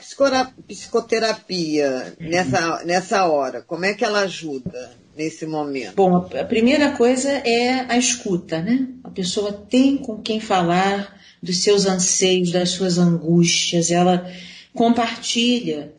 psicoterapia 0.67 2.15
nessa, 2.19 2.83
nessa 2.85 3.27
hora, 3.27 3.61
como 3.61 3.85
é 3.85 3.93
que 3.93 4.05
ela 4.05 4.21
ajuda 4.21 4.93
nesse 5.17 5.45
momento? 5.47 5.95
Bom, 5.97 6.17
a 6.17 6.41
a 6.41 6.45
primeira 6.45 6.93
coisa 6.93 7.31
é 7.31 7.85
a 7.89 7.99
escuta, 7.99 8.63
né? 8.63 8.89
A 9.05 9.11
pessoa 9.11 9.53
tem 9.53 9.99
com 9.99 10.17
quem 10.23 10.41
falar 10.41 11.15
dos 11.43 11.63
seus 11.63 11.85
anseios, 11.87 12.51
das 12.51 12.71
suas 12.71 12.97
angústias, 12.99 13.91
ela 13.91 14.31
compartilha 14.73 15.93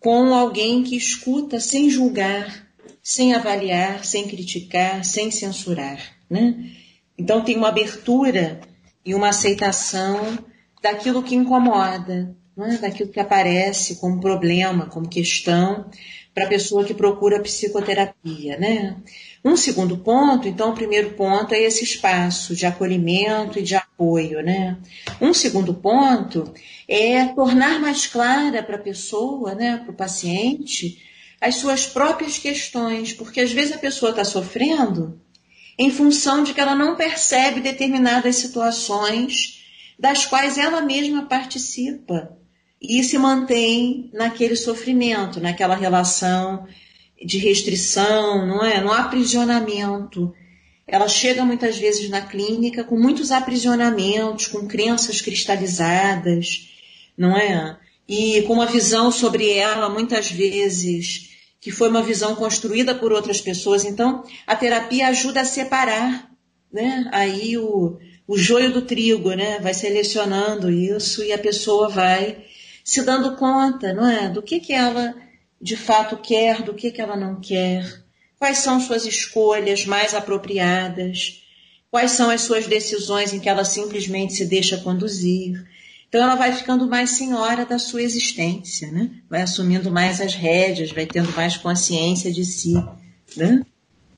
com 0.00 0.34
alguém 0.34 0.82
que 0.82 0.96
escuta 0.96 1.58
sem 1.60 1.88
julgar, 1.88 2.63
sem 3.04 3.34
avaliar, 3.34 4.02
sem 4.02 4.26
criticar, 4.26 5.04
sem 5.04 5.30
censurar, 5.30 6.00
né? 6.28 6.70
Então 7.18 7.44
tem 7.44 7.54
uma 7.54 7.68
abertura 7.68 8.62
e 9.04 9.14
uma 9.14 9.28
aceitação 9.28 10.38
daquilo 10.82 11.22
que 11.22 11.34
incomoda, 11.34 12.34
né? 12.56 12.78
daquilo 12.80 13.10
que 13.10 13.20
aparece 13.20 13.96
como 13.96 14.20
problema, 14.20 14.86
como 14.86 15.06
questão, 15.06 15.90
para 16.34 16.44
a 16.44 16.48
pessoa 16.48 16.82
que 16.82 16.94
procura 16.94 17.40
psicoterapia. 17.40 18.56
Né? 18.56 18.96
Um 19.44 19.56
segundo 19.56 19.98
ponto, 19.98 20.48
então, 20.48 20.70
o 20.70 20.74
primeiro 20.74 21.10
ponto 21.10 21.54
é 21.54 21.60
esse 21.60 21.84
espaço 21.84 22.56
de 22.56 22.66
acolhimento 22.66 23.58
e 23.58 23.62
de 23.62 23.76
apoio. 23.76 24.42
Né? 24.42 24.76
Um 25.20 25.32
segundo 25.34 25.74
ponto 25.74 26.52
é 26.88 27.26
tornar 27.26 27.78
mais 27.80 28.06
clara 28.06 28.62
para 28.62 28.76
a 28.76 28.82
pessoa, 28.82 29.54
né, 29.54 29.76
para 29.76 29.92
o 29.92 29.96
paciente, 29.96 30.98
as 31.44 31.56
suas 31.56 31.86
próprias 31.86 32.38
questões, 32.38 33.12
porque 33.12 33.38
às 33.38 33.52
vezes 33.52 33.74
a 33.74 33.78
pessoa 33.78 34.10
está 34.10 34.24
sofrendo 34.24 35.20
em 35.78 35.90
função 35.90 36.42
de 36.42 36.54
que 36.54 36.60
ela 36.60 36.74
não 36.74 36.96
percebe 36.96 37.60
determinadas 37.60 38.36
situações 38.36 39.62
das 39.98 40.24
quais 40.24 40.56
ela 40.56 40.80
mesma 40.80 41.26
participa 41.26 42.34
e 42.80 43.04
se 43.04 43.18
mantém 43.18 44.08
naquele 44.14 44.56
sofrimento, 44.56 45.38
naquela 45.38 45.74
relação 45.74 46.66
de 47.22 47.36
restrição, 47.36 48.46
não 48.46 48.64
é? 48.64 48.80
No 48.80 48.90
aprisionamento. 48.90 50.34
Ela 50.86 51.08
chega 51.08 51.44
muitas 51.44 51.76
vezes 51.76 52.08
na 52.08 52.22
clínica 52.22 52.84
com 52.84 52.98
muitos 52.98 53.30
aprisionamentos, 53.30 54.46
com 54.46 54.66
crenças 54.66 55.20
cristalizadas, 55.20 56.70
não 57.18 57.36
é? 57.36 57.76
E 58.08 58.40
com 58.42 58.54
uma 58.54 58.66
visão 58.66 59.12
sobre 59.12 59.50
ela 59.50 59.90
muitas 59.90 60.30
vezes 60.30 61.33
que 61.64 61.70
foi 61.70 61.88
uma 61.88 62.02
visão 62.02 62.34
construída 62.34 62.94
por 62.94 63.10
outras 63.10 63.40
pessoas. 63.40 63.86
Então, 63.86 64.22
a 64.46 64.54
terapia 64.54 65.08
ajuda 65.08 65.40
a 65.40 65.46
separar, 65.46 66.30
né? 66.70 67.08
Aí 67.10 67.56
o, 67.56 67.98
o 68.28 68.36
joio 68.36 68.70
do 68.70 68.82
trigo, 68.82 69.32
né? 69.32 69.58
Vai 69.60 69.72
selecionando 69.72 70.70
isso 70.70 71.24
e 71.24 71.32
a 71.32 71.38
pessoa 71.38 71.88
vai 71.88 72.44
se 72.84 73.00
dando 73.00 73.34
conta, 73.36 73.94
não 73.94 74.06
é? 74.06 74.28
Do 74.28 74.42
que 74.42 74.60
que 74.60 74.74
ela 74.74 75.14
de 75.58 75.74
fato 75.74 76.18
quer, 76.18 76.60
do 76.60 76.74
que 76.74 76.90
que 76.90 77.00
ela 77.00 77.16
não 77.16 77.40
quer, 77.40 78.04
quais 78.38 78.58
são 78.58 78.78
suas 78.78 79.06
escolhas 79.06 79.86
mais 79.86 80.12
apropriadas, 80.12 81.42
quais 81.90 82.10
são 82.10 82.28
as 82.28 82.42
suas 82.42 82.66
decisões 82.66 83.32
em 83.32 83.40
que 83.40 83.48
ela 83.48 83.64
simplesmente 83.64 84.34
se 84.34 84.44
deixa 84.44 84.76
conduzir. 84.76 85.64
Então 86.14 86.22
ela 86.22 86.36
vai 86.36 86.52
ficando 86.52 86.86
mais 86.86 87.10
senhora 87.10 87.66
da 87.66 87.76
sua 87.76 88.00
existência, 88.00 88.88
né? 88.92 89.10
Vai 89.28 89.42
assumindo 89.42 89.90
mais 89.90 90.20
as 90.20 90.32
rédeas, 90.32 90.92
vai 90.92 91.06
tendo 91.06 91.32
mais 91.32 91.56
consciência 91.56 92.32
de 92.32 92.44
si, 92.44 92.74
né? 93.36 93.62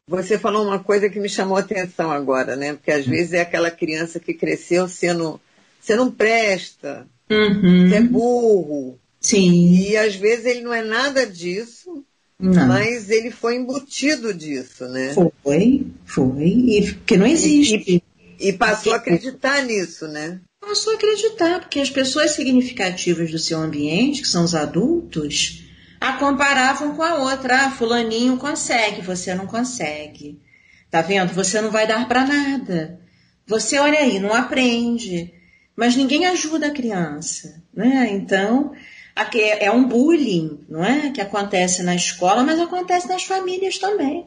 Você 0.07 0.39
falou 0.39 0.67
uma 0.67 0.79
coisa 0.79 1.09
que 1.09 1.19
me 1.19 1.27
chamou 1.27 1.57
a 1.57 1.61
atenção 1.61 2.11
agora, 2.11 2.55
né? 2.55 2.75
Porque 2.75 2.91
às 2.91 3.07
vezes 3.07 3.33
é 3.33 3.41
aquela 3.41 3.71
criança 3.71 4.21
que 4.21 4.35
cresceu 4.35 4.87
sendo. 4.87 5.41
Você 5.81 5.97
não 5.97 6.11
presta, 6.11 7.07
Uhum. 7.31 7.89
você 7.89 7.95
é 7.95 8.03
burro. 8.03 8.99
Sim. 9.19 9.81
E 9.89 9.97
às 9.97 10.15
vezes 10.17 10.45
ele 10.45 10.61
não 10.61 10.75
é 10.75 10.83
nada 10.83 11.27
disso, 11.27 12.05
Não. 12.39 12.69
mas 12.69 13.09
ele 13.09 13.31
foi 13.31 13.57
embutido 13.57 14.35
disso, 14.35 14.85
né? 14.89 15.15
Foi, 15.43 15.87
foi. 16.05 16.45
E 16.45 16.95
que 17.07 17.17
não 17.17 17.27
existe. 17.27 18.03
E 18.39 18.53
passou 18.53 18.93
a 18.93 18.97
acreditar 18.97 19.63
nisso, 19.63 20.07
né? 20.07 20.43
Passou 20.67 20.95
a 20.95 20.97
acreditar, 20.97 21.61
porque 21.61 21.79
as 21.79 21.91
pessoas 21.91 22.33
significativas 22.33 23.31
do 23.31 23.39
seu 23.39 23.61
ambiente, 23.61 24.21
que 24.21 24.27
são 24.27 24.43
os 24.43 24.53
adultos, 24.53 25.63
a 26.01 26.15
comparavam 26.15 26.97
com 26.97 27.05
a 27.05 27.15
outra. 27.15 27.67
Ah, 27.67 27.71
fulaninho 27.71 28.37
consegue, 28.37 29.01
você 29.01 29.33
não 29.33 29.47
consegue. 29.47 30.43
Tá 30.91 31.03
vendo? 31.03 31.33
Você 31.35 31.61
não 31.61 31.71
vai 31.71 31.87
dar 31.87 32.09
para 32.09 32.27
nada. 32.27 32.99
Você, 33.47 33.79
olha 33.79 34.01
aí, 34.01 34.19
não 34.19 34.35
aprende. 34.35 35.33
Mas 35.77 35.95
ninguém 35.95 36.27
ajuda 36.27 36.67
a 36.67 36.75
criança, 36.75 37.63
né? 37.73 38.09
Então, 38.11 38.73
é 39.15 39.67
é 39.67 39.71
um 39.71 39.85
bullying, 39.85 40.65
não 40.69 40.85
é? 40.85 41.13
Que 41.13 41.21
acontece 41.21 41.85
na 41.85 41.95
escola, 41.95 42.43
mas 42.43 42.59
acontece 42.59 43.07
nas 43.07 43.23
famílias 43.23 43.79
também. 43.79 44.27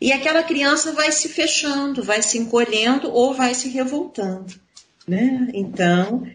E 0.00 0.10
aquela 0.10 0.42
criança 0.42 0.90
vai 0.90 1.12
se 1.12 1.28
fechando, 1.28 2.02
vai 2.02 2.20
se 2.20 2.36
encolhendo 2.36 3.12
ou 3.12 3.32
vai 3.32 3.54
se 3.54 3.68
revoltando. 3.68 4.66
Né? 5.08 5.48
Então, 5.54 6.26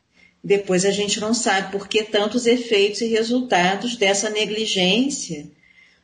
depois 0.44 0.84
a 0.84 0.92
gente 0.92 1.20
não 1.20 1.34
sabe 1.34 1.72
por 1.72 1.88
que 1.88 2.04
tantos 2.04 2.46
efeitos 2.46 3.02
e 3.02 3.06
resultados 3.06 3.96
dessa 3.96 4.30
negligência 4.30 5.50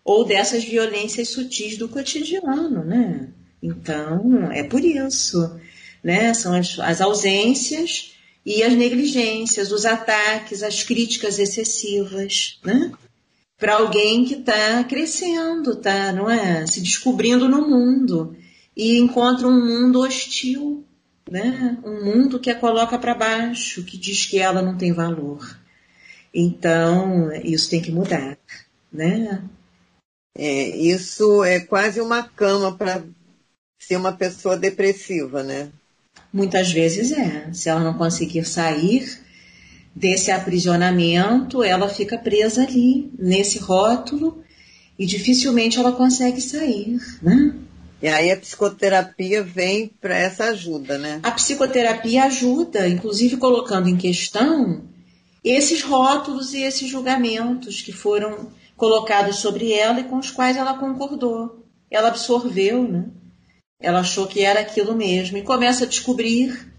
ou 0.05 0.23
dessas 0.23 0.63
violências 0.63 1.29
sutis 1.29 1.77
do 1.77 1.89
cotidiano, 1.89 2.85
né? 2.85 3.29
Então, 3.61 4.51
é 4.51 4.63
por 4.63 4.83
isso, 4.83 5.59
né? 6.03 6.33
São 6.33 6.53
as, 6.53 6.79
as 6.79 7.01
ausências 7.01 8.13
e 8.45 8.63
as 8.63 8.73
negligências, 8.73 9.71
os 9.71 9.85
ataques, 9.85 10.63
as 10.63 10.83
críticas 10.83 11.37
excessivas, 11.37 12.59
né? 12.63 12.91
Para 13.57 13.75
alguém 13.75 14.23
que 14.23 14.35
está 14.35 14.83
crescendo, 14.85 15.75
tá, 15.75 16.13
não 16.13 16.29
é? 16.29 16.65
Se 16.65 16.79
descobrindo 16.79 17.49
no 17.49 17.67
mundo 17.67 18.35
e 18.75 18.97
encontra 18.97 19.45
um 19.45 19.65
mundo 19.65 19.99
hostil, 19.99 20.85
né? 21.29 21.77
Um 21.83 22.03
mundo 22.03 22.39
que 22.39 22.49
a 22.49 22.59
coloca 22.59 22.97
para 22.97 23.13
baixo, 23.13 23.83
que 23.83 23.97
diz 23.97 24.25
que 24.25 24.39
ela 24.39 24.61
não 24.61 24.77
tem 24.77 24.91
valor. 24.91 25.57
Então, 26.33 27.31
isso 27.43 27.69
tem 27.69 27.81
que 27.81 27.91
mudar, 27.91 28.37
né? 28.91 29.41
É, 30.37 30.77
isso 30.77 31.43
é 31.43 31.59
quase 31.59 32.01
uma 32.01 32.23
cama 32.23 32.75
para 32.75 33.03
ser 33.79 33.97
uma 33.97 34.11
pessoa 34.11 34.57
depressiva, 34.57 35.43
né? 35.43 35.69
Muitas 36.31 36.71
vezes 36.71 37.11
é. 37.11 37.51
Se 37.53 37.69
ela 37.69 37.79
não 37.79 37.95
conseguir 37.95 38.45
sair 38.45 39.19
desse 39.95 40.31
aprisionamento, 40.31 41.63
ela 41.63 41.89
fica 41.89 42.17
presa 42.17 42.63
ali, 42.63 43.11
nesse 43.17 43.57
rótulo, 43.57 44.43
e 44.97 45.05
dificilmente 45.05 45.79
ela 45.79 45.91
consegue 45.91 46.41
sair, 46.41 46.99
né? 47.21 47.55
E 48.01 48.07
aí 48.07 48.31
a 48.31 48.37
psicoterapia 48.37 49.43
vem 49.43 49.87
para 49.87 50.15
essa 50.15 50.45
ajuda, 50.45 50.97
né? 50.97 51.19
A 51.21 51.31
psicoterapia 51.31 52.23
ajuda, 52.23 52.87
inclusive 52.87 53.35
colocando 53.35 53.89
em 53.89 53.97
questão 53.97 54.87
esses 55.43 55.81
rótulos 55.81 56.53
e 56.53 56.61
esses 56.61 56.89
julgamentos 56.89 57.81
que 57.81 57.91
foram 57.91 58.51
colocados 58.77 59.37
sobre 59.37 59.73
ela 59.73 59.99
e 59.99 60.05
com 60.05 60.17
os 60.17 60.31
quais 60.31 60.55
ela 60.55 60.77
concordou. 60.77 61.65
Ela 61.91 62.07
absorveu, 62.07 62.83
né? 62.83 63.05
Ela 63.81 63.99
achou 63.99 64.27
que 64.27 64.41
era 64.41 64.61
aquilo 64.61 64.95
mesmo 64.95 65.37
e 65.37 65.43
começa 65.43 65.83
a 65.83 65.87
descobrir, 65.87 66.73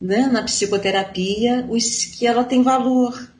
né, 0.00 0.26
na 0.26 0.42
psicoterapia, 0.42 1.66
os, 1.68 2.04
que 2.04 2.26
ela 2.26 2.44
tem 2.44 2.62
valor, 2.62 3.32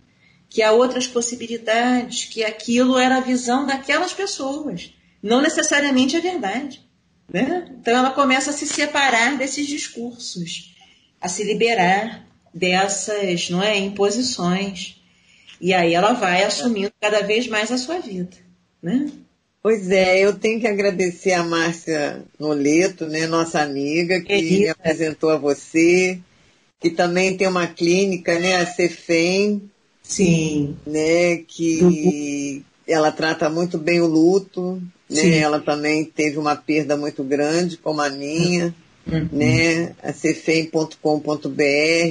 que 0.48 0.62
há 0.62 0.72
outras 0.72 1.06
possibilidades, 1.06 2.24
que 2.24 2.44
aquilo 2.44 2.98
era 2.98 3.16
a 3.16 3.20
visão 3.20 3.66
daquelas 3.66 4.12
pessoas, 4.12 4.92
não 5.22 5.40
necessariamente 5.40 6.16
a 6.16 6.20
verdade. 6.20 6.91
Né? 7.28 7.68
Então 7.80 7.96
ela 7.96 8.10
começa 8.10 8.50
a 8.50 8.52
se 8.52 8.66
separar 8.66 9.38
desses 9.38 9.66
discursos, 9.66 10.74
a 11.20 11.28
se 11.28 11.44
liberar 11.44 12.26
dessas 12.52 13.48
não 13.50 13.62
é, 13.62 13.78
imposições. 13.78 15.00
E 15.60 15.72
aí 15.72 15.94
ela 15.94 16.12
vai 16.12 16.42
assumindo 16.42 16.92
cada 17.00 17.22
vez 17.22 17.46
mais 17.46 17.70
a 17.70 17.78
sua 17.78 18.00
vida. 18.00 18.36
Né? 18.82 19.10
Pois 19.62 19.90
é, 19.90 20.18
eu 20.18 20.34
tenho 20.34 20.60
que 20.60 20.66
agradecer 20.66 21.32
a 21.34 21.44
Márcia 21.44 22.24
Noleto, 22.36 23.06
né, 23.06 23.28
nossa 23.28 23.62
amiga, 23.62 24.20
que 24.20 24.26
Querida. 24.26 24.56
me 24.56 24.68
apresentou 24.68 25.30
a 25.30 25.36
você, 25.36 26.18
que 26.80 26.90
também 26.90 27.36
tem 27.36 27.46
uma 27.46 27.68
clínica, 27.68 28.40
né, 28.40 28.56
a 28.56 28.66
Cefem. 28.66 29.70
Sim. 30.02 30.76
Né, 30.84 31.36
que 31.46 31.80
uhum. 31.80 32.64
Ela 32.86 33.12
trata 33.12 33.48
muito 33.48 33.78
bem 33.78 34.00
o 34.00 34.06
luto, 34.06 34.82
né? 35.08 35.38
Ela 35.38 35.60
também 35.60 36.04
teve 36.04 36.38
uma 36.38 36.56
perda 36.56 36.96
muito 36.96 37.22
grande, 37.22 37.76
como 37.76 38.00
a 38.00 38.08
minha. 38.08 38.74
Uhum. 39.06 39.28
Né? 39.32 39.94
A 40.02 40.12
cefem.com.br. 40.12 40.96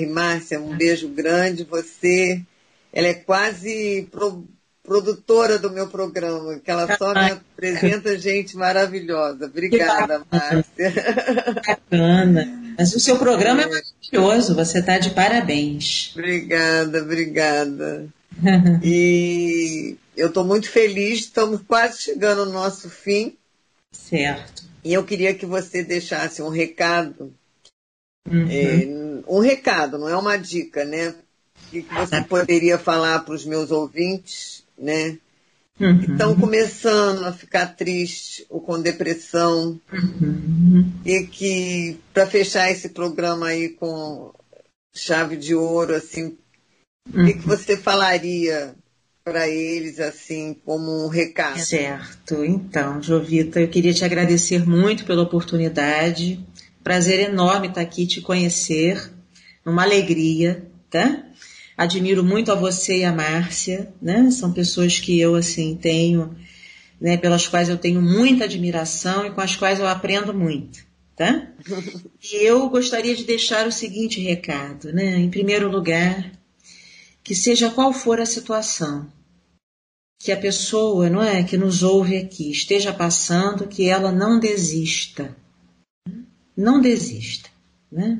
Márcia, 0.09 0.59
um 0.59 0.75
beijo 0.75 1.07
grande. 1.07 1.63
Você, 1.63 2.41
ela 2.93 3.07
é 3.07 3.13
quase 3.13 4.07
pro, 4.11 4.45
produtora 4.83 5.57
do 5.57 5.71
meu 5.71 5.87
programa, 5.87 6.59
que 6.59 6.69
ela 6.69 6.97
só 6.97 7.13
me 7.13 7.31
apresenta 7.31 8.17
gente 8.17 8.57
maravilhosa. 8.57 9.45
Obrigada, 9.45 10.21
Márcia. 10.29 10.93
Bacana. 11.65 12.61
Mas 12.77 12.93
o 12.95 12.99
seu 12.99 13.17
programa 13.17 13.61
é, 13.61 13.65
é 13.65 13.69
maravilhoso, 13.69 14.55
você 14.55 14.79
está 14.79 14.97
de 14.97 15.11
parabéns. 15.11 16.11
Obrigada, 16.15 17.01
obrigada. 17.01 18.07
e 18.83 19.97
eu 20.15 20.27
estou 20.27 20.43
muito 20.43 20.69
feliz, 20.69 21.19
estamos 21.19 21.61
quase 21.61 22.01
chegando 22.01 22.45
no 22.45 22.51
nosso 22.51 22.89
fim. 22.89 23.37
Certo. 23.91 24.63
E 24.83 24.93
eu 24.93 25.03
queria 25.03 25.33
que 25.33 25.45
você 25.45 25.83
deixasse 25.83 26.41
um 26.41 26.49
recado. 26.49 27.33
Uhum. 28.29 28.47
É, 28.49 29.23
um 29.27 29.39
recado, 29.39 29.97
não 29.97 30.09
é 30.09 30.15
uma 30.15 30.37
dica, 30.37 30.83
né? 30.85 31.09
O 31.09 31.69
que 31.69 31.81
você 31.81 32.21
poderia 32.23 32.77
falar 32.77 33.19
para 33.19 33.33
os 33.33 33.45
meus 33.45 33.71
ouvintes, 33.71 34.63
né? 34.77 35.17
Uhum. 35.79 35.99
Que 35.99 36.11
estão 36.11 36.35
começando 36.39 37.23
a 37.25 37.31
ficar 37.31 37.75
tristes 37.75 38.45
ou 38.49 38.61
com 38.61 38.81
depressão. 38.81 39.79
Uhum. 39.91 40.91
E 41.05 41.23
que, 41.23 41.99
para 42.13 42.27
fechar 42.27 42.69
esse 42.69 42.89
programa 42.89 43.47
aí 43.47 43.69
com 43.69 44.33
chave 44.93 45.37
de 45.37 45.55
ouro, 45.55 45.95
assim, 45.95 46.37
o 47.07 47.25
que, 47.25 47.33
que 47.33 47.39
uhum. 47.39 47.45
você 47.45 47.77
falaria 47.77 48.75
para 49.23 49.47
eles, 49.47 49.99
assim, 49.99 50.55
como 50.65 51.05
um 51.05 51.07
recado. 51.07 51.59
Certo. 51.59 52.43
Então, 52.43 53.01
Jovita, 53.01 53.59
eu 53.59 53.67
queria 53.67 53.93
te 53.93 54.03
agradecer 54.03 54.67
muito 54.67 55.05
pela 55.05 55.21
oportunidade. 55.21 56.43
Prazer 56.83 57.29
enorme 57.29 57.67
estar 57.67 57.81
aqui 57.81 58.07
te 58.07 58.19
conhecer. 58.21 59.11
Uma 59.65 59.83
alegria, 59.83 60.65
tá? 60.89 61.23
Admiro 61.77 62.23
muito 62.23 62.51
a 62.51 62.55
você 62.55 62.99
e 62.99 63.03
a 63.03 63.13
Márcia, 63.13 63.93
né? 64.01 64.29
São 64.31 64.51
pessoas 64.51 64.99
que 64.99 65.19
eu, 65.19 65.35
assim, 65.35 65.77
tenho, 65.79 66.35
né, 66.99 67.15
pelas 67.15 67.47
quais 67.47 67.69
eu 67.69 67.77
tenho 67.77 68.01
muita 68.01 68.45
admiração 68.45 69.25
e 69.25 69.31
com 69.31 69.41
as 69.41 69.55
quais 69.55 69.79
eu 69.79 69.87
aprendo 69.87 70.33
muito, 70.33 70.79
tá? 71.15 71.47
E 72.23 72.35
eu 72.45 72.69
gostaria 72.69 73.15
de 73.15 73.23
deixar 73.23 73.65
o 73.67 73.71
seguinte 73.71 74.21
recado, 74.21 74.93
né? 74.93 75.17
Em 75.17 75.29
primeiro 75.29 75.69
lugar, 75.69 76.31
que 77.23 77.35
seja 77.35 77.69
qual 77.69 77.93
for 77.93 78.19
a 78.19 78.25
situação 78.25 79.11
que 80.23 80.31
a 80.31 80.37
pessoa, 80.37 81.09
não 81.09 81.21
é, 81.21 81.43
que 81.43 81.57
nos 81.57 81.81
ouve 81.81 82.15
aqui 82.15 82.51
esteja 82.51 82.93
passando, 82.93 83.67
que 83.67 83.89
ela 83.89 84.11
não 84.11 84.39
desista. 84.39 85.35
Não 86.55 86.79
desista, 86.79 87.49
né? 87.91 88.19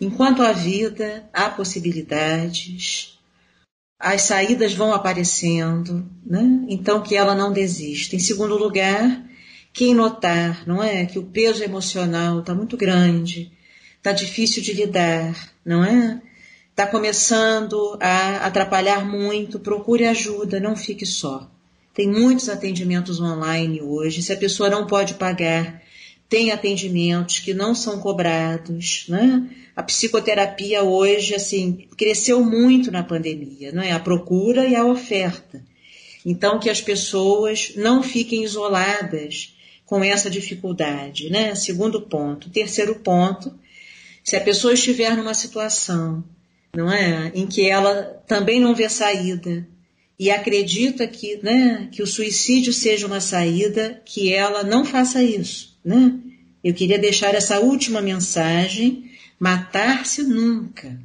Enquanto 0.00 0.42
há 0.42 0.52
vida, 0.52 1.28
há 1.32 1.48
possibilidades, 1.50 3.18
as 3.98 4.22
saídas 4.22 4.72
vão 4.74 4.92
aparecendo, 4.92 6.08
né? 6.24 6.64
Então 6.68 7.02
que 7.02 7.16
ela 7.16 7.34
não 7.34 7.52
desista. 7.52 8.14
Em 8.14 8.20
segundo 8.20 8.56
lugar, 8.56 9.24
quem 9.72 9.94
notar, 9.94 10.66
não 10.66 10.82
é, 10.82 11.06
que 11.06 11.18
o 11.18 11.24
peso 11.24 11.64
emocional 11.64 12.40
está 12.40 12.54
muito 12.54 12.76
grande, 12.76 13.50
está 13.96 14.12
difícil 14.12 14.62
de 14.62 14.72
lidar, 14.72 15.52
não 15.64 15.84
é? 15.84 16.20
Está 16.72 16.86
começando 16.86 17.98
a 18.00 18.46
atrapalhar 18.46 19.04
muito, 19.04 19.60
procure 19.60 20.06
ajuda, 20.06 20.58
não 20.58 20.74
fique 20.74 21.06
só. 21.06 21.48
Tem 21.94 22.08
muitos 22.08 22.48
atendimentos 22.48 23.20
online 23.20 23.82
hoje. 23.82 24.22
Se 24.22 24.32
a 24.32 24.36
pessoa 24.36 24.70
não 24.70 24.86
pode 24.86 25.14
pagar, 25.14 25.82
tem 26.28 26.50
atendimentos 26.50 27.40
que 27.40 27.52
não 27.52 27.74
são 27.74 28.00
cobrados, 28.00 29.04
né? 29.08 29.46
A 29.76 29.82
psicoterapia 29.82 30.82
hoje, 30.82 31.34
assim, 31.34 31.86
cresceu 31.96 32.42
muito 32.42 32.90
na 32.90 33.02
pandemia, 33.02 33.70
não 33.72 33.82
é? 33.82 33.92
A 33.92 34.00
procura 34.00 34.66
e 34.66 34.74
a 34.74 34.84
oferta. 34.84 35.62
Então, 36.24 36.58
que 36.58 36.70
as 36.70 36.80
pessoas 36.80 37.72
não 37.76 38.02
fiquem 38.02 38.44
isoladas 38.44 39.54
com 39.84 40.02
essa 40.02 40.30
dificuldade, 40.30 41.28
né? 41.28 41.54
Segundo 41.54 42.00
ponto. 42.00 42.48
Terceiro 42.48 42.94
ponto, 42.96 43.52
se 44.24 44.36
a 44.36 44.40
pessoa 44.40 44.72
estiver 44.72 45.14
numa 45.14 45.34
situação 45.34 46.24
não 46.74 46.90
é? 46.90 47.30
Em 47.34 47.46
que 47.46 47.68
ela 47.68 48.22
também 48.26 48.58
não 48.58 48.74
vê 48.74 48.88
saída 48.88 49.66
e 50.18 50.30
acredita 50.30 51.06
que, 51.06 51.38
né, 51.42 51.88
que 51.92 52.02
o 52.02 52.06
suicídio 52.06 52.72
seja 52.72 53.06
uma 53.06 53.20
saída, 53.20 54.00
que 54.04 54.32
ela 54.32 54.62
não 54.62 54.84
faça 54.84 55.22
isso, 55.22 55.78
né? 55.84 56.14
Eu 56.62 56.72
queria 56.72 56.98
deixar 56.98 57.34
essa 57.34 57.58
última 57.58 58.00
mensagem: 58.00 59.10
matar-se 59.38 60.22
nunca. 60.22 60.98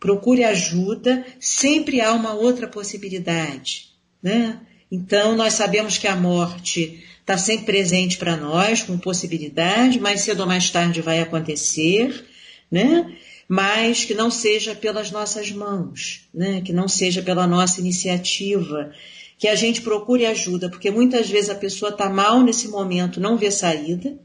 Procure 0.00 0.42
ajuda, 0.42 1.24
sempre 1.38 2.00
há 2.00 2.12
uma 2.12 2.32
outra 2.32 2.66
possibilidade, 2.66 3.90
né? 4.22 4.58
Então 4.90 5.36
nós 5.36 5.54
sabemos 5.54 5.96
que 5.98 6.08
a 6.08 6.16
morte 6.16 7.04
está 7.20 7.38
sempre 7.38 7.66
presente 7.66 8.18
para 8.18 8.36
nós, 8.36 8.82
com 8.82 8.98
possibilidade, 8.98 10.00
mais 10.00 10.22
cedo 10.22 10.40
ou 10.40 10.46
mais 10.46 10.70
tarde 10.70 11.00
vai 11.00 11.20
acontecer, 11.20 12.26
né? 12.70 13.14
Mas 13.48 14.04
que 14.04 14.14
não 14.14 14.30
seja 14.30 14.74
pelas 14.74 15.10
nossas 15.10 15.50
mãos, 15.50 16.28
né? 16.32 16.60
que 16.60 16.72
não 16.72 16.88
seja 16.88 17.22
pela 17.22 17.46
nossa 17.46 17.80
iniciativa, 17.80 18.92
que 19.38 19.48
a 19.48 19.54
gente 19.54 19.82
procure 19.82 20.24
ajuda, 20.24 20.70
porque 20.70 20.90
muitas 20.90 21.28
vezes 21.28 21.50
a 21.50 21.54
pessoa 21.54 21.90
está 21.90 22.08
mal 22.08 22.42
nesse 22.42 22.68
momento, 22.68 23.20
não 23.20 23.36
vê 23.36 23.50
saída. 23.50 24.18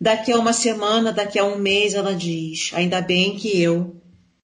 Daqui 0.00 0.32
a 0.32 0.38
uma 0.38 0.52
semana, 0.52 1.12
daqui 1.12 1.38
a 1.38 1.44
um 1.44 1.58
mês, 1.58 1.92
ela 1.94 2.14
diz: 2.14 2.70
ainda 2.72 3.00
bem 3.00 3.36
que 3.36 3.60
eu 3.60 3.96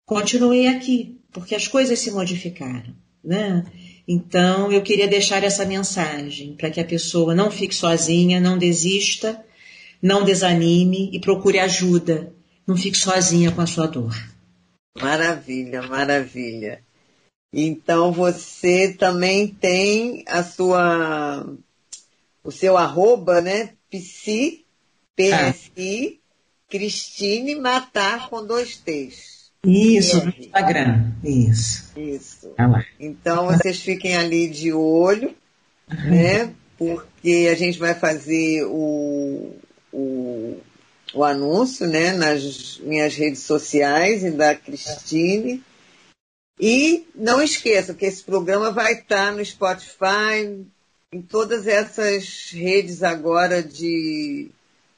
continuei 0.05 0.67
aqui, 0.67 1.19
porque 1.33 1.55
as 1.55 1.69
coisas 1.69 1.99
se 1.99 2.11
modificaram. 2.11 2.95
Né? 3.23 3.65
Então, 4.07 4.71
eu 4.71 4.83
queria 4.83 5.09
deixar 5.09 5.43
essa 5.43 5.65
mensagem 5.65 6.55
para 6.55 6.71
que 6.71 6.81
a 6.81 6.85
pessoa 6.85 7.35
não 7.35 7.51
fique 7.51 7.75
sozinha, 7.75 8.41
não 8.41 8.59
desista, 8.59 9.43
não 10.03 10.25
desanime 10.25 11.09
e 11.13 11.19
procure 11.19 11.59
ajuda 11.59 12.35
não 12.67 12.77
fique 12.77 12.97
sozinha 12.97 13.51
com 13.53 13.61
a 13.61 13.67
sua 13.67 13.87
dor. 13.87 14.15
Maravilha, 15.01 15.83
maravilha. 15.83 16.81
Então 17.53 18.13
você 18.13 18.93
também 18.93 19.49
tem 19.49 20.25
a 20.27 20.43
sua 20.43 21.47
o 22.43 22.51
seu 22.51 22.77
arroba, 22.77 23.41
né? 23.41 23.71
Psi, 23.91 24.65
PSI, 25.17 26.21
ah. 26.21 26.25
Cristine 26.69 27.55
Matar 27.55 28.29
com 28.29 28.45
dois 28.45 28.77
T's. 28.77 29.51
Isso, 29.65 30.23
no 30.25 30.31
Instagram. 30.31 31.13
Isso. 31.23 31.93
Isso. 31.97 32.53
Ah 32.59 32.85
então 33.01 33.47
vocês 33.47 33.81
fiquem 33.81 34.17
ali 34.17 34.49
de 34.49 34.73
olho, 34.73 35.35
né? 35.89 36.53
Porque 36.77 37.49
a 37.51 37.55
gente 37.55 37.79
vai 37.79 37.95
fazer 37.95 38.65
o, 38.67 39.55
o 39.93 40.61
o 41.15 41.25
anúncio 41.25 41.87
né, 41.87 42.13
nas 42.13 42.79
minhas 42.79 43.15
redes 43.15 43.43
sociais 43.43 44.25
e 44.25 44.31
da 44.31 44.55
Cristine. 44.55 45.63
E 46.59 47.07
não 47.15 47.43
esqueça 47.43 47.95
que 47.95 48.05
esse 48.05 48.23
programa 48.23 48.71
vai 48.71 48.95
estar 48.95 49.33
no 49.33 49.45
Spotify, 49.45 50.67
em 51.13 51.23
todas 51.23 51.67
essas 51.67 52.51
redes 52.53 53.03
agora 53.03 53.63
de 53.63 54.51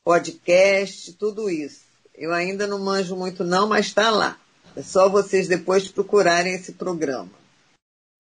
podcast, 0.05 1.13
tudo 1.15 1.51
isso. 1.51 1.81
Eu 2.15 2.33
ainda 2.33 2.67
não 2.67 2.79
manjo 2.79 3.17
muito 3.17 3.45
não, 3.45 3.69
mas 3.69 3.87
está 3.87 4.11
lá. 4.11 4.39
É 4.75 4.83
só 4.83 5.09
vocês 5.09 5.49
depois 5.49 5.89
procurarem 5.89 6.55
esse 6.55 6.73
programa. 6.73 7.31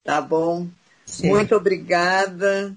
Tá 0.05 0.20
bom? 0.20 0.68
Sim. 1.05 1.28
Muito 1.28 1.55
obrigada. 1.55 2.74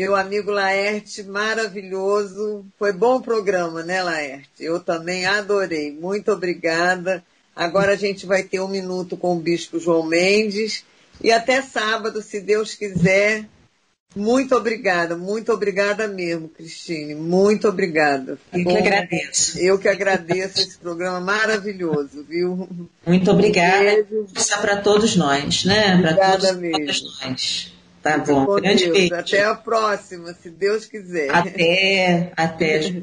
Meu 0.00 0.16
amigo 0.16 0.50
Laerte, 0.50 1.22
maravilhoso. 1.24 2.64
Foi 2.78 2.90
bom 2.90 3.16
o 3.16 3.20
programa, 3.20 3.82
né, 3.82 4.02
Laerte? 4.02 4.48
Eu 4.58 4.80
também 4.80 5.26
adorei. 5.26 5.92
Muito 5.92 6.32
obrigada. 6.32 7.22
Agora 7.54 7.92
a 7.92 7.96
gente 7.96 8.24
vai 8.24 8.42
ter 8.42 8.60
um 8.60 8.66
minuto 8.66 9.14
com 9.14 9.36
o 9.36 9.38
Bispo 9.38 9.78
João 9.78 10.02
Mendes. 10.02 10.84
E 11.22 11.30
até 11.30 11.60
sábado, 11.60 12.22
se 12.22 12.40
Deus 12.40 12.74
quiser. 12.74 13.44
Muito 14.16 14.56
obrigada, 14.56 15.18
muito 15.18 15.52
obrigada 15.52 16.08
mesmo, 16.08 16.48
Cristine. 16.48 17.14
Muito 17.14 17.68
obrigada. 17.68 18.38
Eu 18.54 18.64
que 18.64 18.76
agradeço. 18.78 19.58
Eu 19.58 19.78
que 19.78 19.88
agradeço 19.88 20.60
esse 20.60 20.78
programa 20.78 21.20
maravilhoso, 21.20 22.24
viu? 22.26 22.66
Muito 23.06 23.30
obrigada. 23.30 24.06
Força 24.32 24.56
para 24.56 24.78
todos 24.78 25.14
nós, 25.14 25.66
né? 25.66 26.00
Para 26.00 26.32
todos, 26.32 26.48
todos 26.48 27.20
nós. 27.20 27.79
Tá 28.02 28.18
bom. 28.18 28.46
Grande 28.56 28.90
beijo. 28.90 29.14
Até 29.14 29.44
a 29.44 29.54
próxima, 29.54 30.32
se 30.34 30.50
Deus 30.50 30.86
quiser. 30.86 31.30
Até, 31.30 32.32
até. 32.36 33.02